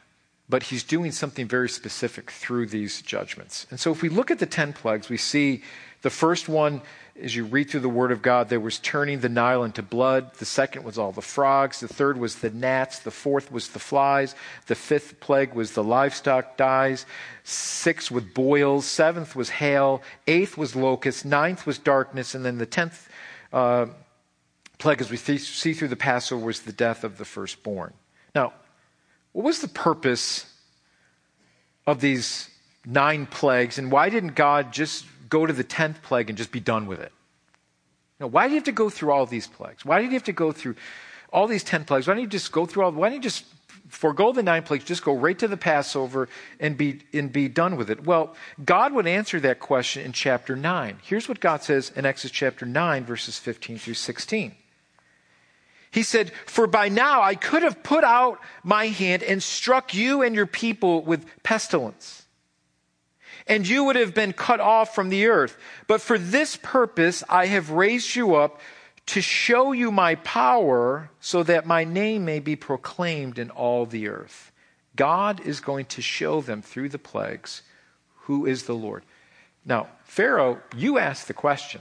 but 0.51 0.65
he's 0.65 0.83
doing 0.83 1.13
something 1.13 1.47
very 1.47 1.69
specific 1.69 2.31
through 2.31 2.67
these 2.67 3.01
judgments. 3.03 3.67
And 3.71 3.79
so 3.79 3.93
if 3.93 4.03
we 4.03 4.09
look 4.09 4.31
at 4.31 4.39
the 4.39 4.47
10 4.47 4.73
plagues, 4.73 5.09
we 5.09 5.17
see 5.17 5.63
the 6.03 6.11
first 6.11 6.49
one 6.49 6.83
as 7.23 7.37
you 7.37 7.45
read 7.45 7.69
through 7.69 7.81
the 7.81 7.89
Word 7.89 8.13
of 8.13 8.23
God, 8.23 8.49
there 8.49 8.61
was 8.61 8.79
turning 8.79 9.21
the 9.21 9.29
Nile 9.29 9.65
into 9.65 9.83
blood. 9.83 10.35
The 10.35 10.45
second 10.45 10.85
was 10.85 10.99
all 10.99 11.13
the 11.13 11.21
frogs. 11.21 11.81
The 11.81 11.89
third 11.89 12.19
was 12.19 12.37
the 12.37 12.51
gnats. 12.51 13.01
The 13.01 13.11
fourth 13.11 13.53
was 13.53 13.69
the 13.69 13.79
flies. 13.79 14.35
The 14.67 14.75
fifth 14.75 15.21
plague 15.21 15.55
was 15.55 15.73
the 15.73 15.85
livestock 15.85 16.57
dies. 16.57 17.07
Sixth 17.45 18.11
was 18.11 18.25
boils. 18.25 18.87
Seventh 18.87 19.37
was 19.37 19.51
hail. 19.51 20.03
Eighth 20.27 20.57
was 20.57 20.75
locusts. 20.75 21.25
Ninth 21.25 21.67
was 21.67 21.79
darkness. 21.79 22.35
And 22.35 22.45
then 22.45 22.59
the 22.59 22.67
tenth 22.67 23.09
uh, 23.53 23.87
plague, 24.79 25.01
as 25.01 25.11
we 25.11 25.17
see 25.17 25.75
through 25.75 25.89
the 25.89 25.97
Passover, 25.97 26.47
was 26.47 26.61
the 26.61 26.73
death 26.73 27.05
of 27.05 27.19
the 27.19 27.25
firstborn. 27.25 27.93
Now, 28.35 28.55
what 29.33 29.45
was 29.45 29.61
the 29.61 29.69
purpose 29.69 30.47
of 31.87 32.01
these 32.01 32.49
nine 32.85 33.27
plagues, 33.27 33.79
and 33.79 33.93
why 33.93 34.09
didn't 34.09 34.35
God 34.35 34.73
just 34.73 35.07
go 35.29 35.47
to 35.47 35.53
the 35.53 35.65
10th 35.65 36.03
plague 36.03 36.29
and 36.29 36.37
just 36.37 36.53
be 36.53 36.61
done 36.61 36.87
with 36.87 37.01
it? 37.01 37.13
Now, 38.19 38.27
why 38.27 38.47
do 38.47 38.51
you 38.53 38.57
have 38.57 38.65
to 38.65 38.73
go 38.73 38.91
through 38.91 39.13
all 39.13 39.27
these 39.27 39.47
plagues? 39.47 39.85
Why 39.85 39.99
do 39.99 40.05
you 40.05 40.11
have 40.13 40.25
to 40.25 40.33
go 40.33 40.53
through 40.53 40.77
all 41.33 41.47
these 41.47 41.65
10 41.65 41.85
plagues? 41.85 42.07
Why 42.07 42.15
don't 42.15 42.23
you 42.23 42.29
just 42.29 42.53
go 42.53 42.67
through 42.67 42.85
all, 42.85 42.93
why 42.93 43.09
don't 43.09 43.17
you 43.17 43.23
just 43.23 43.45
forego 43.89 44.33
the 44.33 44.43
nine 44.43 44.63
plagues, 44.63 44.85
just 44.85 45.05
go 45.05 45.15
right 45.15 45.39
to 45.39 45.49
the 45.49 45.57
Passover 45.57 46.29
and 46.59 46.77
be, 46.77 47.01
and 47.13 47.33
be 47.33 47.49
done 47.49 47.77
with 47.77 47.91
it? 47.91 48.05
Well, 48.05 48.35
God 48.65 48.93
would 48.93 49.07
answer 49.07 49.41
that 49.41 49.61
question 49.61 50.05
in 50.05 50.13
chapter 50.13 50.55
9. 50.55 50.99
Here's 51.03 51.29
what 51.29 51.41
God 51.41 51.63
says 51.63 51.93
in 51.97 52.05
Exodus 52.05 52.33
chapter 52.33 52.67
9, 52.67 53.05
verses 53.05 53.39
15 53.39 53.79
through 53.79 53.95
16. 53.95 54.55
He 55.91 56.03
said, 56.03 56.33
For 56.47 56.67
by 56.67 56.89
now 56.89 57.23
I 57.23 57.35
could 57.35 57.63
have 57.63 57.83
put 57.83 58.05
out 58.05 58.41
my 58.63 58.87
hand 58.87 59.23
and 59.23 59.43
struck 59.43 59.95
you 59.95 60.23
and 60.23 60.35
your 60.35 60.47
people 60.47 61.03
with 61.03 61.27
pestilence 61.43 62.21
and 63.51 63.67
you 63.67 63.83
would 63.85 63.97
have 63.97 64.15
been 64.15 64.33
cut 64.33 64.61
off 64.61 64.95
from 64.95 65.09
the 65.09 65.27
earth. 65.27 65.59
But 65.89 66.01
for 66.01 66.19
this 66.19 66.57
purpose 66.57 67.25
I 67.29 67.47
have 67.47 67.71
raised 67.71 68.15
you 68.15 68.37
up 68.37 68.61
to 69.07 69.21
show 69.21 69.73
you 69.73 69.91
my 69.91 70.15
power 70.17 71.11
so 71.21 71.43
that 71.43 71.67
my 71.67 71.83
name 71.83 72.25
may 72.25 72.39
be 72.39 72.55
proclaimed 72.55 73.41
in 73.41 73.51
all 73.51 73.87
the 73.87 74.07
earth. 74.09 74.53
God 74.95 75.41
is 75.41 75.59
going 75.59 75.87
to 75.87 76.01
show 76.01 76.41
them 76.41 76.63
through 76.63 76.91
the 76.91 76.99
plagues 76.99 77.63
who 78.23 78.47
is 78.47 78.65
the 78.65 78.75
Lord. 78.75 79.03
Now, 79.65 79.89
Pharaoh, 80.05 80.61
you 80.77 80.99
asked 80.99 81.27
the 81.27 81.35
question 81.35 81.81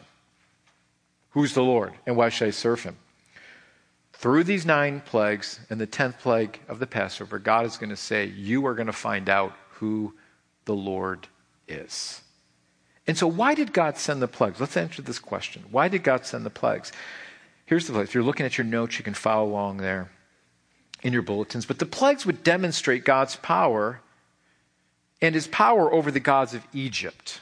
Who's 1.31 1.53
the 1.53 1.63
Lord 1.63 1.93
and 2.07 2.17
why 2.17 2.29
should 2.29 2.47
I 2.47 2.51
serve 2.51 2.81
him? 2.81 2.97
Through 4.19 4.43
these 4.43 4.65
nine 4.65 4.99
plagues 4.99 5.61
and 5.69 5.79
the 5.79 5.85
tenth 5.85 6.19
plague 6.19 6.59
of 6.67 6.79
the 6.79 6.87
Passover, 6.87 7.39
God 7.39 7.65
is 7.65 7.77
going 7.77 7.89
to 7.89 7.95
say, 7.95 8.25
You 8.25 8.65
are 8.65 8.75
going 8.75 8.87
to 8.87 8.93
find 8.93 9.29
out 9.29 9.53
who 9.75 10.13
the 10.65 10.75
Lord 10.75 11.29
is. 11.69 12.21
And 13.07 13.17
so, 13.17 13.27
why 13.27 13.55
did 13.55 13.71
God 13.71 13.97
send 13.97 14.21
the 14.21 14.27
plagues? 14.27 14.59
Let's 14.59 14.75
answer 14.75 15.01
this 15.01 15.19
question. 15.19 15.63
Why 15.71 15.87
did 15.87 16.03
God 16.03 16.25
send 16.25 16.45
the 16.45 16.49
plagues? 16.49 16.91
Here's 17.65 17.87
the 17.87 17.93
place. 17.93 18.09
If 18.09 18.13
you're 18.13 18.25
looking 18.25 18.45
at 18.45 18.57
your 18.57 18.65
notes, 18.65 18.97
you 18.97 19.05
can 19.05 19.13
follow 19.13 19.49
along 19.49 19.77
there 19.77 20.11
in 21.01 21.13
your 21.13 21.21
bulletins. 21.21 21.65
But 21.65 21.79
the 21.79 21.85
plagues 21.85 22.25
would 22.25 22.43
demonstrate 22.43 23.05
God's 23.05 23.37
power 23.37 24.01
and 25.21 25.33
his 25.33 25.47
power 25.47 25.93
over 25.93 26.11
the 26.11 26.19
gods 26.19 26.53
of 26.53 26.67
Egypt. 26.73 27.39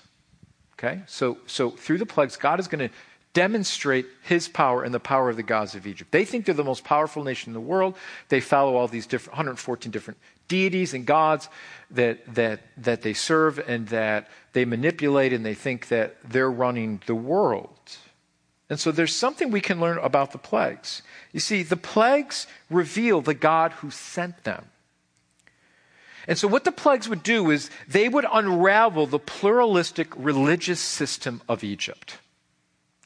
Okay? 0.73 1.01
So, 1.07 1.39
so 1.47 1.71
through 1.71 1.97
the 1.97 2.05
plagues, 2.05 2.37
God 2.37 2.59
is 2.59 2.67
going 2.67 2.87
to 2.87 2.95
demonstrate 3.37 4.07
his 4.23 4.47
power 4.47 4.81
and 4.81 4.91
the 4.91 4.99
power 4.99 5.29
of 5.29 5.35
the 5.35 5.43
gods 5.43 5.75
of 5.75 5.85
Egypt. 5.85 6.11
They 6.11 6.25
think 6.25 6.45
they're 6.45 6.55
the 6.55 6.63
most 6.63 6.83
powerful 6.83 7.23
nation 7.23 7.51
in 7.51 7.53
the 7.53 7.59
world. 7.59 7.95
They 8.29 8.39
follow 8.39 8.75
all 8.75 8.87
these 8.87 9.05
different 9.05 9.33
114 9.33 9.91
different 9.91 10.19
deities 10.47 10.95
and 10.95 11.05
gods 11.05 11.47
that, 11.91 12.33
that, 12.33 12.61
that 12.77 13.03
they 13.03 13.13
serve 13.13 13.59
and 13.59 13.89
that 13.89 14.27
they 14.53 14.65
manipulate, 14.65 15.33
and 15.33 15.45
they 15.45 15.53
think 15.53 15.89
that 15.89 16.15
they're 16.27 16.49
running 16.49 16.99
the 17.05 17.13
world. 17.13 17.77
And 18.71 18.79
so 18.79 18.91
there's 18.91 19.15
something 19.15 19.51
we 19.51 19.61
can 19.61 19.79
learn 19.79 19.99
about 19.99 20.31
the 20.31 20.39
plagues. 20.39 21.03
You 21.31 21.39
see, 21.39 21.61
the 21.61 21.77
plagues 21.77 22.47
reveal 22.71 23.21
the 23.21 23.35
God 23.35 23.71
who 23.73 23.91
sent 23.91 24.45
them. 24.45 24.65
And 26.27 26.39
so, 26.39 26.47
what 26.47 26.63
the 26.63 26.71
plagues 26.71 27.07
would 27.07 27.21
do 27.21 27.51
is 27.51 27.69
they 27.87 28.09
would 28.09 28.25
unravel 28.33 29.05
the 29.05 29.19
pluralistic 29.19 30.07
religious 30.17 30.79
system 30.79 31.43
of 31.47 31.63
Egypt. 31.63 32.17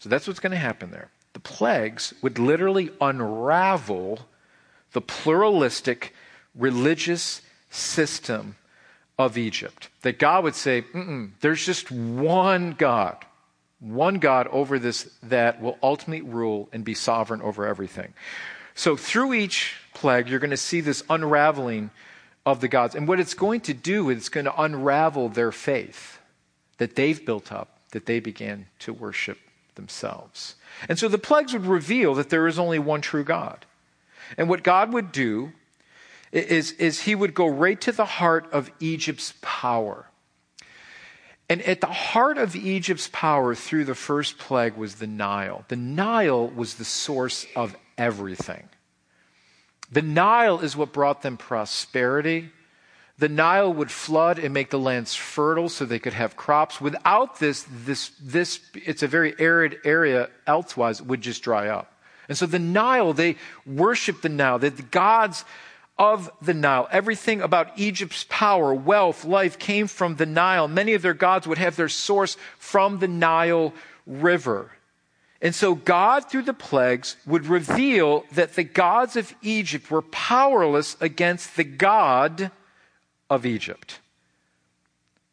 So, 0.01 0.09
that's 0.09 0.27
what's 0.27 0.39
going 0.39 0.51
to 0.51 0.57
happen 0.57 0.89
there. 0.89 1.11
The 1.33 1.39
plagues 1.39 2.11
would 2.23 2.39
literally 2.39 2.89
unravel 2.99 4.19
the 4.93 5.01
pluralistic 5.01 6.15
religious 6.55 7.43
system 7.69 8.55
of 9.19 9.37
Egypt. 9.37 9.89
That 10.01 10.17
God 10.17 10.43
would 10.43 10.55
say, 10.55 10.83
there's 11.41 11.63
just 11.63 11.91
one 11.91 12.71
God, 12.71 13.23
one 13.79 14.15
God 14.15 14.47
over 14.47 14.79
this 14.79 15.03
that 15.21 15.61
will 15.61 15.77
ultimately 15.83 16.27
rule 16.27 16.67
and 16.73 16.83
be 16.83 16.95
sovereign 16.95 17.43
over 17.43 17.67
everything. 17.67 18.15
So 18.73 18.97
through 18.97 19.35
each 19.35 19.75
plague, 19.93 20.27
you're 20.27 20.39
going 20.39 20.49
to 20.49 20.57
see 20.57 20.81
this 20.81 21.03
unraveling 21.11 21.91
of 22.43 22.59
the 22.59 22.67
gods. 22.67 22.95
And 22.95 23.07
what 23.07 23.19
it's 23.19 23.35
going 23.35 23.61
to 23.61 23.73
do 23.75 24.09
is 24.09 24.17
it's 24.17 24.29
going 24.29 24.45
to 24.45 24.61
unravel 24.61 25.29
their 25.29 25.51
faith 25.51 26.17
that 26.79 26.95
they've 26.95 27.23
built 27.23 27.51
up, 27.51 27.77
that 27.91 28.07
they 28.07 28.19
began 28.19 28.65
to 28.79 28.93
worship 28.93 29.37
themselves. 29.81 30.55
And 30.87 30.97
so 30.99 31.07
the 31.07 31.17
plagues 31.17 31.53
would 31.53 31.65
reveal 31.65 32.13
that 32.15 32.29
there 32.29 32.47
is 32.47 32.59
only 32.59 32.79
one 32.79 33.01
true 33.01 33.23
God. 33.23 33.65
And 34.37 34.47
what 34.47 34.63
God 34.63 34.93
would 34.93 35.11
do 35.11 35.51
is, 36.31 36.71
is 36.73 37.01
he 37.01 37.15
would 37.15 37.33
go 37.33 37.47
right 37.47 37.79
to 37.81 37.91
the 37.91 38.05
heart 38.05 38.47
of 38.51 38.71
Egypt's 38.79 39.33
power. 39.41 40.05
And 41.49 41.61
at 41.63 41.81
the 41.81 41.87
heart 41.87 42.37
of 42.37 42.55
Egypt's 42.55 43.09
power 43.11 43.53
through 43.55 43.83
the 43.85 43.95
first 43.95 44.37
plague 44.37 44.77
was 44.77 44.95
the 44.95 45.07
Nile. 45.07 45.65
The 45.67 45.75
Nile 45.75 46.47
was 46.47 46.75
the 46.75 46.85
source 46.85 47.45
of 47.55 47.75
everything. 47.97 48.69
The 49.91 50.01
Nile 50.01 50.61
is 50.61 50.77
what 50.77 50.93
brought 50.93 51.23
them 51.23 51.35
prosperity. 51.35 52.51
The 53.21 53.29
Nile 53.29 53.71
would 53.71 53.91
flood 53.91 54.39
and 54.39 54.51
make 54.51 54.71
the 54.71 54.79
lands 54.79 55.13
fertile 55.13 55.69
so 55.69 55.85
they 55.85 55.99
could 55.99 56.13
have 56.13 56.35
crops. 56.35 56.81
Without 56.81 57.37
this, 57.37 57.67
this, 57.69 58.09
this 58.19 58.59
it's 58.73 59.03
a 59.03 59.07
very 59.07 59.35
arid 59.37 59.77
area 59.83 60.31
elsewise, 60.47 61.03
would 61.03 61.21
just 61.21 61.43
dry 61.43 61.67
up. 61.67 61.93
And 62.27 62.35
so 62.35 62.47
the 62.47 62.57
Nile, 62.57 63.13
they 63.13 63.35
worship 63.63 64.23
the 64.23 64.29
Nile. 64.29 64.57
The 64.57 64.71
gods 64.71 65.45
of 65.99 66.31
the 66.41 66.55
Nile. 66.55 66.87
Everything 66.91 67.43
about 67.43 67.77
Egypt's 67.77 68.25
power, 68.27 68.73
wealth, 68.73 69.23
life 69.23 69.59
came 69.59 69.85
from 69.85 70.15
the 70.15 70.25
Nile. 70.25 70.67
Many 70.67 70.95
of 70.95 71.03
their 71.03 71.13
gods 71.13 71.45
would 71.45 71.59
have 71.59 71.75
their 71.75 71.89
source 71.89 72.37
from 72.57 72.97
the 72.97 73.07
Nile 73.07 73.71
River. 74.07 74.71
And 75.43 75.53
so 75.53 75.75
God, 75.75 76.27
through 76.27 76.43
the 76.43 76.55
plagues, 76.55 77.17
would 77.27 77.45
reveal 77.45 78.25
that 78.33 78.55
the 78.55 78.63
gods 78.63 79.15
of 79.15 79.35
Egypt 79.43 79.91
were 79.91 80.01
powerless 80.01 80.97
against 80.99 81.55
the 81.55 81.63
God 81.63 82.49
of 83.31 83.45
Egypt. 83.45 83.99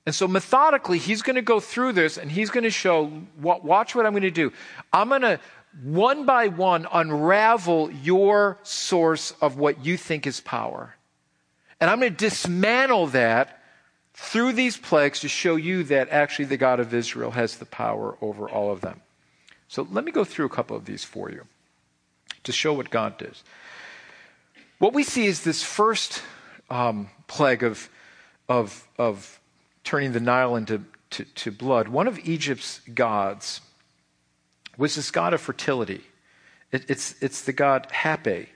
And 0.07 0.15
so 0.15 0.27
methodically, 0.27 0.97
he's 0.97 1.21
going 1.21 1.37
to 1.37 1.43
go 1.43 1.61
through 1.61 1.93
this 1.93 2.17
and 2.17 2.31
he's 2.31 2.49
going 2.49 2.65
to 2.65 2.71
show, 2.71 3.13
watch 3.39 3.95
what 3.95 4.07
I'm 4.07 4.13
going 4.13 4.23
to 4.23 4.31
do. 4.31 4.53
I'm 4.91 5.11
going 5.11 5.21
to 5.21 5.41
one 5.83 6.25
by 6.25 6.49
one 6.49 6.87
unravel 6.91 7.91
your 7.91 8.59
source 8.63 9.35
of 9.43 9.59
what 9.59 9.85
you 9.85 9.99
think 9.99 10.27
is 10.27 10.41
power. 10.41 10.95
And 11.79 11.91
I'm 11.91 12.01
going 12.01 12.13
to 12.13 12.17
dismantle 12.17 13.09
that 13.09 13.63
through 14.15 14.53
these 14.53 14.77
plagues 14.77 15.21
to 15.21 15.29
show 15.29 15.57
you 15.57 15.85
that 15.85 16.09
actually 16.09 16.47
the 16.47 16.57
God 16.57 16.81
of 16.81 16.95
Israel 16.95 17.33
has 17.33 17.57
the 17.57 17.67
power 17.67 18.17
over 18.23 18.49
all 18.49 18.73
of 18.73 18.81
them. 18.81 19.03
So 19.69 19.87
let 19.91 20.05
me 20.05 20.13
go 20.13 20.25
through 20.25 20.47
a 20.47 20.51
couple 20.51 20.77
of 20.77 20.87
these 20.87 21.05
for 21.05 21.31
you 21.31 21.45
to 22.45 22.53
show 22.53 22.73
what 22.73 22.91
God 22.91 23.19
does. 23.19 23.45
What 24.79 24.95
we 24.95 25.03
see 25.03 25.27
is 25.27 25.43
this 25.43 25.63
first 25.63 26.23
um, 26.71 27.11
plague 27.27 27.63
of, 27.63 27.89
of, 28.49 28.87
of 28.99 29.41
turning 29.85 30.13
the 30.13 30.21
Nile 30.21 30.57
into 30.57 30.83
to, 31.11 31.25
to 31.25 31.51
blood. 31.51 31.89
One 31.89 32.07
of 32.07 32.19
Egypt's 32.21 32.81
gods 32.95 33.61
was 34.77 34.95
this 34.95 35.11
god 35.11 35.35
of 35.35 35.41
fertility. 35.41 36.03
It, 36.71 36.85
it's, 36.89 37.15
it's 37.23 37.43
the 37.43 37.53
god 37.53 37.89
Hape. 37.91 38.49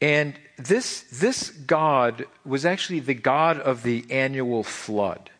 And 0.00 0.34
this, 0.56 1.02
this 1.12 1.50
god 1.50 2.26
was 2.44 2.64
actually 2.64 3.00
the 3.00 3.14
god 3.14 3.58
of 3.60 3.82
the 3.82 4.04
annual 4.10 4.62
flood. 4.62 5.30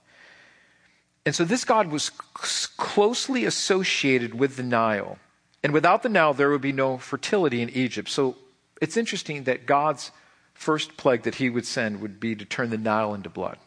And 1.25 1.35
so 1.35 1.45
this 1.45 1.65
god 1.65 1.89
was 1.89 2.11
closely 2.11 3.45
associated 3.45 4.39
with 4.39 4.57
the 4.57 4.63
Nile. 4.63 5.19
And 5.63 5.73
without 5.73 6.03
the 6.03 6.09
Nile, 6.09 6.35
there 6.35 6.51
would 6.51 6.61
be 6.61 6.73
no 6.73 6.99
fertility 6.99 7.63
in 7.63 7.71
Egypt. 7.71 8.09
So 8.09 8.37
it's 8.81 8.97
interesting 8.97 9.45
that 9.45 9.65
God's 9.67 10.11
first 10.55 10.97
plague 10.97 11.23
that 11.23 11.37
he 11.37 11.51
would 11.51 11.67
send 11.67 12.01
would 12.01 12.21
be 12.21 12.35
to 12.35 12.45
turn 12.45 12.71
the 12.71 12.79
Nile 12.79 13.15
into 13.15 13.29
blood. 13.29 13.59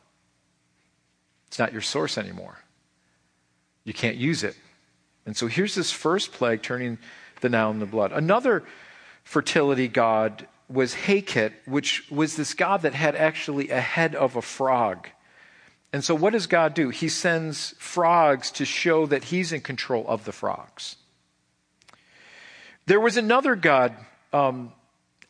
It's 1.47 1.59
not 1.59 1.71
your 1.71 1.81
source 1.81 2.17
anymore. 2.17 2.57
You 3.83 3.93
can't 3.93 4.17
use 4.17 4.43
it. 4.43 4.55
And 5.25 5.35
so 5.35 5.47
here's 5.47 5.75
this 5.75 5.91
first 5.91 6.31
plague 6.31 6.61
turning 6.61 6.97
the 7.41 7.49
Nile 7.49 7.71
into 7.71 7.85
blood. 7.85 8.11
Another 8.11 8.63
fertility 9.23 9.87
god 9.87 10.47
was 10.67 10.93
Heket, 10.93 11.53
which 11.65 12.09
was 12.09 12.35
this 12.35 12.53
god 12.53 12.81
that 12.81 12.93
had 12.93 13.15
actually 13.15 13.69
a 13.69 13.81
head 13.81 14.15
of 14.15 14.35
a 14.35 14.41
frog. 14.41 15.09
And 15.93 16.03
so 16.03 16.15
what 16.15 16.33
does 16.33 16.47
God 16.47 16.73
do? 16.73 16.89
He 16.89 17.07
sends 17.07 17.73
frogs 17.77 18.51
to 18.51 18.65
show 18.65 19.05
that 19.05 19.25
he's 19.25 19.53
in 19.53 19.61
control 19.61 20.05
of 20.07 20.25
the 20.25 20.31
frogs. 20.31 20.97
There 22.85 22.99
was 22.99 23.17
another 23.17 23.55
god, 23.55 23.95
um, 24.33 24.73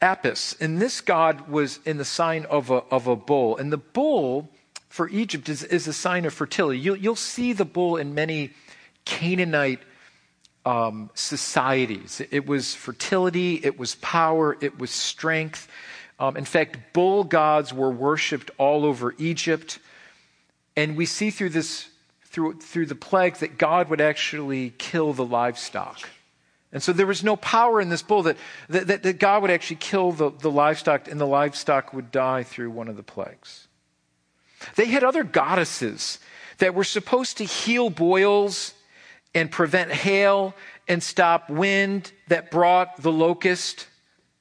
Apis, 0.05 0.55
and 0.61 0.79
this 0.79 1.01
god 1.01 1.49
was 1.49 1.79
in 1.83 1.97
the 1.97 2.05
sign 2.05 2.45
of 2.45 2.69
a, 2.69 2.83
of 2.91 3.07
a 3.07 3.15
bull. 3.15 3.57
And 3.57 3.73
the 3.73 3.77
bull 3.77 4.49
for 4.87 5.09
Egypt 5.09 5.49
is, 5.49 5.63
is 5.63 5.87
a 5.87 5.93
sign 5.93 6.25
of 6.25 6.33
fertility. 6.33 6.79
You'll, 6.79 6.95
you'll 6.95 7.15
see 7.15 7.53
the 7.53 7.65
bull 7.65 7.97
in 7.97 8.13
many 8.13 8.51
Canaanite 9.03 9.79
um, 10.63 11.09
societies. 11.15 12.21
It 12.31 12.45
was 12.45 12.75
fertility, 12.75 13.59
it 13.63 13.79
was 13.79 13.95
power, 13.95 14.55
it 14.61 14.77
was 14.77 14.91
strength. 14.91 15.67
Um, 16.19 16.37
in 16.37 16.45
fact, 16.45 16.93
bull 16.93 17.23
gods 17.23 17.73
were 17.73 17.91
worshipped 17.91 18.51
all 18.57 18.85
over 18.85 19.15
Egypt. 19.17 19.79
And 20.77 20.95
we 20.95 21.05
see 21.05 21.31
through 21.31 21.49
this, 21.49 21.89
through, 22.25 22.59
through 22.59 22.85
the 22.85 22.95
plague, 22.95 23.37
that 23.37 23.57
God 23.57 23.89
would 23.89 24.01
actually 24.01 24.69
kill 24.77 25.13
the 25.13 25.25
livestock. 25.25 26.07
And 26.75 26.83
so 26.83 26.91
there 26.91 27.07
was 27.07 27.23
no 27.23 27.37
power 27.37 27.79
in 27.79 27.87
this 27.87 28.01
bull 28.01 28.23
that, 28.23 28.35
that, 28.67 29.01
that 29.03 29.17
God 29.17 29.41
would 29.41 29.49
actually 29.49 29.77
kill 29.77 30.11
the, 30.11 30.29
the 30.29 30.51
livestock 30.51 31.09
and 31.09 31.21
the 31.21 31.25
livestock 31.25 31.93
would 31.93 32.11
die 32.11 32.43
through 32.43 32.69
one 32.69 32.89
of 32.89 32.97
the 32.97 33.01
plagues. 33.01 33.69
They 34.75 34.87
had 34.87 35.01
other 35.01 35.23
goddesses 35.23 36.19
that 36.57 36.75
were 36.75 36.83
supposed 36.83 37.37
to 37.37 37.45
heal 37.45 37.89
boils 37.89 38.73
and 39.33 39.49
prevent 39.49 39.89
hail 39.89 40.53
and 40.85 41.01
stop 41.01 41.49
wind 41.49 42.11
that 42.27 42.51
brought 42.51 43.01
the 43.01 43.11
locust. 43.11 43.87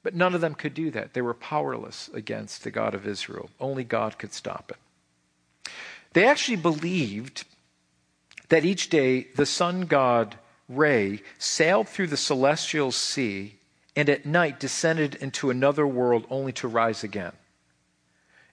But 0.03 0.13
none 0.13 0.35
of 0.35 0.41
them 0.41 0.55
could 0.55 0.73
do 0.73 0.91
that. 0.91 1.13
They 1.13 1.21
were 1.21 1.33
powerless 1.33 2.09
against 2.13 2.65
the 2.65 2.71
God 2.71 2.93
of 2.93 3.07
Israel. 3.07 3.49
Only 3.61 3.85
God 3.85 4.17
could 4.17 4.33
stop 4.33 4.73
it. 4.75 5.71
They 6.11 6.25
actually 6.25 6.57
believed 6.57 7.45
that 8.49 8.65
each 8.65 8.89
day 8.89 9.27
the 9.37 9.45
sun 9.45 9.83
god 9.85 10.37
Re 10.67 11.21
sailed 11.37 11.87
through 11.87 12.07
the 12.07 12.17
celestial 12.17 12.91
sea 12.91 13.55
and 13.95 14.09
at 14.09 14.25
night 14.25 14.59
descended 14.59 15.15
into 15.15 15.49
another 15.49 15.87
world 15.87 16.25
only 16.29 16.51
to 16.53 16.67
rise 16.67 17.03
again. 17.03 17.31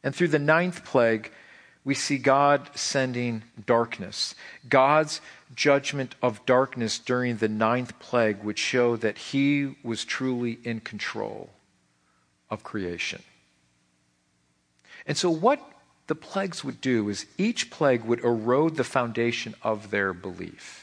And 0.02 0.14
through 0.14 0.28
the 0.28 0.38
ninth 0.38 0.84
plague, 0.84 1.32
we 1.84 1.94
see 1.94 2.18
God 2.18 2.70
sending 2.74 3.42
darkness. 3.66 4.34
God's 4.68 5.20
judgment 5.54 6.14
of 6.22 6.44
darkness 6.46 6.98
during 6.98 7.36
the 7.36 7.48
ninth 7.48 7.98
plague 7.98 8.42
would 8.44 8.58
show 8.58 8.96
that 8.96 9.18
he 9.18 9.74
was 9.82 10.04
truly 10.04 10.58
in 10.64 10.80
control 10.80 11.50
of 12.50 12.62
creation. 12.62 13.22
And 15.06 15.16
so, 15.16 15.30
what 15.30 15.60
the 16.06 16.14
plagues 16.14 16.62
would 16.62 16.80
do 16.80 17.08
is 17.08 17.26
each 17.36 17.70
plague 17.70 18.04
would 18.04 18.20
erode 18.20 18.76
the 18.76 18.84
foundation 18.84 19.54
of 19.62 19.90
their 19.90 20.12
belief. 20.12 20.81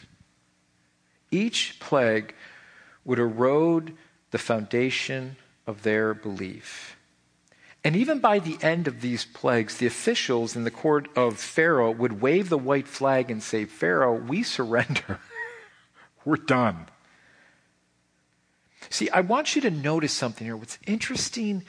Each 1.31 1.77
plague 1.79 2.33
would 3.05 3.19
erode 3.19 3.95
the 4.31 4.37
foundation 4.37 5.35
of 5.65 5.83
their 5.83 6.13
belief. 6.13 6.97
And 7.83 7.95
even 7.95 8.19
by 8.19 8.39
the 8.39 8.57
end 8.61 8.87
of 8.87 9.01
these 9.01 9.23
plagues, 9.25 9.77
the 9.77 9.85
officials 9.85 10.55
in 10.55 10.63
the 10.63 10.71
court 10.71 11.07
of 11.15 11.37
Pharaoh 11.37 11.91
would 11.91 12.21
wave 12.21 12.49
the 12.49 12.57
white 12.57 12.87
flag 12.87 13.31
and 13.31 13.41
say, 13.41 13.65
Pharaoh, 13.65 14.15
we 14.15 14.43
surrender. 14.43 15.19
We're 16.25 16.35
done. 16.35 16.87
See, 18.89 19.09
I 19.09 19.21
want 19.21 19.55
you 19.55 19.61
to 19.61 19.71
notice 19.71 20.11
something 20.11 20.45
here. 20.45 20.57
What's 20.57 20.79
interesting 20.85 21.63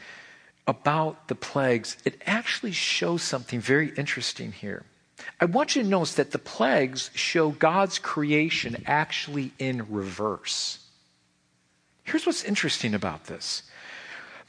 about 0.66 1.28
the 1.28 1.34
plagues, 1.34 1.96
it 2.04 2.20
actually 2.26 2.72
shows 2.72 3.22
something 3.22 3.60
very 3.60 3.92
interesting 3.96 4.52
here. 4.52 4.84
I 5.40 5.44
want 5.46 5.76
you 5.76 5.82
to 5.82 5.88
notice 5.88 6.14
that 6.14 6.30
the 6.30 6.38
plagues 6.38 7.10
show 7.14 7.50
God's 7.50 7.98
creation 7.98 8.82
actually 8.86 9.52
in 9.58 9.86
reverse. 9.90 10.78
Here's 12.04 12.26
what's 12.26 12.44
interesting 12.44 12.94
about 12.94 13.26
this 13.26 13.62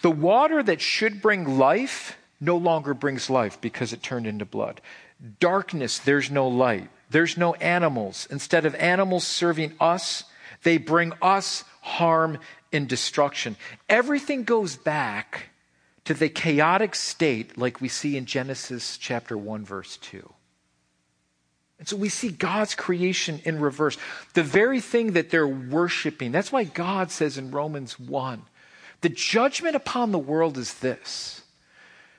the 0.01 0.11
water 0.11 0.63
that 0.63 0.81
should 0.81 1.21
bring 1.21 1.57
life 1.57 2.17
no 2.39 2.57
longer 2.57 2.93
brings 2.93 3.29
life 3.29 3.61
because 3.61 3.93
it 3.93 4.01
turned 4.01 4.25
into 4.25 4.45
blood. 4.45 4.81
Darkness, 5.39 5.99
there's 5.99 6.31
no 6.31 6.47
light. 6.47 6.89
There's 7.11 7.37
no 7.37 7.53
animals. 7.55 8.27
Instead 8.31 8.65
of 8.65 8.73
animals 8.75 9.27
serving 9.27 9.73
us, 9.79 10.23
they 10.63 10.77
bring 10.77 11.13
us 11.21 11.63
harm 11.81 12.39
and 12.73 12.87
destruction. 12.87 13.57
Everything 13.89 14.43
goes 14.43 14.75
back 14.75 15.49
to 16.05 16.13
the 16.13 16.29
chaotic 16.29 16.95
state 16.95 17.57
like 17.57 17.79
we 17.79 17.87
see 17.87 18.17
in 18.17 18.25
Genesis 18.25 18.97
chapter 18.97 19.37
1 19.37 19.63
verse 19.63 19.97
2. 19.97 20.33
And 21.81 21.87
so 21.87 21.97
we 21.97 22.09
see 22.09 22.29
God's 22.29 22.75
creation 22.75 23.41
in 23.43 23.59
reverse. 23.59 23.97
The 24.35 24.43
very 24.43 24.79
thing 24.79 25.13
that 25.13 25.31
they're 25.31 25.47
worshiping. 25.47 26.31
That's 26.31 26.51
why 26.51 26.63
God 26.63 27.09
says 27.09 27.39
in 27.39 27.49
Romans 27.49 27.99
1 27.99 28.43
the 29.01 29.09
judgment 29.09 29.75
upon 29.75 30.11
the 30.11 30.19
world 30.19 30.59
is 30.59 30.75
this 30.75 31.41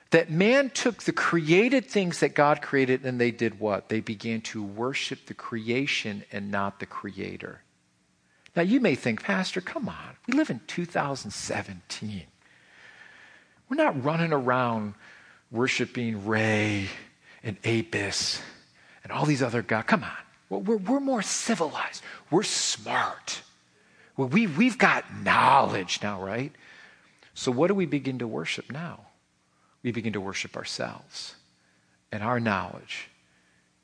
that 0.09 0.29
man 0.29 0.69
took 0.69 1.03
the 1.03 1.13
created 1.13 1.85
things 1.85 2.19
that 2.19 2.35
God 2.35 2.61
created 2.61 3.05
and 3.05 3.21
they 3.21 3.31
did 3.31 3.57
what? 3.61 3.87
They 3.87 4.01
began 4.01 4.41
to 4.41 4.61
worship 4.61 5.27
the 5.27 5.33
creation 5.33 6.25
and 6.29 6.51
not 6.51 6.81
the 6.81 6.85
creator. 6.85 7.61
Now, 8.57 8.63
you 8.63 8.81
may 8.81 8.95
think, 8.95 9.23
Pastor, 9.23 9.61
come 9.61 9.87
on. 9.87 10.17
We 10.27 10.33
live 10.33 10.49
in 10.49 10.59
2017. 10.67 12.23
We're 13.69 13.77
not 13.77 14.03
running 14.03 14.33
around 14.33 14.95
worshiping 15.49 16.25
Re 16.25 16.89
and 17.41 17.57
Apis 17.63 18.41
and 19.03 19.11
all 19.11 19.25
these 19.25 19.43
other 19.43 19.61
gods. 19.61 19.87
Come 19.87 20.03
on. 20.03 20.11
We're, 20.49 20.77
we're 20.77 20.99
more 20.99 21.21
civilized. 21.21 22.03
We're 22.29 22.43
smart. 22.43 23.41
We, 24.17 24.47
we've 24.47 24.77
got 24.77 25.05
knowledge 25.23 25.99
now, 26.03 26.23
right? 26.23 26.51
So, 27.33 27.51
what 27.51 27.67
do 27.67 27.73
we 27.73 27.85
begin 27.85 28.19
to 28.19 28.27
worship 28.27 28.71
now? 28.71 29.07
We 29.81 29.91
begin 29.91 30.13
to 30.13 30.21
worship 30.21 30.55
ourselves 30.55 31.35
and 32.11 32.23
our 32.23 32.39
knowledge 32.39 33.09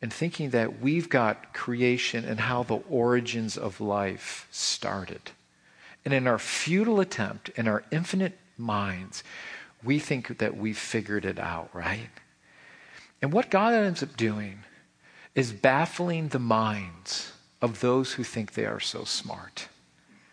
and 0.01 0.13
thinking 0.13 0.51
that 0.51 0.79
we've 0.79 1.09
got 1.09 1.53
creation 1.53 2.23
and 2.23 2.39
how 2.39 2.63
the 2.63 2.79
origins 2.89 3.57
of 3.57 3.81
life 3.81 4.47
started. 4.51 5.31
And 6.05 6.13
in 6.13 6.27
our 6.27 6.39
futile 6.39 6.99
attempt, 6.99 7.49
in 7.49 7.67
our 7.67 7.83
infinite 7.91 8.37
minds, 8.57 9.23
we 9.83 9.99
think 9.99 10.37
that 10.37 10.55
we've 10.55 10.77
figured 10.77 11.25
it 11.25 11.39
out, 11.39 11.69
right? 11.73 12.09
And 13.21 13.33
what 13.33 13.49
God 13.49 13.73
ends 13.73 14.01
up 14.01 14.15
doing 14.15 14.59
is 15.35 15.51
baffling 15.51 16.29
the 16.29 16.39
minds 16.39 17.31
of 17.61 17.81
those 17.81 18.13
who 18.13 18.23
think 18.23 18.53
they 18.53 18.65
are 18.65 18.79
so 18.79 19.03
smart. 19.03 19.67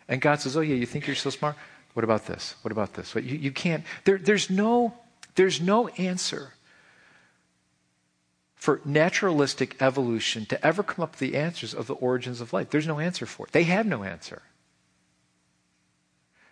And 0.07 0.21
God 0.21 0.39
says, 0.39 0.55
Oh, 0.55 0.61
yeah, 0.61 0.75
you 0.75 0.85
think 0.85 1.07
you're 1.07 1.15
so 1.15 1.29
smart? 1.29 1.55
What 1.93 2.03
about 2.03 2.25
this? 2.27 2.55
What 2.61 2.71
about 2.71 2.93
this? 2.93 3.15
You, 3.15 3.21
you 3.21 3.51
can't, 3.51 3.83
there, 4.05 4.17
there's, 4.17 4.49
no, 4.49 4.93
there's 5.35 5.59
no 5.59 5.87
answer 5.89 6.53
for 8.55 8.81
naturalistic 8.85 9.81
evolution 9.81 10.45
to 10.47 10.65
ever 10.65 10.83
come 10.83 11.03
up 11.03 11.11
with 11.11 11.19
the 11.19 11.37
answers 11.37 11.73
of 11.73 11.87
the 11.87 11.93
origins 11.95 12.41
of 12.41 12.53
life. 12.53 12.69
There's 12.69 12.87
no 12.87 12.99
answer 12.99 13.25
for 13.25 13.45
it. 13.45 13.51
They 13.51 13.63
have 13.63 13.85
no 13.85 14.03
answer. 14.03 14.41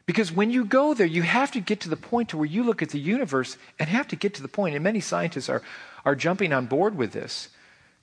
Because 0.06 0.32
when 0.32 0.52
you 0.52 0.66
go 0.66 0.94
there, 0.94 1.08
you 1.08 1.24
have 1.24 1.52
to 1.52 1.60
get 1.60 1.80
to 1.82 1.90
the 1.90 1.98
point 1.98 2.30
to 2.30 2.38
where 2.38 2.46
you 2.46 2.64
look 2.64 2.82
at 2.82 2.90
the 2.90 3.00
universe 3.00 3.58
and 3.80 3.90
have 3.90 4.08
to 4.10 4.16
get 4.16 4.36
to 4.36 4.42
the 4.42 4.48
point, 4.48 4.76
and 4.76 4.84
many 4.84 5.00
scientists 5.00 5.50
are, 5.50 5.64
are 6.06 6.16
jumping 6.16 6.54
on 6.54 6.68
board 6.68 6.96
with 6.96 7.12
this, 7.12 7.50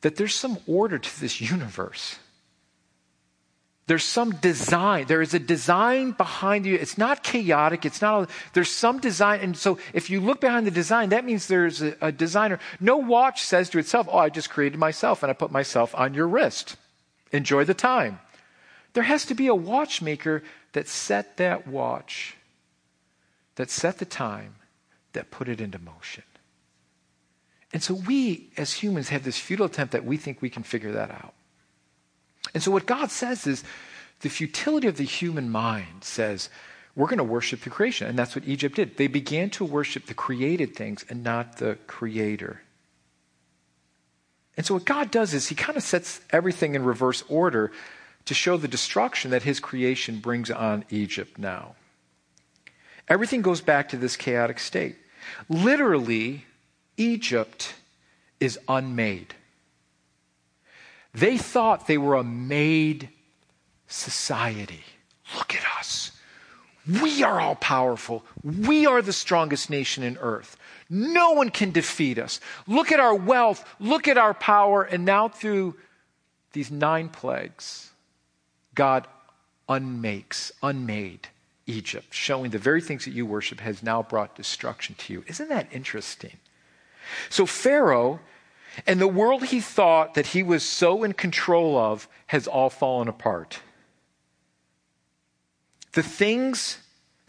that 0.03 0.17
there's 0.17 0.35
some 0.35 0.59
order 0.67 0.99
to 0.99 1.21
this 1.21 1.41
universe. 1.41 2.19
There's 3.87 4.05
some 4.05 4.37
design. 4.37 5.07
There 5.07 5.23
is 5.23 5.35
a 5.35 5.39
design 5.41 6.13
behind 6.13 6.67
you. 6.67 6.77
It's 6.77 6.97
not 6.97 7.25
chaotic. 7.25 7.85
It's 7.85 8.01
not, 8.01 8.31
there's 8.53 8.71
some 8.71 9.01
design. 9.01 9.41
And 9.41 9.57
so 9.57 9.79
if 9.93 10.09
you 10.09 10.21
look 10.21 10.41
behind 10.41 10.67
the 10.67 10.71
design, 10.71 11.09
that 11.09 11.25
means 11.25 11.47
there's 11.47 11.83
a, 11.83 11.97
a 12.01 12.13
designer. 12.13 12.61
No 12.81 12.97
watch 12.97 13.43
says 13.43 13.71
to 13.71 13.79
itself, 13.79 14.09
Oh, 14.11 14.19
I 14.19 14.29
just 14.29 14.51
created 14.51 14.79
myself 14.79 15.23
and 15.23 15.31
I 15.31 15.35
put 15.35 15.51
myself 15.51 15.95
on 15.97 16.15
your 16.15 16.29
wrist. 16.29 16.77
Enjoy 17.33 17.65
the 17.65 17.75
time. 17.75 18.21
There 18.93 19.03
has 19.03 19.25
to 19.27 19.35
be 19.35 19.49
a 19.49 19.55
watchmaker 19.55 20.43
that 20.75 20.87
set 20.87 21.37
that 21.39 21.67
watch, 21.67 22.37
that 23.57 23.71
set 23.71 23.99
the 23.99 24.05
time, 24.05 24.55
that 25.13 25.31
put 25.31 25.49
it 25.49 25.61
into 25.61 25.79
motion. 25.79 26.25
And 27.73 27.83
so 27.83 27.95
we, 27.95 28.51
as 28.57 28.73
humans, 28.73 29.09
have 29.09 29.25
this 29.25 29.39
futile 29.39 29.67
attempt 29.67 29.93
that 29.93 30.05
we 30.05 30.17
think 30.17 30.43
we 30.43 30.51
can 30.51 30.63
figure 30.63 30.93
that 30.93 31.11
out. 31.11 31.35
And 32.55 32.63
so 32.63 32.71
what 32.71 32.87
God 32.87 33.11
says 33.11 33.47
is 33.47 33.65
the 34.21 34.29
futility 34.29 34.89
of 34.89 34.97
the 34.97 35.05
human 35.05 35.51
mind 35.51 36.05
says, 36.05 36.51
we're 36.95 37.07
going 37.07 37.19
to 37.19 37.25
worship 37.25 37.63
the 37.63 37.71
creation. 37.71 38.07
And 38.07 38.19
that's 38.19 38.37
what 38.37 38.47
Egypt 38.47 38.77
did. 38.77 38.97
They 38.97 39.07
began 39.07 39.49
to 39.51 39.65
worship 39.65 40.07
the 40.07 40.15
created 40.15 40.77
things 40.77 41.05
and 41.09 41.25
not 41.25 41.57
the 41.57 41.79
creator. 41.87 42.63
And 44.57 44.67
so 44.67 44.75
what 44.75 44.85
God 44.85 45.11
does 45.11 45.33
is 45.33 45.49
he 45.49 45.55
kind 45.55 45.79
of 45.79 45.83
sets 45.83 46.21
everything 46.31 46.75
in 46.75 46.85
reverse 46.85 47.25
order 47.29 47.73
to 48.27 48.35
show 48.35 48.59
the 48.59 48.69
destruction 48.69 49.31
that 49.31 49.43
his 49.43 49.61
creation 49.61 50.19
brings 50.19 50.51
on 50.51 50.85
Egypt 50.91 51.39
now. 51.39 51.75
Everything 53.09 53.43
goes 53.43 53.63
back 53.63 53.89
to 53.89 53.97
this 53.97 54.17
chaotic 54.17 54.59
state. 54.59 54.97
Literally, 55.49 56.45
Egypt 56.97 57.75
is 58.41 58.59
unmade. 58.69 59.35
They 61.15 61.37
thought 61.39 61.87
they 61.87 61.99
were 61.99 62.15
a 62.15 62.25
made 62.25 63.09
society. 63.87 64.85
Look 65.37 65.55
at 65.55 65.65
us. 65.79 66.13
We 67.01 67.23
are 67.23 67.41
all 67.41 67.55
powerful. 67.55 68.25
We 68.43 68.87
are 68.87 69.03
the 69.03 69.13
strongest 69.13 69.71
nation 69.71 70.03
in 70.03 70.17
earth. 70.19 70.57
No 70.91 71.33
one 71.33 71.51
can 71.51 71.71
defeat 71.71 72.19
us. 72.19 72.41
Look 72.67 72.91
at 72.91 73.01
our 73.01 73.15
wealth. 73.15 73.65
Look 73.79 74.09
at 74.09 74.19
our 74.19 74.35
power. 74.35 74.83
And 74.83 75.05
now, 75.05 75.29
through 75.29 75.77
these 76.53 76.71
nine 76.71 77.09
plagues, 77.09 77.91
God 78.75 79.07
unmakes, 79.69 80.53
unmade 80.63 81.29
Egypt, 81.67 82.13
showing 82.13 82.51
the 82.51 82.59
very 82.59 82.81
things 82.81 83.05
that 83.05 83.13
you 83.13 83.25
worship 83.25 83.61
has 83.61 83.83
now 83.83 84.03
brought 84.03 84.35
destruction 84.35 84.97
to 84.99 85.13
you. 85.13 85.25
Isn't 85.29 85.49
that 85.51 85.69
interesting? 85.73 86.39
So, 87.29 87.47
Pharaoh 87.47 88.21
and 88.87 89.01
the 89.01 89.09
world 89.09 89.45
he 89.45 89.61
thought 89.61 90.15
that 90.15 90.29
he 90.29 90.43
was 90.43 90.63
so 90.63 91.05
in 91.05 91.13
control 91.13 91.77
of 91.77 92.09
has 92.29 92.47
all 92.47 92.71
fallen 92.71 93.09
apart. 93.09 93.61
The 95.93 96.03
things 96.03 96.79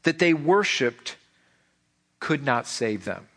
that 0.04 0.20
they 0.20 0.34
worshiped 0.34 1.18
could 2.20 2.44
not 2.44 2.68
save 2.68 3.04
them. 3.04 3.28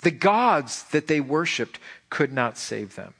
The 0.00 0.10
gods 0.10 0.84
that 0.84 1.06
they 1.06 1.20
worshiped 1.20 1.78
could 2.10 2.32
not 2.32 2.56
save 2.56 2.96
them. 2.96 3.14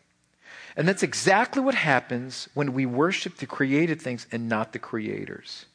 And 0.76 0.88
that's 0.88 1.02
exactly 1.02 1.60
what 1.60 1.74
happens 1.74 2.48
when 2.54 2.72
we 2.72 2.86
worship 2.86 3.36
the 3.36 3.46
created 3.46 4.00
things 4.00 4.26
and 4.32 4.48
not 4.48 4.72
the 4.72 4.78
creators. 4.78 5.66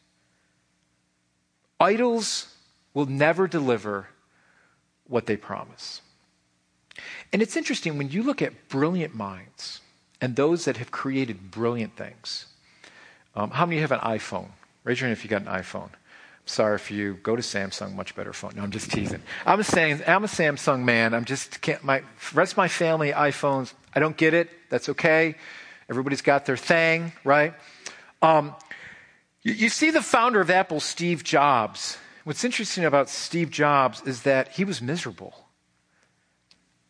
Idols 1.80 2.56
will 2.96 3.06
never 3.06 3.48
deliver 3.48 4.08
what 5.06 5.28
they 5.28 5.38
promise. 5.38 6.02
And 7.32 7.42
it's 7.42 7.56
interesting 7.56 7.98
when 7.98 8.10
you 8.10 8.24
look 8.24 8.42
at 8.42 8.70
brilliant 8.70 9.16
minds 9.16 9.82
and 10.22 10.36
those 10.36 10.66
that 10.66 10.78
have 10.78 10.92
created 10.92 11.52
brilliant 11.52 11.96
things. 11.96 12.48
Um, 13.36 13.52
how 13.52 13.66
many 13.66 13.82
have 13.82 13.92
an 13.92 14.00
iPhone? 14.00 14.50
Raise 14.84 15.00
your 15.00 15.08
hand 15.08 15.18
if 15.18 15.24
you 15.24 15.30
got 15.30 15.42
an 15.42 15.48
iPhone. 15.48 15.90
I'm 15.92 16.48
Sorry 16.48 16.78
for 16.78 16.94
you. 16.94 17.16
Go 17.16 17.36
to 17.36 17.42
Samsung, 17.42 17.94
much 17.94 18.16
better 18.16 18.34
phone. 18.34 18.54
No, 18.56 18.64
I'm 18.64 18.72
just 18.72 18.92
teasing. 18.92 19.22
I'm 19.46 19.60
a, 19.60 19.64
I'm 20.08 20.24
a 20.24 20.28
Samsung 20.28 20.84
man. 20.84 21.14
I'm 21.14 21.26
just 21.26 21.62
can't. 21.62 21.84
My 21.84 22.02
rest 22.34 22.54
of 22.54 22.58
my 22.58 22.68
family 22.68 23.12
iPhones. 23.12 23.74
I 23.94 24.00
don't 24.00 24.18
get 24.18 24.34
it. 24.34 24.50
That's 24.70 24.90
okay. 24.90 25.36
Everybody's 25.90 26.22
got 26.22 26.46
their 26.46 26.58
thing, 26.58 27.12
right? 27.24 27.54
Um, 28.22 28.56
you, 29.44 29.54
you 29.54 29.70
see 29.70 29.92
the 29.92 30.02
founder 30.02 30.42
of 30.42 30.50
Apple, 30.50 30.80
Steve 30.80 31.24
Jobs. 31.24 31.98
What's 32.24 32.44
interesting 32.44 32.84
about 32.84 33.10
Steve 33.10 33.52
Jobs 33.52 34.02
is 34.06 34.24
that 34.24 34.50
he 34.50 34.66
was 34.66 34.82
miserable. 34.82 35.47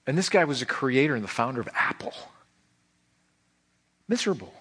And 0.07 0.17
this 0.17 0.29
guy 0.29 0.45
was 0.45 0.61
a 0.61 0.65
creator 0.65 1.15
and 1.15 1.23
the 1.23 1.27
founder 1.29 1.59
of 1.59 1.67
Apple. 1.75 2.13
Miserable. 4.07 4.53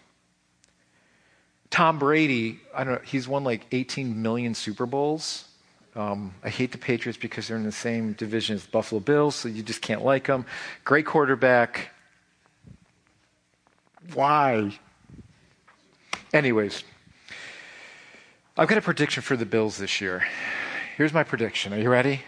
Tom 1.70 1.98
Brady, 1.98 2.58
I 2.74 2.84
don't 2.84 2.94
know, 2.94 3.00
he's 3.04 3.28
won 3.28 3.44
like 3.44 3.66
18 3.70 4.20
million 4.20 4.54
Super 4.54 4.86
Bowls. 4.86 5.44
Um, 5.94 6.34
I 6.42 6.50
hate 6.50 6.72
the 6.72 6.78
Patriots 6.78 7.18
because 7.18 7.48
they're 7.48 7.56
in 7.56 7.62
the 7.62 7.72
same 7.72 8.12
division 8.12 8.56
as 8.56 8.64
the 8.64 8.70
Buffalo 8.70 9.00
Bills, 9.00 9.34
so 9.34 9.48
you 9.48 9.62
just 9.62 9.80
can't 9.80 10.04
like 10.04 10.26
them. 10.26 10.44
Great 10.84 11.06
quarterback. 11.06 11.90
Why? 14.12 14.78
Anyways, 16.34 16.84
I've 18.58 18.68
got 18.68 18.78
a 18.78 18.82
prediction 18.82 19.22
for 19.22 19.36
the 19.36 19.46
Bills 19.46 19.78
this 19.78 20.00
year. 20.00 20.24
Here's 20.96 21.14
my 21.14 21.24
prediction. 21.24 21.72
Are 21.72 21.78
you 21.78 21.88
ready? 21.88 22.22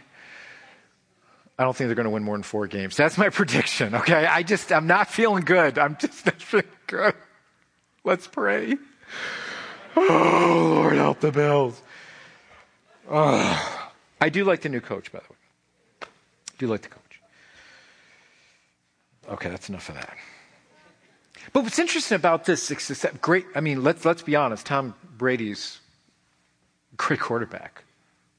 I 1.58 1.64
don't 1.64 1.76
think 1.76 1.88
they're 1.88 1.96
going 1.96 2.04
to 2.04 2.10
win 2.10 2.22
more 2.22 2.36
than 2.36 2.44
four 2.44 2.66
games. 2.68 2.96
That's 2.96 3.18
my 3.18 3.28
prediction, 3.30 3.94
okay? 3.94 4.26
I 4.26 4.42
just, 4.42 4.72
I'm 4.72 4.86
not 4.86 5.08
feeling 5.08 5.44
good. 5.44 5.78
I'm 5.78 5.96
just 5.98 6.24
not 6.24 6.40
feeling 6.40 6.66
good. 6.86 7.14
Let's 8.04 8.26
pray. 8.26 8.76
Oh, 9.96 10.72
Lord, 10.76 10.94
help 10.94 11.20
the 11.20 11.32
Bills. 11.32 11.82
Oh. 13.10 13.90
I 14.20 14.28
do 14.28 14.44
like 14.44 14.62
the 14.62 14.68
new 14.68 14.80
coach, 14.80 15.10
by 15.10 15.18
the 15.18 15.24
way. 15.24 15.38
I 16.02 16.54
do 16.58 16.66
like 16.68 16.82
the 16.82 16.88
coach. 16.88 17.20
Okay, 19.28 19.50
that's 19.50 19.68
enough 19.68 19.88
of 19.88 19.96
that. 19.96 20.16
But 21.52 21.64
what's 21.64 21.78
interesting 21.78 22.16
about 22.16 22.44
this 22.44 22.70
is 22.70 23.00
that 23.02 23.20
great, 23.20 23.46
I 23.54 23.60
mean, 23.60 23.82
let's, 23.82 24.04
let's 24.04 24.22
be 24.22 24.36
honest, 24.36 24.66
Tom 24.66 24.94
Brady's 25.16 25.80
great 26.96 27.20
quarterback, 27.20 27.84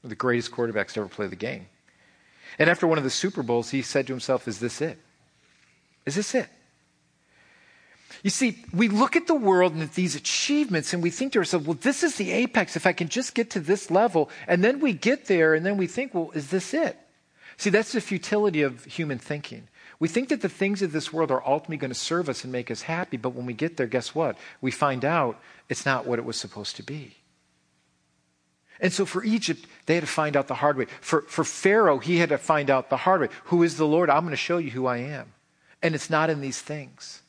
the 0.04 0.14
greatest 0.14 0.52
quarterbacks 0.52 0.92
to 0.92 1.00
ever 1.00 1.08
play 1.08 1.26
the 1.26 1.36
game. 1.36 1.66
And 2.58 2.68
after 2.68 2.86
one 2.86 2.98
of 2.98 3.04
the 3.04 3.10
Super 3.10 3.42
Bowls, 3.42 3.70
he 3.70 3.82
said 3.82 4.06
to 4.06 4.12
himself, 4.12 4.48
Is 4.48 4.60
this 4.60 4.80
it? 4.80 4.98
Is 6.06 6.16
this 6.16 6.34
it? 6.34 6.48
You 8.22 8.30
see, 8.30 8.64
we 8.74 8.88
look 8.88 9.16
at 9.16 9.26
the 9.26 9.34
world 9.34 9.72
and 9.72 9.82
at 9.82 9.94
these 9.94 10.14
achievements 10.14 10.92
and 10.92 11.02
we 11.02 11.10
think 11.10 11.32
to 11.32 11.38
ourselves, 11.38 11.66
well, 11.66 11.78
this 11.80 12.02
is 12.02 12.16
the 12.16 12.32
apex. 12.32 12.76
If 12.76 12.86
I 12.86 12.92
can 12.92 13.08
just 13.08 13.34
get 13.34 13.50
to 13.50 13.60
this 13.60 13.90
level. 13.90 14.28
And 14.46 14.62
then 14.62 14.80
we 14.80 14.92
get 14.92 15.26
there 15.26 15.54
and 15.54 15.64
then 15.64 15.76
we 15.76 15.86
think, 15.86 16.14
well, 16.14 16.30
is 16.34 16.50
this 16.50 16.74
it? 16.74 16.98
See, 17.56 17.70
that's 17.70 17.92
the 17.92 18.00
futility 18.00 18.62
of 18.62 18.84
human 18.84 19.18
thinking. 19.18 19.68
We 19.98 20.08
think 20.08 20.30
that 20.30 20.40
the 20.40 20.48
things 20.48 20.80
of 20.82 20.92
this 20.92 21.12
world 21.12 21.30
are 21.30 21.46
ultimately 21.46 21.76
going 21.76 21.90
to 21.90 21.94
serve 21.94 22.28
us 22.28 22.42
and 22.42 22.52
make 22.52 22.70
us 22.70 22.82
happy. 22.82 23.16
But 23.16 23.34
when 23.34 23.46
we 23.46 23.52
get 23.52 23.76
there, 23.76 23.86
guess 23.86 24.14
what? 24.14 24.36
We 24.60 24.70
find 24.70 25.04
out 25.04 25.38
it's 25.68 25.84
not 25.84 26.06
what 26.06 26.18
it 26.18 26.24
was 26.24 26.38
supposed 26.38 26.76
to 26.76 26.82
be. 26.82 27.16
And 28.80 28.92
so 28.92 29.04
for 29.04 29.22
Egypt, 29.22 29.66
they 29.86 29.94
had 29.94 30.02
to 30.02 30.06
find 30.06 30.36
out 30.36 30.48
the 30.48 30.54
hard 30.54 30.76
way. 30.76 30.86
For, 31.00 31.22
for 31.22 31.44
Pharaoh, 31.44 31.98
he 31.98 32.16
had 32.18 32.30
to 32.30 32.38
find 32.38 32.70
out 32.70 32.88
the 32.88 32.96
hard 32.96 33.20
way. 33.20 33.28
Who 33.44 33.62
is 33.62 33.76
the 33.76 33.86
Lord? 33.86 34.08
I'm 34.08 34.22
going 34.22 34.30
to 34.30 34.36
show 34.36 34.58
you 34.58 34.70
who 34.70 34.86
I 34.86 34.98
am. 34.98 35.32
And 35.82 35.94
it's 35.94 36.10
not 36.10 36.30
in 36.30 36.40
these 36.40 36.60
things. 36.60 37.22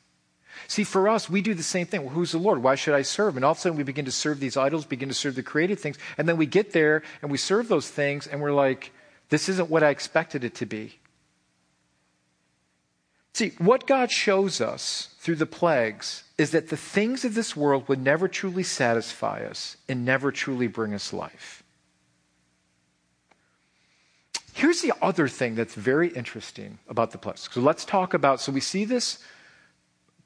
See, 0.68 0.84
for 0.84 1.08
us, 1.08 1.28
we 1.28 1.42
do 1.42 1.54
the 1.54 1.62
same 1.62 1.86
thing. 1.86 2.02
Well, 2.02 2.14
who's 2.14 2.32
the 2.32 2.38
Lord? 2.38 2.62
Why 2.62 2.74
should 2.74 2.94
I 2.94 3.02
serve? 3.02 3.36
And 3.36 3.44
all 3.44 3.52
of 3.52 3.58
a 3.58 3.60
sudden, 3.60 3.76
we 3.76 3.84
begin 3.84 4.04
to 4.06 4.12
serve 4.12 4.40
these 4.40 4.56
idols, 4.56 4.84
begin 4.84 5.08
to 5.08 5.14
serve 5.14 5.34
the 5.34 5.42
created 5.42 5.78
things. 5.78 5.98
And 6.16 6.28
then 6.28 6.36
we 6.36 6.46
get 6.46 6.72
there 6.72 7.02
and 7.20 7.30
we 7.30 7.38
serve 7.38 7.68
those 7.68 7.88
things, 7.88 8.26
and 8.26 8.40
we're 8.40 8.52
like, 8.52 8.92
this 9.28 9.48
isn't 9.48 9.70
what 9.70 9.82
I 9.82 9.90
expected 9.90 10.44
it 10.44 10.54
to 10.56 10.66
be. 10.66 10.98
See, 13.34 13.52
what 13.58 13.86
God 13.86 14.10
shows 14.10 14.60
us 14.60 15.11
through 15.22 15.36
the 15.36 15.46
plagues 15.46 16.24
is 16.36 16.50
that 16.50 16.68
the 16.68 16.76
things 16.76 17.24
of 17.24 17.36
this 17.36 17.56
world 17.56 17.86
would 17.86 18.02
never 18.02 18.26
truly 18.26 18.64
satisfy 18.64 19.44
us 19.44 19.76
and 19.88 20.04
never 20.04 20.32
truly 20.32 20.66
bring 20.66 20.92
us 20.92 21.12
life. 21.12 21.62
Here's 24.52 24.82
the 24.82 24.92
other 25.00 25.28
thing 25.28 25.54
that's 25.54 25.76
very 25.76 26.08
interesting 26.08 26.78
about 26.88 27.12
the 27.12 27.18
plagues. 27.18 27.48
So 27.52 27.60
let's 27.60 27.84
talk 27.84 28.14
about 28.14 28.40
so 28.40 28.50
we 28.50 28.58
see 28.58 28.84
this 28.84 29.20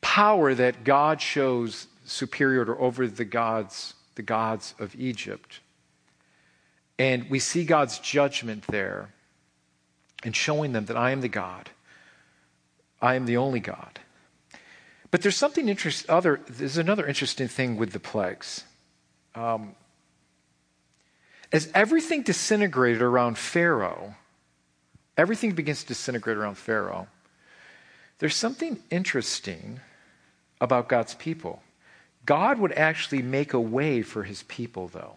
power 0.00 0.54
that 0.54 0.82
God 0.82 1.20
shows 1.20 1.88
superior 2.06 2.64
or 2.64 2.80
over 2.80 3.06
the 3.06 3.26
gods, 3.26 3.92
the 4.14 4.22
gods 4.22 4.74
of 4.78 4.94
Egypt. 4.94 5.60
And 6.98 7.28
we 7.28 7.38
see 7.38 7.66
God's 7.66 7.98
judgment 7.98 8.66
there 8.68 9.10
and 10.24 10.34
showing 10.34 10.72
them 10.72 10.86
that 10.86 10.96
I 10.96 11.10
am 11.10 11.20
the 11.20 11.28
God 11.28 11.68
I 13.02 13.14
am 13.14 13.26
the 13.26 13.36
only 13.36 13.60
God. 13.60 14.00
But 15.16 15.22
there's 15.22 15.38
something 15.38 15.74
other, 16.10 16.42
there's 16.46 16.76
another 16.76 17.06
interesting 17.06 17.48
thing 17.48 17.78
with 17.78 17.92
the 17.92 17.98
plagues. 17.98 18.64
Um, 19.34 19.74
as 21.50 21.70
everything 21.74 22.20
disintegrated 22.20 23.00
around 23.00 23.38
Pharaoh, 23.38 24.14
everything 25.16 25.52
begins 25.52 25.80
to 25.80 25.88
disintegrate 25.88 26.36
around 26.36 26.58
Pharaoh, 26.58 27.08
there's 28.18 28.36
something 28.36 28.78
interesting 28.90 29.80
about 30.60 30.86
God's 30.86 31.14
people. 31.14 31.62
God 32.26 32.58
would 32.58 32.72
actually 32.72 33.22
make 33.22 33.54
a 33.54 33.58
way 33.58 34.02
for 34.02 34.24
his 34.24 34.42
people, 34.42 34.88
though. 34.88 35.14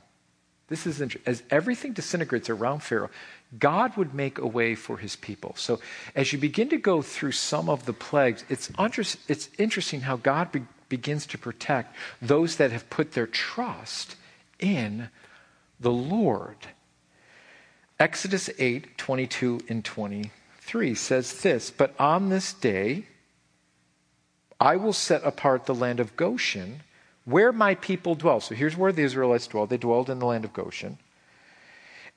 This 0.70 0.88
is 0.88 1.02
as 1.26 1.44
everything 1.52 1.92
disintegrates 1.92 2.50
around 2.50 2.84
Pharaoh, 2.84 3.10
God 3.58 3.98
would 3.98 4.14
make 4.14 4.38
a 4.38 4.46
way 4.46 4.76
for 4.76 4.98
his 4.98 5.16
people. 5.16 5.54
So 5.58 5.80
as 6.16 6.32
you 6.32 6.40
begin 6.40 6.70
to 6.70 6.78
go 6.78 7.02
through 7.02 7.32
some 7.32 7.68
of 7.68 7.86
the 7.86 7.94
plagues, 7.94 8.46
it's, 8.48 8.70
under, 8.78 9.02
it's 9.28 9.50
interesting 9.58 10.02
how 10.02 10.18
God 10.18 10.52
be, 10.52 10.62
begins 10.88 11.26
to 11.28 11.38
protect 11.38 11.96
those 12.22 12.58
that 12.58 12.72
have 12.72 12.90
put 12.90 13.14
their 13.14 13.26
trust 13.26 14.16
in 14.60 15.10
the 15.80 15.92
Lord. 15.92 16.58
Exodus 18.00 18.50
8 18.60 18.98
22 18.98 19.62
and 19.68 19.84
23 19.84 20.96
says 20.96 21.42
this 21.42 21.72
But 21.72 22.00
on 22.00 22.30
this 22.30 22.54
day 22.54 23.06
I 24.60 24.76
will 24.76 24.94
set 24.94 25.24
apart 25.24 25.66
the 25.66 25.76
land 25.76 26.00
of 26.00 26.16
Goshen 26.16 26.82
where 27.26 27.52
my 27.52 27.76
people 27.76 28.16
dwell. 28.16 28.40
So 28.42 28.56
here's 28.56 28.78
where 28.78 28.92
the 28.92 29.04
Israelites 29.04 29.48
dwell. 29.48 29.68
They 29.68 29.78
dwelled 29.78 30.10
in 30.10 30.20
the 30.20 30.26
land 30.26 30.46
of 30.46 30.54
Goshen. 30.54 30.98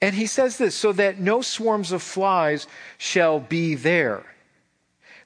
And 0.02 0.16
he 0.16 0.26
says 0.26 0.58
this 0.58 0.74
so 0.74 0.92
that 0.92 1.20
no 1.20 1.42
swarms 1.42 1.92
of 1.92 2.02
flies 2.02 2.66
shall 2.98 3.38
be 3.38 3.76
there, 3.76 4.26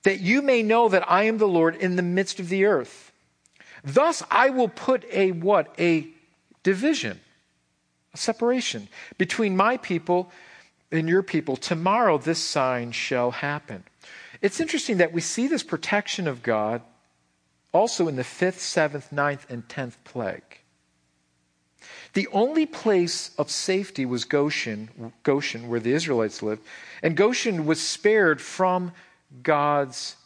that 0.03 0.21
you 0.21 0.43
may 0.43 0.63
know 0.63 0.91
that 0.91 1.11
I 1.11 1.25
am 1.25 1.39
the 1.39 1.49
Lord 1.49 1.75
in 1.75 1.97
the 1.97 2.03
midst 2.03 2.39
of 2.39 2.51
the 2.51 2.67
earth. 2.67 3.11
Thus 3.83 4.23
I 4.31 4.51
will 4.51 4.69
put 4.69 5.05
a 5.11 5.33
what? 5.33 5.75
A 5.79 6.07
division, 6.63 7.21
a 8.13 8.19
separation 8.19 8.89
between 9.17 9.57
my 9.57 9.79
people 9.79 10.31
and 10.93 11.09
your 11.09 11.23
people. 11.23 11.57
Tomorrow 11.57 12.19
this 12.19 12.39
sign 12.39 12.93
shall 12.93 13.31
happen. 13.31 13.83
It's 14.43 14.61
interesting 14.61 14.99
that 14.99 15.13
we 15.13 15.23
see 15.23 15.49
this 15.49 15.63
protection 15.63 16.29
of 16.29 16.43
God 16.43 16.83
also 17.73 18.09
in 18.09 18.17
the 18.17 18.25
fifth, 18.25 18.61
seventh, 18.61 19.11
ninth, 19.11 19.47
and 19.49 19.67
tenth 19.69 19.97
plague. 20.05 20.61
The 22.15 22.29
only 22.33 22.67
place 22.67 23.31
of 23.39 23.51
safety 23.51 24.07
was 24.07 24.25
Goshen, 24.25 25.13
Goshen, 25.23 25.69
where 25.69 25.81
the 25.81 25.93
Israelites 25.93 26.43
lived, 26.43 26.63
and 27.03 27.17
Goshen 27.17 27.67
was 27.67 27.81
spared 27.81 28.41
from 28.41 28.93
God's 29.43 30.17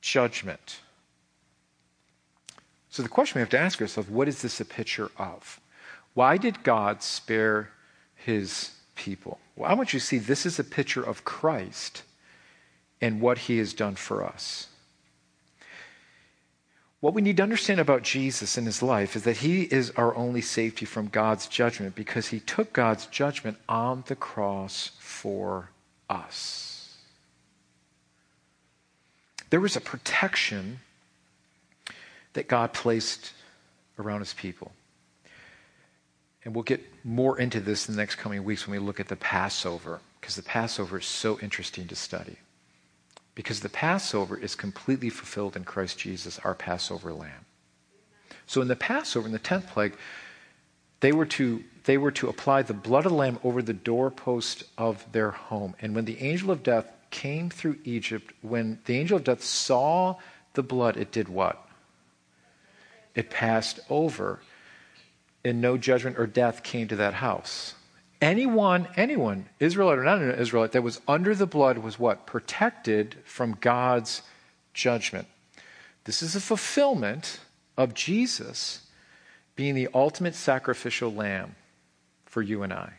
judgment. 0.00 0.80
So 2.90 3.02
the 3.02 3.08
question 3.08 3.38
we 3.38 3.40
have 3.40 3.50
to 3.50 3.58
ask 3.58 3.80
ourselves 3.80 4.10
what 4.10 4.28
is 4.28 4.42
this 4.42 4.60
a 4.60 4.64
picture 4.64 5.10
of? 5.16 5.60
Why 6.14 6.36
did 6.36 6.62
God 6.62 7.02
spare 7.02 7.70
his 8.14 8.72
people? 8.94 9.38
Well, 9.56 9.70
I 9.70 9.74
want 9.74 9.92
you 9.92 10.00
to 10.00 10.04
see 10.04 10.18
this 10.18 10.46
is 10.46 10.58
a 10.58 10.64
picture 10.64 11.02
of 11.02 11.24
Christ 11.24 12.02
and 13.00 13.20
what 13.20 13.38
he 13.38 13.58
has 13.58 13.72
done 13.72 13.94
for 13.94 14.24
us. 14.24 14.66
What 17.00 17.14
we 17.14 17.22
need 17.22 17.36
to 17.36 17.44
understand 17.44 17.78
about 17.78 18.02
Jesus 18.02 18.56
and 18.56 18.66
his 18.66 18.82
life 18.82 19.14
is 19.14 19.22
that 19.22 19.38
he 19.38 19.62
is 19.62 19.92
our 19.92 20.16
only 20.16 20.40
safety 20.40 20.84
from 20.84 21.06
God's 21.08 21.46
judgment 21.46 21.94
because 21.94 22.28
he 22.28 22.40
took 22.40 22.72
God's 22.72 23.06
judgment 23.06 23.56
on 23.68 24.02
the 24.08 24.16
cross 24.16 24.90
for 24.98 25.70
us. 26.10 26.96
There 29.50 29.60
was 29.60 29.76
a 29.76 29.80
protection 29.80 30.80
that 32.32 32.48
God 32.48 32.72
placed 32.72 33.32
around 33.98 34.20
his 34.20 34.34
people. 34.34 34.72
And 36.44 36.54
we'll 36.54 36.64
get 36.64 36.84
more 37.04 37.38
into 37.38 37.60
this 37.60 37.88
in 37.88 37.94
the 37.94 38.00
next 38.00 38.16
coming 38.16 38.42
weeks 38.44 38.66
when 38.66 38.78
we 38.78 38.84
look 38.84 39.00
at 39.00 39.08
the 39.08 39.16
Passover, 39.16 40.00
because 40.20 40.36
the 40.36 40.42
Passover 40.42 40.98
is 40.98 41.06
so 41.06 41.38
interesting 41.40 41.86
to 41.88 41.96
study. 41.96 42.36
Because 43.38 43.60
the 43.60 43.68
Passover 43.68 44.36
is 44.36 44.56
completely 44.56 45.10
fulfilled 45.10 45.54
in 45.54 45.62
Christ 45.62 45.96
Jesus, 45.96 46.40
our 46.40 46.56
Passover 46.56 47.12
lamb. 47.12 47.46
So 48.48 48.60
in 48.60 48.66
the 48.66 48.74
Passover, 48.74 49.28
in 49.28 49.32
the 49.32 49.38
10th 49.38 49.68
plague, 49.68 49.96
they 50.98 51.12
were 51.12 51.24
to 51.26 51.62
they 51.84 51.98
were 51.98 52.10
to 52.10 52.28
apply 52.28 52.62
the 52.62 52.74
blood 52.74 53.06
of 53.06 53.12
the 53.12 53.18
lamb 53.18 53.38
over 53.44 53.62
the 53.62 53.72
doorpost 53.72 54.64
of 54.76 55.06
their 55.12 55.30
home. 55.30 55.76
And 55.80 55.94
when 55.94 56.04
the 56.04 56.20
angel 56.20 56.50
of 56.50 56.64
death 56.64 56.90
came 57.10 57.48
through 57.48 57.78
Egypt, 57.84 58.34
when 58.42 58.80
the 58.86 58.98
angel 58.98 59.18
of 59.18 59.22
death 59.22 59.44
saw 59.44 60.16
the 60.54 60.64
blood, 60.64 60.96
it 60.96 61.12
did 61.12 61.28
what? 61.28 61.64
It 63.14 63.30
passed 63.30 63.78
over, 63.88 64.40
and 65.44 65.60
no 65.60 65.76
judgment 65.76 66.18
or 66.18 66.26
death 66.26 66.64
came 66.64 66.88
to 66.88 66.96
that 66.96 67.14
house. 67.14 67.74
Anyone, 68.20 68.88
anyone, 68.96 69.48
Israelite 69.60 69.98
or 69.98 70.04
not 70.04 70.20
an 70.20 70.32
Israelite, 70.32 70.72
that 70.72 70.82
was 70.82 71.00
under 71.06 71.34
the 71.34 71.46
blood 71.46 71.78
was 71.78 71.98
what? 71.98 72.26
Protected 72.26 73.16
from 73.24 73.56
God's 73.60 74.22
judgment. 74.74 75.28
This 76.04 76.22
is 76.22 76.34
a 76.34 76.40
fulfillment 76.40 77.40
of 77.76 77.94
Jesus 77.94 78.86
being 79.54 79.74
the 79.74 79.88
ultimate 79.94 80.34
sacrificial 80.34 81.12
lamb 81.12 81.54
for 82.26 82.42
you 82.42 82.62
and 82.62 82.72
I. 82.72 82.94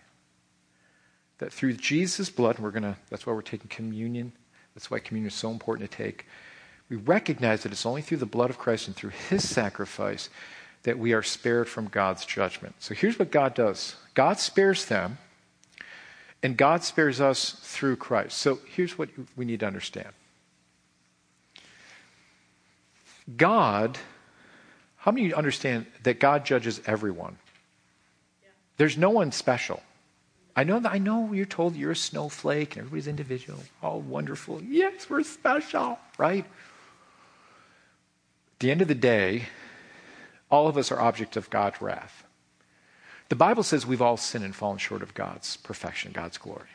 That 1.39 1.51
through 1.51 1.73
Jesus' 1.73 2.29
blood, 2.29 2.59
we're 2.59 2.71
to, 2.71 2.95
that's 3.09 3.25
why 3.25 3.33
we're 3.33 3.41
taking 3.41 3.69
communion. 3.69 4.31
That's 4.73 4.89
why 4.89 4.99
communion 4.99 5.27
is 5.29 5.33
so 5.33 5.51
important 5.51 5.89
to 5.89 5.97
take. 5.97 6.25
We 6.89 6.97
recognize 6.97 7.63
that 7.63 7.71
it's 7.71 7.85
only 7.85 8.01
through 8.01 8.17
the 8.17 8.25
blood 8.25 8.49
of 8.49 8.57
Christ 8.57 8.87
and 8.87 8.95
through 8.95 9.11
his 9.29 9.47
sacrifice 9.47 10.29
that 10.83 10.97
we 10.97 11.13
are 11.13 11.23
spared 11.23 11.67
from 11.67 11.87
God's 11.87 12.25
judgment. 12.25 12.75
So 12.79 12.93
here's 12.93 13.19
what 13.19 13.31
God 13.31 13.53
does 13.53 13.95
God 14.19 14.37
spares 14.37 14.83
them, 14.83 15.17
and 16.43 16.57
God 16.57 16.83
spares 16.83 17.21
us 17.21 17.51
through 17.51 17.95
Christ. 17.95 18.37
So 18.37 18.59
here's 18.69 18.97
what 18.97 19.07
we 19.37 19.45
need 19.45 19.61
to 19.61 19.65
understand 19.65 20.09
God, 23.37 23.97
how 24.97 25.11
many 25.11 25.27
of 25.27 25.29
you 25.29 25.35
understand 25.37 25.85
that 26.03 26.19
God 26.19 26.43
judges 26.43 26.81
everyone? 26.85 27.37
There's 28.75 28.97
no 28.97 29.09
one 29.09 29.31
special. 29.31 29.81
I 30.53 30.65
know 30.65 30.81
that 30.81 30.91
I 30.91 30.97
know 30.97 31.31
you're 31.31 31.45
told 31.45 31.77
you're 31.77 31.91
a 31.91 31.95
snowflake 31.95 32.75
and 32.75 32.87
everybody's 32.87 33.07
individual. 33.07 33.59
All 33.81 34.01
wonderful. 34.01 34.61
Yes, 34.61 35.09
we're 35.09 35.23
special, 35.23 35.97
right? 36.17 36.43
At 36.43 38.59
the 38.59 38.69
end 38.69 38.81
of 38.81 38.89
the 38.89 38.95
day, 38.95 39.43
all 40.51 40.67
of 40.67 40.75
us 40.75 40.91
are 40.91 40.99
objects 40.99 41.37
of 41.37 41.49
God's 41.49 41.81
wrath. 41.81 42.25
The 43.29 43.35
Bible 43.35 43.63
says 43.63 43.85
we've 43.85 44.01
all 44.01 44.17
sinned 44.17 44.43
and 44.43 44.55
fallen 44.55 44.79
short 44.79 45.01
of 45.01 45.13
God's 45.13 45.57
perfection, 45.57 46.11
God's 46.11 46.37
glory. 46.37 46.69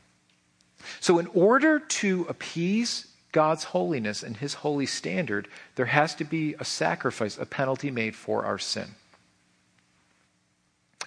So, 1.01 1.19
in 1.19 1.27
order 1.29 1.79
to 1.79 2.27
appease 2.29 3.09
God's 3.33 3.65
holiness 3.65 4.23
and 4.23 4.37
his 4.37 4.55
holy 4.55 4.87
standard, 4.87 5.49
there 5.75 5.87
has 5.87 6.15
to 6.17 6.25
be 6.25 6.55
a 6.61 6.65
sacrifice, 6.65 7.37
a 7.39 7.47
penalty 7.47 7.91
made 7.91 8.15
for 8.15 8.45
our 8.45 8.59
sin. 8.59 8.95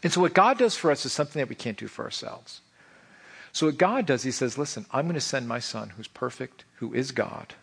And 0.03 0.11
so, 0.11 0.21
what 0.21 0.33
God 0.33 0.57
does 0.57 0.75
for 0.75 0.91
us 0.91 1.05
is 1.05 1.13
something 1.13 1.39
that 1.39 1.49
we 1.49 1.55
can't 1.55 1.77
do 1.77 1.87
for 1.87 2.03
ourselves. 2.03 2.61
So, 3.53 3.67
what 3.67 3.77
God 3.77 4.05
does, 4.05 4.23
He 4.23 4.31
says, 4.31 4.57
Listen, 4.57 4.85
I'm 4.91 5.05
going 5.05 5.15
to 5.15 5.21
send 5.21 5.47
my 5.47 5.59
son 5.59 5.89
who's 5.89 6.07
perfect, 6.07 6.65
who 6.75 6.93
is 6.93 7.11
God, 7.11 7.53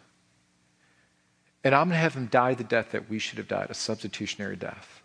and 1.64 1.74
I'm 1.74 1.88
going 1.88 1.96
to 1.96 2.02
have 2.02 2.14
him 2.14 2.26
die 2.26 2.54
the 2.54 2.62
death 2.64 2.92
that 2.92 3.08
we 3.08 3.18
should 3.18 3.38
have 3.38 3.48
died, 3.48 3.70
a 3.70 3.74
substitutionary 3.74 4.56
death. 4.56 5.00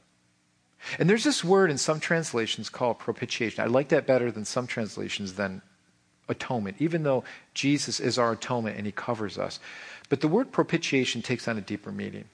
And 0.97 1.09
there's 1.09 1.23
this 1.23 1.43
word 1.43 1.71
in 1.71 1.77
some 1.77 1.99
translations 1.99 2.69
called 2.69 2.99
propitiation. 2.99 3.63
I 3.63 3.67
like 3.67 3.89
that 3.89 4.07
better 4.07 4.31
than 4.31 4.45
some 4.45 4.67
translations 4.67 5.33
than 5.33 5.61
atonement, 6.27 6.77
even 6.79 7.03
though 7.03 7.23
Jesus 7.53 7.99
is 7.99 8.17
our 8.17 8.33
atonement 8.33 8.77
and 8.77 8.85
he 8.85 8.91
covers 8.91 9.37
us. 9.37 9.59
But 10.09 10.21
the 10.21 10.27
word 10.27 10.51
propitiation 10.51 11.21
takes 11.21 11.47
on 11.47 11.57
a 11.57 11.61
deeper 11.61 11.91
meaning. 11.91 12.25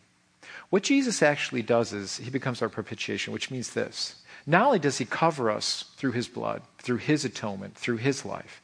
What 0.70 0.84
Jesus 0.84 1.22
actually 1.22 1.62
does 1.62 1.93
is 1.93 2.18
he 2.18 2.30
becomes 2.30 2.62
our 2.62 2.70
propitiation, 2.70 3.34
which 3.34 3.52
means 3.52 3.74
this. 3.74 4.22
Not 4.46 4.66
only 4.66 4.80
does 4.80 4.98
he 4.98 5.06
cover 5.06 5.50
us 5.50 5.86
through 5.98 6.12
his 6.12 6.28
blood, 6.28 6.62
through 6.80 6.98
his 6.98 7.26
atonement, 7.26 7.76
through 7.76 7.98
his 7.98 8.26
life, 8.26 8.62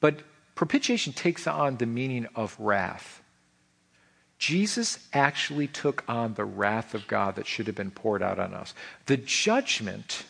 but 0.00 0.20
propitiation 0.54 1.12
takes 1.12 1.46
on 1.46 1.78
the 1.78 1.86
meaning 1.86 2.26
of 2.34 2.56
wrath. 2.58 3.22
Jesus 4.44 4.98
actually 5.14 5.66
took 5.66 6.04
on 6.06 6.34
the 6.34 6.44
wrath 6.44 6.92
of 6.92 7.06
God 7.06 7.36
that 7.36 7.46
should 7.46 7.66
have 7.66 7.74
been 7.74 7.90
poured 7.90 8.22
out 8.22 8.38
on 8.38 8.52
us. 8.52 8.74
The 9.06 9.16
judgment 9.16 10.24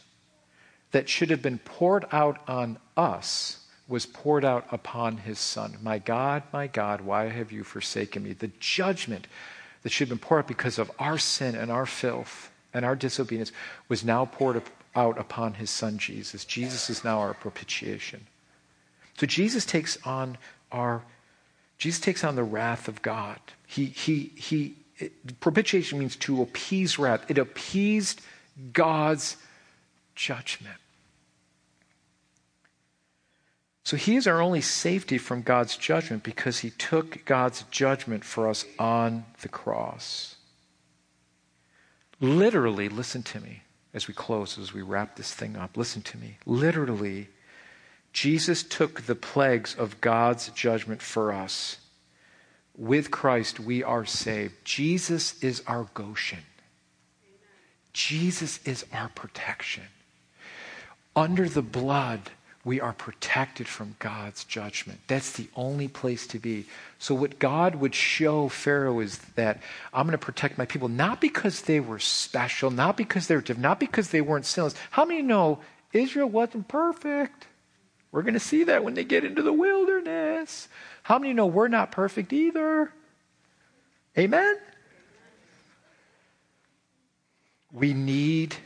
that 0.92 1.08
should 1.08 1.30
have 1.30 1.42
been 1.42 1.58
poured 1.58 2.04
out 2.12 2.38
on 2.46 2.78
us 2.96 3.66
was 3.88 4.06
poured 4.06 4.44
out 4.44 4.68
upon 4.70 5.16
his 5.16 5.40
son. 5.40 5.78
My 5.82 5.98
God, 5.98 6.44
my 6.52 6.68
God, 6.68 7.00
why 7.00 7.28
have 7.28 7.50
you 7.50 7.64
forsaken 7.64 8.22
me? 8.22 8.34
The 8.34 8.52
judgment 8.60 9.26
that 9.82 9.90
should 9.90 10.08
have 10.08 10.16
been 10.16 10.24
poured 10.24 10.44
out 10.44 10.46
because 10.46 10.78
of 10.78 10.92
our 11.00 11.18
sin 11.18 11.56
and 11.56 11.72
our 11.72 11.84
filth 11.84 12.52
and 12.72 12.84
our 12.84 12.94
disobedience 12.94 13.50
was 13.88 14.04
now 14.04 14.26
poured 14.26 14.62
out 14.94 15.18
upon 15.18 15.54
his 15.54 15.70
son 15.70 15.98
Jesus. 15.98 16.44
Jesus 16.44 16.88
is 16.88 17.02
now 17.02 17.18
our 17.18 17.34
propitiation. 17.34 18.28
So 19.18 19.26
Jesus 19.26 19.66
takes 19.66 19.98
on 20.06 20.38
our 20.70 21.02
Jesus 21.78 22.00
takes 22.00 22.22
on 22.22 22.36
the 22.36 22.44
wrath 22.44 22.86
of 22.86 23.02
God. 23.02 23.40
He, 23.74 23.86
he, 23.86 24.30
he 24.36 24.76
it, 24.98 25.40
propitiation 25.40 25.98
means 25.98 26.14
to 26.16 26.42
appease 26.42 26.96
wrath. 26.96 27.28
It 27.28 27.38
appeased 27.38 28.20
God's 28.72 29.36
judgment. 30.14 30.76
So 33.82 33.96
he 33.96 34.14
is 34.14 34.28
our 34.28 34.40
only 34.40 34.60
safety 34.60 35.18
from 35.18 35.42
God's 35.42 35.76
judgment 35.76 36.22
because 36.22 36.60
he 36.60 36.70
took 36.70 37.24
God's 37.24 37.64
judgment 37.72 38.24
for 38.24 38.48
us 38.48 38.64
on 38.78 39.24
the 39.42 39.48
cross. 39.48 40.36
Literally, 42.20 42.88
listen 42.88 43.24
to 43.24 43.40
me 43.40 43.62
as 43.92 44.06
we 44.06 44.14
close, 44.14 44.56
as 44.56 44.72
we 44.72 44.82
wrap 44.82 45.16
this 45.16 45.34
thing 45.34 45.56
up. 45.56 45.76
Listen 45.76 46.00
to 46.02 46.16
me. 46.16 46.38
Literally, 46.46 47.26
Jesus 48.12 48.62
took 48.62 49.02
the 49.02 49.16
plagues 49.16 49.74
of 49.74 50.00
God's 50.00 50.48
judgment 50.50 51.02
for 51.02 51.32
us. 51.32 51.78
With 52.76 53.10
Christ, 53.10 53.60
we 53.60 53.82
are 53.84 54.04
saved. 54.04 54.54
Jesus 54.64 55.42
is 55.42 55.62
our 55.66 55.88
Goshen. 55.94 56.44
Jesus 57.92 58.58
is 58.64 58.84
our 58.92 59.08
protection. 59.10 59.84
Under 61.14 61.48
the 61.48 61.62
blood, 61.62 62.30
we 62.64 62.80
are 62.80 62.92
protected 62.92 63.68
from 63.68 63.94
God's 64.00 64.42
judgment. 64.42 64.98
That's 65.06 65.32
the 65.32 65.48
only 65.54 65.86
place 65.86 66.26
to 66.28 66.38
be. 66.40 66.66
So, 66.98 67.14
what 67.14 67.38
God 67.38 67.76
would 67.76 67.94
show 67.94 68.48
Pharaoh 68.48 68.98
is 69.00 69.18
that 69.36 69.62
I'm 69.92 70.06
going 70.06 70.18
to 70.18 70.18
protect 70.18 70.58
my 70.58 70.64
people, 70.64 70.88
not 70.88 71.20
because 71.20 71.62
they 71.62 71.78
were 71.78 72.00
special, 72.00 72.70
not 72.70 72.96
because 72.96 73.28
they 73.28 73.36
were 73.36 73.42
different, 73.42 73.62
not 73.62 73.78
because 73.78 74.08
they 74.08 74.22
weren't 74.22 74.46
sinless. 74.46 74.74
How 74.90 75.04
many 75.04 75.22
know 75.22 75.60
Israel 75.92 76.28
wasn't 76.28 76.66
perfect? 76.66 77.46
We're 78.10 78.22
going 78.22 78.34
to 78.34 78.40
see 78.40 78.64
that 78.64 78.82
when 78.82 78.94
they 78.94 79.04
get 79.04 79.24
into 79.24 79.42
the 79.42 79.52
wilderness. 79.52 80.68
How 81.04 81.18
many 81.18 81.34
know 81.34 81.46
we're 81.46 81.68
not 81.68 81.92
perfect 81.92 82.32
either? 82.32 82.90
Amen? 84.16 84.56
We 87.70 87.92
need 87.92 88.56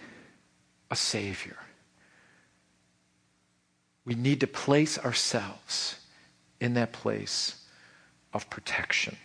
a 0.89 0.95
Savior. 0.95 1.57
We 4.05 4.15
need 4.15 4.41
to 4.41 4.47
place 4.47 4.99
ourselves 4.99 5.99
in 6.61 6.75
that 6.75 6.93
place 6.93 7.65
of 8.33 8.49
protection. 8.49 9.17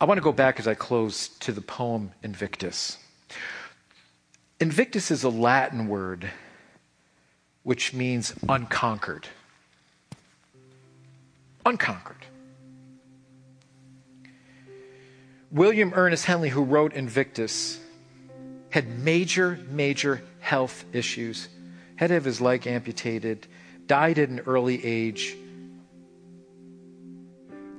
I 0.00 0.04
want 0.04 0.18
to 0.18 0.22
go 0.22 0.32
back 0.32 0.58
as 0.58 0.66
I 0.66 0.74
close 0.74 1.28
to 1.28 1.52
the 1.52 1.60
poem 1.60 2.10
Invictus. 2.24 2.98
Invictus 4.58 5.12
is 5.12 5.22
a 5.22 5.30
Latin 5.30 5.86
word 5.86 6.28
which 7.62 7.94
means 7.94 8.34
unconquered. 8.48 9.28
Unconquered. 11.66 12.24
William 15.50 15.92
Ernest 15.94 16.24
Henley, 16.24 16.48
who 16.48 16.62
wrote 16.62 16.92
Invictus, 16.92 17.80
had 18.70 19.00
major, 19.00 19.58
major 19.68 20.22
health 20.38 20.84
issues, 20.92 21.48
had 21.96 22.10
his 22.10 22.40
leg 22.40 22.68
amputated, 22.68 23.48
died 23.88 24.20
at 24.20 24.28
an 24.28 24.42
early 24.46 24.84
age, 24.84 25.36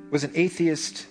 was 0.09 0.25
an 0.25 0.31
atheist. 0.35 1.07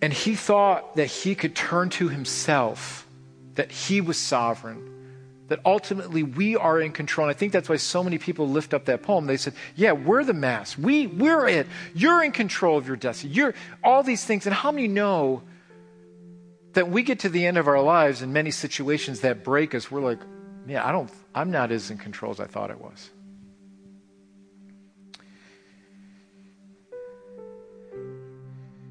And 0.00 0.10
he 0.10 0.34
thought 0.34 0.96
that 0.96 1.06
he 1.06 1.34
could 1.34 1.54
turn 1.54 1.90
to 1.90 2.08
himself, 2.08 3.06
that 3.56 3.70
he 3.70 4.00
was 4.00 4.16
sovereign, 4.16 4.95
that 5.48 5.60
ultimately 5.64 6.22
we 6.22 6.56
are 6.56 6.80
in 6.80 6.92
control. 6.92 7.28
And 7.28 7.34
I 7.34 7.38
think 7.38 7.52
that's 7.52 7.68
why 7.68 7.76
so 7.76 8.02
many 8.02 8.18
people 8.18 8.48
lift 8.48 8.74
up 8.74 8.86
that 8.86 9.02
poem. 9.02 9.26
They 9.26 9.36
said, 9.36 9.54
Yeah, 9.74 9.92
we're 9.92 10.24
the 10.24 10.34
mass. 10.34 10.76
We, 10.76 11.06
we're 11.06 11.46
it. 11.46 11.66
You're 11.94 12.22
in 12.22 12.32
control 12.32 12.76
of 12.78 12.86
your 12.86 12.96
destiny. 12.96 13.32
You're 13.32 13.54
all 13.84 14.02
these 14.02 14.24
things. 14.24 14.46
And 14.46 14.54
how 14.54 14.72
many 14.72 14.88
know 14.88 15.42
that 16.72 16.88
we 16.88 17.02
get 17.02 17.20
to 17.20 17.28
the 17.28 17.46
end 17.46 17.58
of 17.58 17.68
our 17.68 17.80
lives 17.80 18.22
in 18.22 18.32
many 18.32 18.50
situations 18.50 19.20
that 19.20 19.44
break 19.44 19.74
us? 19.74 19.90
We're 19.90 20.00
like, 20.00 20.20
Yeah, 20.66 20.86
I 20.86 20.92
don't, 20.92 21.10
I'm 21.34 21.50
not 21.50 21.70
as 21.70 21.90
in 21.90 21.98
control 21.98 22.32
as 22.32 22.40
I 22.40 22.46
thought 22.46 22.70
I 22.70 22.74
was. 22.74 23.10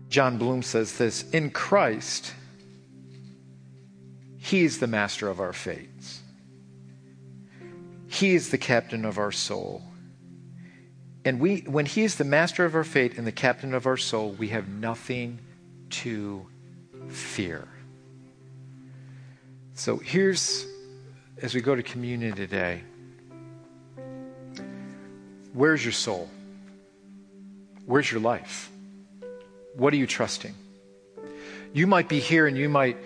John 0.08 0.38
Bloom 0.38 0.64
says 0.64 0.98
this 0.98 1.30
In 1.32 1.50
Christ, 1.50 2.34
He's 4.38 4.78
the 4.78 4.88
master 4.88 5.28
of 5.28 5.42
our 5.42 5.54
fates. 5.54 5.95
He 8.16 8.34
is 8.34 8.50
the 8.50 8.58
captain 8.58 9.04
of 9.04 9.18
our 9.18 9.34
soul. 9.34 9.82
And 11.26 11.38
we, 11.38 11.62
when 11.68 11.86
He 11.86 12.04
is 12.04 12.16
the 12.16 12.24
master 12.24 12.64
of 12.64 12.74
our 12.74 12.86
fate 12.86 13.18
and 13.18 13.28
the 13.28 13.34
captain 13.34 13.74
of 13.74 13.86
our 13.86 13.98
soul, 13.98 14.32
we 14.32 14.48
have 14.50 14.70
nothing 14.70 15.40
to 15.90 16.48
fear. 17.10 17.68
So 19.74 19.98
here's, 19.98 20.66
as 21.42 21.54
we 21.54 21.60
go 21.60 21.76
to 21.76 21.84
communion 21.84 22.38
today, 22.38 22.84
where's 25.52 25.84
your 25.84 25.92
soul? 25.92 26.30
Where's 27.86 28.10
your 28.10 28.22
life? 28.22 28.72
What 29.76 29.94
are 29.94 29.98
you 29.98 30.08
trusting? 30.08 30.56
You 31.74 31.86
might 31.86 32.08
be 32.08 32.22
here 32.22 32.48
and 32.48 32.58
you 32.58 32.70
might 32.70 32.98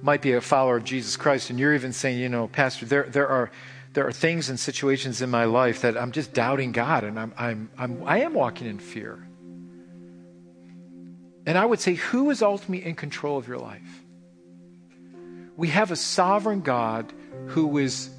might 0.00 0.22
be 0.22 0.32
a 0.32 0.40
follower 0.40 0.76
of 0.76 0.84
Jesus 0.84 1.16
Christ, 1.16 1.50
and 1.50 1.58
you're 1.58 1.74
even 1.74 1.92
saying, 1.92 2.18
you 2.18 2.28
know, 2.28 2.48
Pastor, 2.48 2.86
there 2.86 3.04
there 3.04 3.28
are 3.28 3.52
there 3.94 4.06
are 4.06 4.12
things 4.12 4.50
and 4.50 4.58
situations 4.58 5.22
in 5.22 5.30
my 5.30 5.44
life 5.44 5.82
that 5.82 5.96
I'm 5.96 6.12
just 6.12 6.32
doubting 6.32 6.72
God 6.72 7.04
and 7.04 7.18
I'm, 7.18 7.32
I'm, 7.36 7.70
I'm, 7.76 8.02
I 8.04 8.20
am 8.20 8.34
walking 8.34 8.66
in 8.66 8.78
fear. 8.78 9.26
And 11.46 11.56
I 11.56 11.64
would 11.64 11.80
say, 11.80 11.94
who 11.94 12.30
is 12.30 12.42
ultimately 12.42 12.84
in 12.84 12.94
control 12.94 13.38
of 13.38 13.48
your 13.48 13.58
life? 13.58 14.04
We 15.56 15.68
have 15.68 15.90
a 15.90 15.96
sovereign 15.96 16.60
God 16.60 17.12
who 17.46 17.78
is 17.78 18.10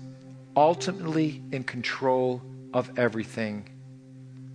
ultimately 0.56 1.42
in 1.52 1.64
control 1.64 2.42
of 2.74 2.98
everything, 2.98 3.70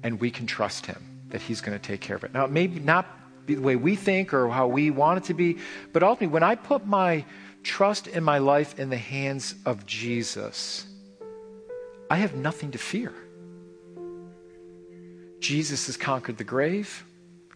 and 0.03 0.21
we 0.21 0.31
can 0.31 0.47
trust 0.47 0.87
him 0.87 1.03
that 1.29 1.41
he's 1.41 1.61
going 1.61 1.79
to 1.79 1.83
take 1.83 2.01
care 2.01 2.17
of 2.17 2.25
it. 2.25 2.35
Now, 2.35 2.45
it 2.45 2.51
may 2.51 2.67
not 2.67 3.07
be 3.47 3.55
the 3.55 3.63
way 3.63 3.77
we 3.77 3.97
think 3.97 4.35
or 4.35 4.49
how 4.49 4.67
we 4.67 4.91
want 4.91 5.19
it 5.19 5.25
to 5.25 5.35
be, 5.35 5.59
but 5.93 6.03
ultimately, 6.03 6.33
when 6.33 6.43
I 6.43 6.57
put 6.57 6.87
my 6.87 7.25
trust 7.63 8.07
in 8.07 8.25
my 8.25 8.39
life 8.39 8.79
in 8.79 8.91
the 8.91 8.97
hands 8.97 9.55
of 9.65 9.87
Jesus, 9.87 10.87
I 12.11 12.17
have 12.17 12.35
nothing 12.35 12.71
to 12.73 12.79
fear. 12.79 13.13
Jesus 15.41 15.87
has 15.87 15.97
conquered 15.97 16.39
the 16.39 16.45
grave. 16.45 17.05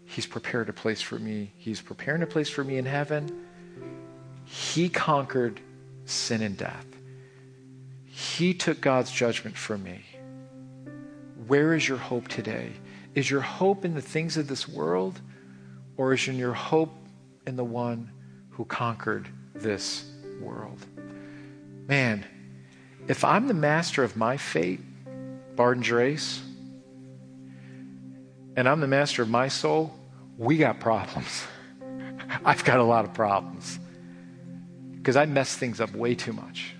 He's 0.05 0.26
prepared 0.26 0.68
a 0.68 0.72
place 0.72 1.01
for 1.01 1.18
me. 1.18 1.53
He's 1.57 1.80
preparing 1.80 2.22
a 2.22 2.26
place 2.26 2.49
for 2.49 2.64
me 2.64 2.78
in 2.78 2.86
heaven. 2.86 3.46
He 4.44 4.88
conquered 4.88 5.61
sin 6.07 6.42
and 6.42 6.57
death. 6.57 6.86
He 8.07 8.55
took 8.55 8.80
God's 8.80 9.11
judgment 9.11 9.57
for 9.57 9.78
me. 9.78 10.05
Where 11.46 11.74
is 11.74 11.86
your 11.86 11.99
hope 11.99 12.28
today? 12.28 12.72
Is 13.14 13.30
your 13.30 13.40
hope 13.40 13.84
in 13.84 13.94
the 13.94 14.03
things 14.03 14.36
of 14.36 14.49
this 14.49 14.68
world, 14.68 15.20
or 15.96 16.12
is 16.12 16.26
your 16.26 16.53
hope 16.53 16.94
in 17.46 17.57
the 17.57 17.64
one 17.64 18.11
who 18.51 18.64
conquered 18.64 19.28
this 19.55 20.11
world? 20.40 20.84
Man, 21.86 22.24
if 23.09 23.25
I'm 23.25 23.49
the 23.49 23.55
master 23.55 24.05
of 24.05 24.17
my 24.17 24.37
fate, 24.37 24.81
Barton 25.57 25.83
Drace, 25.83 26.41
and 28.55 28.69
I'm 28.69 28.81
the 28.81 28.87
master 28.87 29.23
of 29.23 29.31
my 29.31 29.49
soul, 29.49 29.99
we 30.37 30.59
got 30.59 30.79
problems. 30.79 31.45
I've 32.45 32.65
got 32.65 32.79
a 32.79 32.85
lot 32.85 33.05
of 33.05 33.15
problems 33.15 33.79
because 34.97 35.17
I 35.17 35.25
mess 35.25 35.57
things 35.57 35.81
up 35.81 35.93
way 35.95 36.15
too 36.15 36.35
much. 36.35 36.75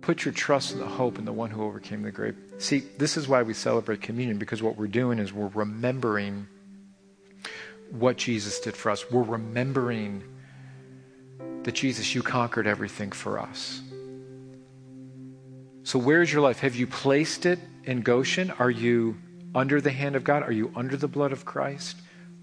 Put 0.00 0.24
your 0.24 0.32
trust 0.32 0.72
and 0.72 0.80
the 0.80 0.86
hope 0.86 1.18
in 1.18 1.24
the 1.24 1.32
one 1.32 1.50
who 1.50 1.62
overcame 1.64 2.02
the 2.02 2.12
grave. 2.12 2.36
See, 2.58 2.84
this 2.98 3.16
is 3.16 3.26
why 3.26 3.42
we 3.42 3.52
celebrate 3.52 4.00
communion 4.00 4.38
because 4.38 4.62
what 4.62 4.76
we're 4.76 4.86
doing 4.86 5.18
is 5.18 5.32
we're 5.32 5.48
remembering 5.48 6.46
what 7.90 8.16
Jesus 8.16 8.60
did 8.60 8.76
for 8.76 8.90
us. 8.90 9.10
We're 9.10 9.22
remembering 9.22 10.22
that 11.64 11.74
Jesus, 11.74 12.14
you 12.14 12.22
conquered 12.22 12.66
everything 12.66 13.12
for 13.12 13.38
us. 13.38 13.82
So, 15.82 15.98
where's 15.98 16.32
your 16.32 16.42
life? 16.42 16.60
Have 16.60 16.76
you 16.76 16.86
placed 16.86 17.46
it 17.46 17.58
in 17.84 18.02
Goshen? 18.02 18.50
Are 18.58 18.70
you 18.70 19.16
under 19.54 19.80
the 19.80 19.90
hand 19.90 20.16
of 20.16 20.24
God? 20.24 20.42
Are 20.42 20.52
you 20.52 20.72
under 20.76 20.96
the 20.96 21.08
blood 21.08 21.32
of 21.32 21.44
Christ? 21.44 21.96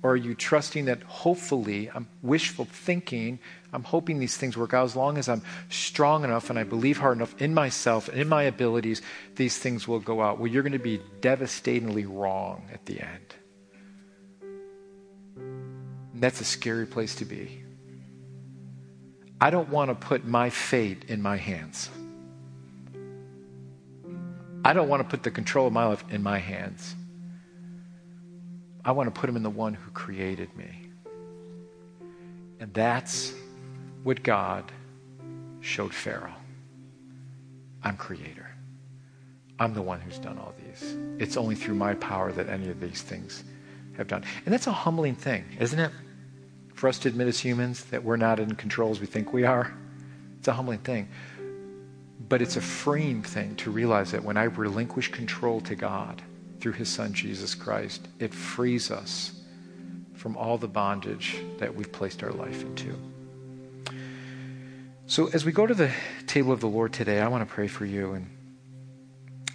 Or 0.03 0.11
are 0.11 0.17
you 0.17 0.35
trusting 0.35 0.85
that 0.85 1.01
hopefully, 1.03 1.89
I'm 1.93 2.07
wishful 2.21 2.65
thinking, 2.65 3.39
I'm 3.73 3.83
hoping 3.83 4.19
these 4.19 4.37
things 4.37 4.55
work 4.55 4.73
out 4.73 4.85
as 4.85 4.95
long 4.95 5.17
as 5.17 5.27
I'm 5.27 5.41
strong 5.69 6.23
enough 6.23 6.49
and 6.49 6.59
I 6.59 6.63
believe 6.63 6.97
hard 6.97 7.17
enough 7.17 7.39
in 7.41 7.53
myself 7.53 8.07
and 8.07 8.19
in 8.19 8.29
my 8.29 8.43
abilities, 8.43 9.01
these 9.35 9.57
things 9.57 9.87
will 9.87 9.99
go 9.99 10.21
out. 10.21 10.39
Well, 10.39 10.47
you're 10.47 10.63
going 10.63 10.73
to 10.73 10.79
be 10.79 11.01
devastatingly 11.21 12.05
wrong 12.05 12.69
at 12.71 12.85
the 12.85 13.01
end. 13.01 13.35
And 15.35 16.21
that's 16.21 16.41
a 16.41 16.45
scary 16.45 16.85
place 16.85 17.15
to 17.15 17.25
be. 17.25 17.63
I 19.39 19.49
don't 19.49 19.69
want 19.69 19.89
to 19.89 19.95
put 19.95 20.25
my 20.25 20.49
fate 20.49 21.05
in 21.07 21.21
my 21.21 21.37
hands. 21.37 21.89
I 24.65 24.73
don't 24.73 24.89
want 24.89 25.03
to 25.03 25.07
put 25.07 25.23
the 25.23 25.31
control 25.31 25.67
of 25.67 25.73
my 25.73 25.85
life 25.85 26.03
in 26.09 26.23
my 26.23 26.39
hands. 26.39 26.95
I 28.83 28.91
want 28.91 29.13
to 29.13 29.19
put 29.19 29.27
them 29.27 29.35
in 29.35 29.43
the 29.43 29.49
one 29.49 29.73
who 29.73 29.91
created 29.91 30.55
me. 30.57 30.89
And 32.59 32.73
that's 32.73 33.33
what 34.03 34.23
God 34.23 34.71
showed 35.61 35.93
Pharaoh. 35.93 36.33
I'm 37.83 37.95
creator. 37.97 38.49
I'm 39.59 39.73
the 39.73 39.81
one 39.81 40.01
who's 40.01 40.19
done 40.19 40.37
all 40.37 40.53
these. 40.65 40.97
It's 41.19 41.37
only 41.37 41.55
through 41.55 41.75
my 41.75 41.93
power 41.95 42.31
that 42.31 42.49
any 42.49 42.69
of 42.69 42.79
these 42.79 43.01
things 43.01 43.43
have 43.97 44.07
done. 44.07 44.23
And 44.45 44.53
that's 44.53 44.67
a 44.67 44.71
humbling 44.71 45.15
thing, 45.15 45.45
isn't 45.59 45.79
it? 45.79 45.91
For 46.77 46.87
us 46.87 46.99
to 46.99 47.09
admit 47.09 47.27
as 47.27 47.39
humans 47.39 47.85
that 47.85 48.03
we're 48.03 48.17
not 48.17 48.39
in 48.39 48.53
control 48.53 48.91
as 48.91 48.99
we 48.99 49.07
think 49.07 49.33
we 49.33 49.45
are. 49.45 49.75
It's 50.37 50.47
a 50.47 50.53
humbling 50.53 50.77
thing. 50.79 51.09
But 52.29 52.43
it's 52.43 52.55
a 52.55 52.61
freeing 52.61 53.23
thing 53.23 53.55
to 53.55 53.71
realize 53.71 54.11
that 54.11 54.23
when 54.23 54.37
I 54.37 54.43
relinquish 54.43 55.11
control 55.11 55.59
to 55.61 55.73
God 55.73 56.21
through 56.59 56.73
his 56.73 56.87
son 56.87 57.13
Jesus 57.13 57.55
Christ, 57.55 58.07
it 58.19 58.31
frees 58.31 58.91
us 58.91 59.31
from 60.13 60.37
all 60.37 60.59
the 60.59 60.67
bondage 60.67 61.37
that 61.57 61.73
we've 61.73 61.91
placed 61.91 62.21
our 62.21 62.31
life 62.31 62.61
into. 62.61 62.95
So 65.07 65.29
as 65.33 65.45
we 65.45 65.51
go 65.51 65.65
to 65.65 65.73
the 65.73 65.91
table 66.27 66.51
of 66.51 66.59
the 66.59 66.67
Lord 66.67 66.93
today, 66.93 67.21
I 67.21 67.27
want 67.27 67.47
to 67.47 67.51
pray 67.51 67.67
for 67.67 67.85
you 67.85 68.13
and 68.13 68.29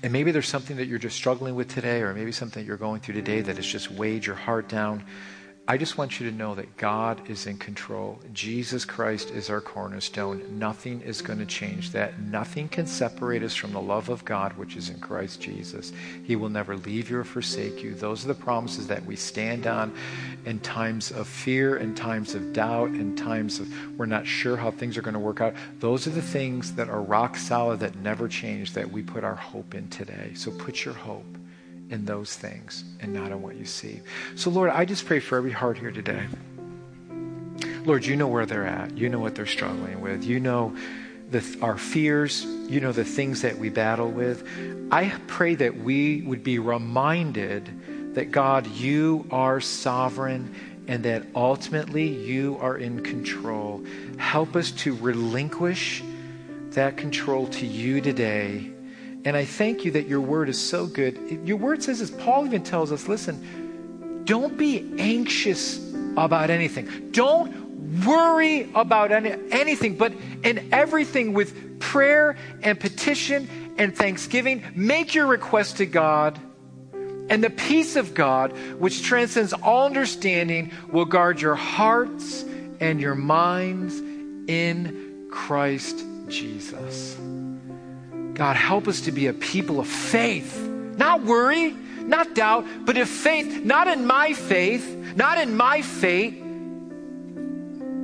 and 0.03 0.13
maybe 0.13 0.33
there's 0.33 0.49
something 0.49 0.79
that 0.79 0.89
you're 0.89 0.99
just 0.99 1.15
struggling 1.15 1.55
with 1.55 1.69
today, 1.69 2.03
or 2.03 2.13
maybe 2.13 2.33
something 2.33 2.67
you're 2.67 2.77
going 2.77 3.01
through 3.01 3.15
today 3.15 3.41
that 3.41 3.55
has 3.55 3.65
just 3.65 3.89
weighed 3.89 4.27
your 4.27 4.35
heart 4.35 4.69
down. 4.69 5.05
I 5.69 5.77
just 5.77 5.97
want 5.97 6.19
you 6.19 6.29
to 6.29 6.37
know 6.37 6.57
that 6.57 6.77
God 6.77 7.31
is 7.31 7.47
in 7.47 7.57
control. 7.57 8.19
Jesus 8.33 8.85
Christ 8.85 9.31
is 9.31 9.49
our 9.49 9.61
cornerstone. 9.61 10.59
Nothing 10.59 11.01
is 11.03 11.23
going 11.23 11.39
to 11.39 11.47
change 11.47 11.93
that. 11.93 12.19
Nothing 12.21 12.69
can 12.69 12.85
separate 12.85 13.45
us 13.45 13.55
from 13.55 13.73
the 13.73 13.81
love 13.81 14.09
of 14.09 14.25
God, 14.25 14.57
which 14.57 14.75
is 14.75 14.91
in 14.91 14.99
Christ 14.99 15.41
Jesus. 15.41 15.93
He 16.25 16.35
will 16.35 16.49
never 16.49 16.77
leave 16.77 17.11
you 17.11 17.21
or 17.21 17.25
forsake 17.25 17.81
you. 17.81 17.95
Those 17.95 18.25
are 18.25 18.29
the 18.29 18.35
promises 18.35 18.89
that 18.89 19.07
we 19.07 19.15
stand 19.15 19.69
on 19.69 19.95
in 20.47 20.59
times 20.59 21.13
of 21.13 21.29
fear, 21.29 21.77
in 21.77 21.95
times 21.95 22.35
of 22.35 22.53
doubt, 22.53 22.91
in 22.91 23.15
times 23.15 23.61
of 23.61 23.97
we're 23.97 24.07
not 24.07 24.27
sure 24.27 24.57
how 24.57 24.73
things 24.73 24.99
are 24.99 25.03
going 25.03 25.15
to 25.15 25.21
work 25.21 25.41
out. 25.41 25.55
Those 25.79 26.09
are 26.09 26.11
the 26.11 26.21
things 26.21 26.73
that 26.73 26.89
are 26.89 27.01
rock 27.01 27.37
solid, 27.37 27.79
that 27.81 27.95
never 27.99 28.27
change, 28.27 28.73
that 28.73 28.91
we 28.91 29.01
put 29.01 29.23
our 29.23 29.37
hope 29.37 29.77
in 29.77 29.89
today. 29.91 30.33
So 30.35 30.51
put 30.51 30.85
your 30.85 30.95
hope 30.95 31.39
in 31.93 32.07
those 32.07 32.35
things 32.35 32.85
and 33.01 33.13
not 33.13 33.31
in 33.31 33.43
what 33.43 33.55
you 33.55 33.67
see. 33.67 34.01
So, 34.35 34.49
Lord, 34.49 34.71
I 34.71 34.87
just 34.87 35.05
pray 35.05 35.21
for 35.21 35.37
every 35.37 35.53
heart 35.53 35.77
here 35.77 35.91
today. 35.91 36.25
Lord, 37.85 38.07
you 38.07 38.17
know 38.17 38.29
where 38.29 38.47
they're 38.47 38.67
at. 38.67 38.97
You 38.97 39.11
know 39.11 39.19
what 39.19 39.35
they're 39.35 39.45
struggling 39.45 40.01
with. 40.01 40.25
You 40.25 40.41
know 40.41 40.75
the, 41.31 41.45
our 41.61 41.77
fears. 41.77 42.45
You 42.45 42.81
know 42.81 42.93
the 42.93 43.05
things 43.05 43.43
that 43.43 43.59
we 43.59 43.69
battle 43.69 44.11
with. 44.11 44.49
I 44.91 45.13
pray 45.27 45.55
that 45.57 45.77
we 45.77 46.23
would 46.23 46.43
be 46.43 46.59
reminded 46.59 48.15
that, 48.15 48.31
God, 48.31 48.67
you 48.69 49.27
are 49.31 49.61
sovereign 49.61 50.55
and 50.89 51.05
that 51.05 51.27
ultimately 51.35 52.09
you 52.09 52.57
are 52.59 52.79
in 52.79 53.03
control. 53.03 53.85
Help 54.17 54.57
us 54.57 54.71
to 54.73 54.97
relinquish 54.97 56.03
that 56.71 56.97
control 56.97 57.49
to 57.49 57.67
you 57.67 58.01
today 58.01 58.73
and 59.25 59.37
I 59.37 59.45
thank 59.45 59.85
you 59.85 59.93
that 59.93 60.09
your 60.09 60.21
word 60.21 60.49
is 60.49 60.61
so 60.61 60.87
good. 60.87 61.43
Your 61.45 61.57
word 61.57 61.83
says, 61.83 62.01
as 62.01 62.11
Paul 62.11 62.47
even 62.47 62.65
tells 62.65 62.91
us, 62.91 63.07
listen, 63.07 64.23
don't 64.25 64.57
be 64.57 64.95
anxious 64.99 65.79
about 66.17 66.51
anything. 66.51 67.11
Don't 67.13 68.05
worry 68.05 68.71
about 68.75 69.13
any, 69.13 69.35
anything, 69.51 69.97
but 69.97 70.13
in 70.43 70.69
everything 70.73 71.35
with 71.35 71.81
prayer 71.81 72.37
and 72.63 72.79
petition 72.79 73.75
and 73.79 73.97
thanksgiving, 73.97 74.65
make 74.75 75.15
your 75.15 75.27
request 75.27 75.79
to 75.79 75.87
God. 75.87 76.39
And 77.29 77.43
the 77.43 77.51
peace 77.51 77.97
of 77.97 78.15
God, 78.15 78.53
which 78.79 79.03
transcends 79.03 79.53
all 79.53 79.87
understanding, 79.87 80.73
will 80.91 81.05
guard 81.05 81.41
your 81.41 81.55
hearts 81.55 82.45
and 82.81 83.01
your 83.01 83.15
minds 83.15 83.99
in 84.49 85.29
Christ 85.31 86.05
Jesus. 86.29 87.17
God, 88.35 88.57
help 88.57 88.89
us 88.89 89.03
to 89.03 89.13
be 89.13 89.27
a 89.27 89.33
people 89.33 89.81
of 89.81 89.87
faith, 89.87 90.59
not 90.97 91.23
worry, 91.23 91.77
not 91.99 92.35
doubt, 92.35 92.67
but 92.85 92.97
of 92.97 93.09
faith, 93.09 93.65
not 93.65 93.89
in 93.89 94.07
my 94.07 94.33
faith, 94.33 95.17
not 95.17 95.39
in 95.39 95.57
my 95.57 95.83
fate, 95.83 96.43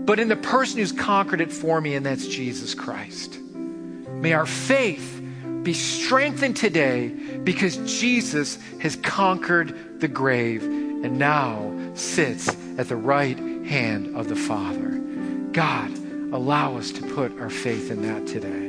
but 0.06 0.18
in 0.18 0.28
the 0.28 0.36
person 0.36 0.78
who's 0.78 0.92
conquered 0.92 1.40
it 1.40 1.52
for 1.52 1.80
me, 1.80 1.94
and 1.94 2.04
that's 2.04 2.26
Jesus 2.26 2.74
Christ. 2.74 3.38
May 3.40 4.32
our 4.32 4.46
faith 4.46 5.22
be 5.62 5.74
strengthened 5.74 6.56
today 6.56 7.08
because 7.08 7.76
Jesus 8.00 8.58
has 8.80 8.96
conquered 8.96 10.00
the 10.00 10.08
grave 10.08 10.62
and 10.62 11.18
now 11.18 11.72
sits 11.94 12.48
at 12.78 12.88
the 12.88 12.96
right 12.96 13.38
hand 13.66 14.16
of 14.16 14.28
the 14.28 14.36
Father. 14.36 14.98
God, 15.52 15.90
allow 16.32 16.76
us 16.76 16.90
to 16.92 17.02
put 17.02 17.38
our 17.40 17.50
faith 17.50 17.90
in 17.90 18.02
that 18.02 18.26
today. 18.26 18.67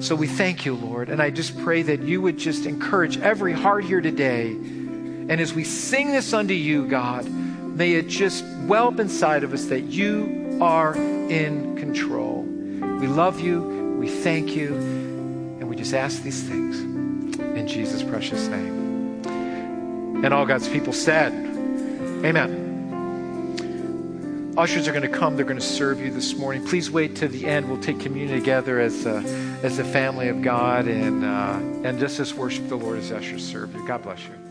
So 0.00 0.14
we 0.14 0.28
thank 0.28 0.64
you, 0.64 0.74
Lord. 0.74 1.08
And 1.08 1.20
I 1.20 1.30
just 1.30 1.58
pray 1.58 1.82
that 1.82 2.02
you 2.02 2.22
would 2.22 2.38
just 2.38 2.66
encourage 2.66 3.18
every 3.18 3.52
heart 3.52 3.84
here 3.84 4.00
today. 4.00 4.50
And 4.50 5.40
as 5.40 5.52
we 5.52 5.64
sing 5.64 6.12
this 6.12 6.32
unto 6.32 6.54
you, 6.54 6.86
God, 6.86 7.28
may 7.28 7.94
it 7.94 8.08
just 8.08 8.44
well 8.66 8.88
up 8.88 9.00
inside 9.00 9.42
of 9.42 9.52
us 9.52 9.66
that 9.66 9.82
you 9.82 10.58
are 10.60 10.94
in 10.94 11.76
control. 11.76 12.42
We 12.42 13.06
love 13.08 13.40
you. 13.40 13.96
We 13.98 14.08
thank 14.08 14.54
you. 14.54 14.74
And 14.74 15.68
we 15.68 15.74
just 15.76 15.94
ask 15.94 16.22
these 16.22 16.42
things 16.42 16.80
in 16.80 17.66
Jesus' 17.66 18.02
precious 18.02 18.46
name. 18.46 19.22
And 20.24 20.32
all 20.32 20.46
God's 20.46 20.68
people 20.68 20.92
said, 20.92 21.32
Amen. 22.24 22.67
Ushers 24.58 24.88
are 24.88 24.92
going 24.92 25.08
to 25.08 25.08
come. 25.08 25.36
They're 25.36 25.44
going 25.44 25.60
to 25.60 25.64
serve 25.64 26.00
you 26.00 26.10
this 26.10 26.34
morning. 26.34 26.66
Please 26.66 26.90
wait 26.90 27.14
to 27.16 27.28
the 27.28 27.46
end. 27.46 27.70
We'll 27.70 27.80
take 27.80 28.00
communion 28.00 28.36
together 28.36 28.80
as 28.80 29.06
a, 29.06 29.18
as 29.62 29.78
a 29.78 29.84
family 29.84 30.26
of 30.26 30.42
God 30.42 30.88
and, 30.88 31.24
uh, 31.24 31.60
and 31.88 31.96
just 32.00 32.18
as 32.18 32.34
worship 32.34 32.68
the 32.68 32.74
Lord 32.74 32.98
as 32.98 33.12
ushers 33.12 33.46
serve 33.46 33.72
you. 33.72 33.86
God 33.86 34.02
bless 34.02 34.24
you. 34.24 34.47